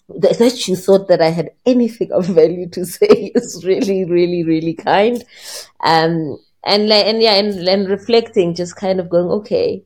that 0.10 0.68
you 0.68 0.76
thought 0.76 1.08
that 1.08 1.22
I 1.22 1.30
had 1.30 1.52
anything 1.66 2.12
of 2.12 2.26
value 2.26 2.68
to 2.70 2.86
say 2.86 3.06
is 3.36 3.64
really, 3.64 4.04
really, 4.04 4.44
really 4.44 4.74
kind. 4.74 5.24
Um, 5.82 6.40
and 6.64 6.92
and 6.92 7.22
yeah, 7.22 7.36
and, 7.36 7.68
and 7.70 7.88
reflecting, 7.88 8.56
just 8.56 8.76
kind 8.76 9.00
of 9.00 9.10
going, 9.10 9.28
okay, 9.28 9.84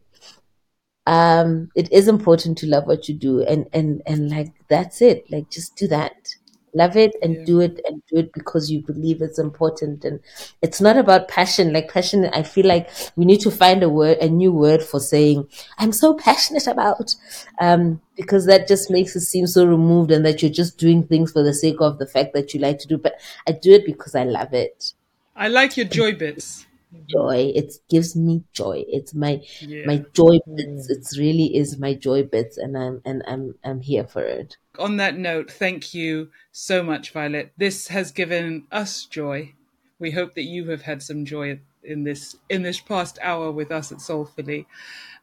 um, 1.06 1.70
it 1.76 1.92
is 1.92 2.08
important 2.08 2.58
to 2.60 2.68
love 2.68 2.86
what 2.86 3.10
you 3.10 3.16
do, 3.16 3.42
and 3.42 3.68
and 3.74 4.02
and 4.06 4.30
like 4.30 4.54
that's 4.70 5.02
it. 5.02 5.30
Like, 5.32 5.50
just 5.50 5.76
do 5.76 5.88
that 5.88 6.36
love 6.74 6.96
it 6.96 7.16
and 7.22 7.36
yeah. 7.36 7.46
do 7.46 7.60
it 7.60 7.80
and 7.86 8.02
do 8.08 8.18
it 8.18 8.34
because 8.34 8.70
you 8.70 8.82
believe 8.82 9.22
it's 9.22 9.40
important. 9.40 10.06
And 10.06 10.20
it's 10.62 10.80
not 10.80 10.98
about 10.98 11.28
passion. 11.28 11.74
Like 11.74 11.88
passion 11.92 12.26
i 12.34 12.44
feel 12.44 12.66
like 12.66 12.90
we 13.16 13.26
need 13.26 13.40
to 13.42 13.52
find 13.52 13.84
a 13.84 13.90
word 13.90 14.18
a 14.20 14.30
new 14.30 14.52
word 14.52 14.84
for 14.84 15.00
saying 15.00 15.48
i'm 15.78 15.92
so 15.92 16.14
passionate 16.14 16.68
about 16.68 17.16
um, 17.60 18.00
because 18.16 18.46
that 18.46 18.68
just 18.68 18.92
makes 18.92 19.16
it 19.16 19.22
seem 19.22 19.48
so 19.48 19.66
removed 19.66 20.12
and 20.12 20.26
that 20.26 20.42
you're 20.42 20.52
just 20.52 20.78
doing 20.78 21.04
things 21.04 21.32
for 21.32 21.44
the 21.44 21.54
sake 21.54 21.78
of 21.80 21.98
the 21.98 22.06
fact 22.06 22.34
that 22.34 22.54
you 22.54 22.60
like 22.60 22.80
to 22.80 22.88
do. 22.88 22.98
But 22.98 23.16
i 23.48 23.52
do 23.52 23.72
it 23.72 23.86
because 23.86 24.16
i 24.16 24.24
love 24.24 24.54
it. 24.54 24.94
I 25.36 25.48
like 25.48 25.78
your 25.78 25.88
joy 25.88 26.14
bits 26.14 26.67
joy 27.08 27.52
it 27.56 27.74
gives 27.90 28.16
me 28.16 28.44
joy 28.54 28.84
it's 28.88 29.14
my 29.14 29.42
yeah. 29.62 29.86
my 29.86 30.04
joy 30.14 30.38
bits 30.56 30.90
it 30.90 31.20
really 31.20 31.56
is 31.56 31.78
my 31.78 31.94
joy 31.94 32.24
bits 32.24 32.58
and 32.58 32.78
i'm 32.78 33.02
and 33.06 33.24
i'm 33.28 33.56
i'm 33.64 33.82
here 33.82 34.06
for 34.06 34.22
it 34.22 34.58
on 34.80 34.98
that 34.98 35.18
note, 35.18 35.52
thank 35.52 35.94
you 35.94 36.30
so 36.52 36.84
much, 36.84 37.12
Violet. 37.12 37.52
This 37.58 37.88
has 37.88 38.12
given 38.12 38.68
us 38.72 39.06
joy. 39.06 39.54
We 40.00 40.12
hope 40.12 40.36
that 40.36 40.44
you 40.44 40.70
have 40.70 40.84
had 40.84 41.02
some 41.02 41.26
joy 41.26 41.60
in 41.84 42.04
this 42.04 42.36
in 42.50 42.62
this 42.64 42.80
past 42.80 43.18
hour 43.22 43.52
with 43.52 43.72
us 43.72 43.92
at 43.92 44.02
Soulfully. 44.02 44.68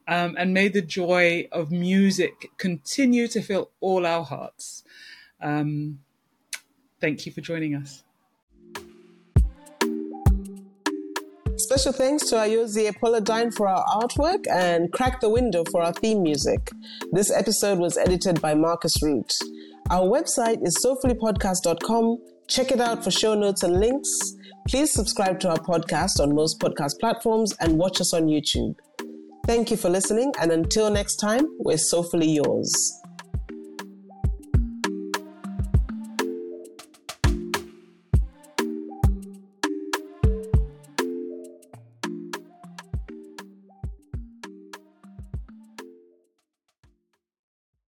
Um, 0.07 0.35
and 0.39 0.53
may 0.53 0.69
the 0.69 0.83
joy 0.83 1.49
of 1.53 1.71
music 1.71 2.51
continue 2.59 3.29
to 3.29 3.41
fill 3.41 3.71
all 3.81 4.05
our 4.05 4.25
hearts. 4.25 4.83
Um, 5.41 6.01
thank 7.01 7.25
you 7.25 7.33
for 7.33 7.41
joining 7.41 7.75
us. 7.75 8.05
Special 11.75 11.93
thanks 11.93 12.27
to 12.29 12.37
Ayozi 12.37 12.89
Apollodyne 12.89 13.53
for 13.53 13.67
our 13.67 13.85
artwork 14.01 14.47
and 14.49 14.93
Crack 14.93 15.21
the 15.21 15.29
Window 15.29 15.65
for 15.73 15.83
our 15.83 15.93
theme 15.93 16.23
music. 16.23 16.71
This 17.11 17.33
episode 17.33 17.81
was 17.81 17.99
edited 17.99 18.41
by 18.41 18.55
Marcus 18.55 19.03
Root. 19.03 19.33
Our 19.91 20.07
website 20.07 20.65
is 20.65 20.79
soulfullypodcast.com. 20.87 22.19
Check 22.47 22.71
it 22.71 22.81
out 22.81 23.03
for 23.03 23.11
show 23.11 23.35
notes 23.35 23.65
and 23.65 23.81
links. 23.81 24.09
Please 24.69 24.93
subscribe 24.93 25.41
to 25.41 25.49
our 25.49 25.59
podcast 25.59 26.21
on 26.21 26.33
most 26.33 26.61
podcast 26.61 27.01
platforms 27.01 27.53
and 27.59 27.77
watch 27.77 28.01
us 28.01 28.15
on 28.15 28.27
YouTube. 28.27 28.77
Thank 29.45 29.73
you 29.73 29.77
for 29.77 29.89
listening, 29.89 30.33
and 30.41 30.53
until 30.53 30.93
next 30.93 31.17
time, 31.17 31.45
we're 31.59 31.77
soulfully 31.77 32.31
yours. 32.31 33.04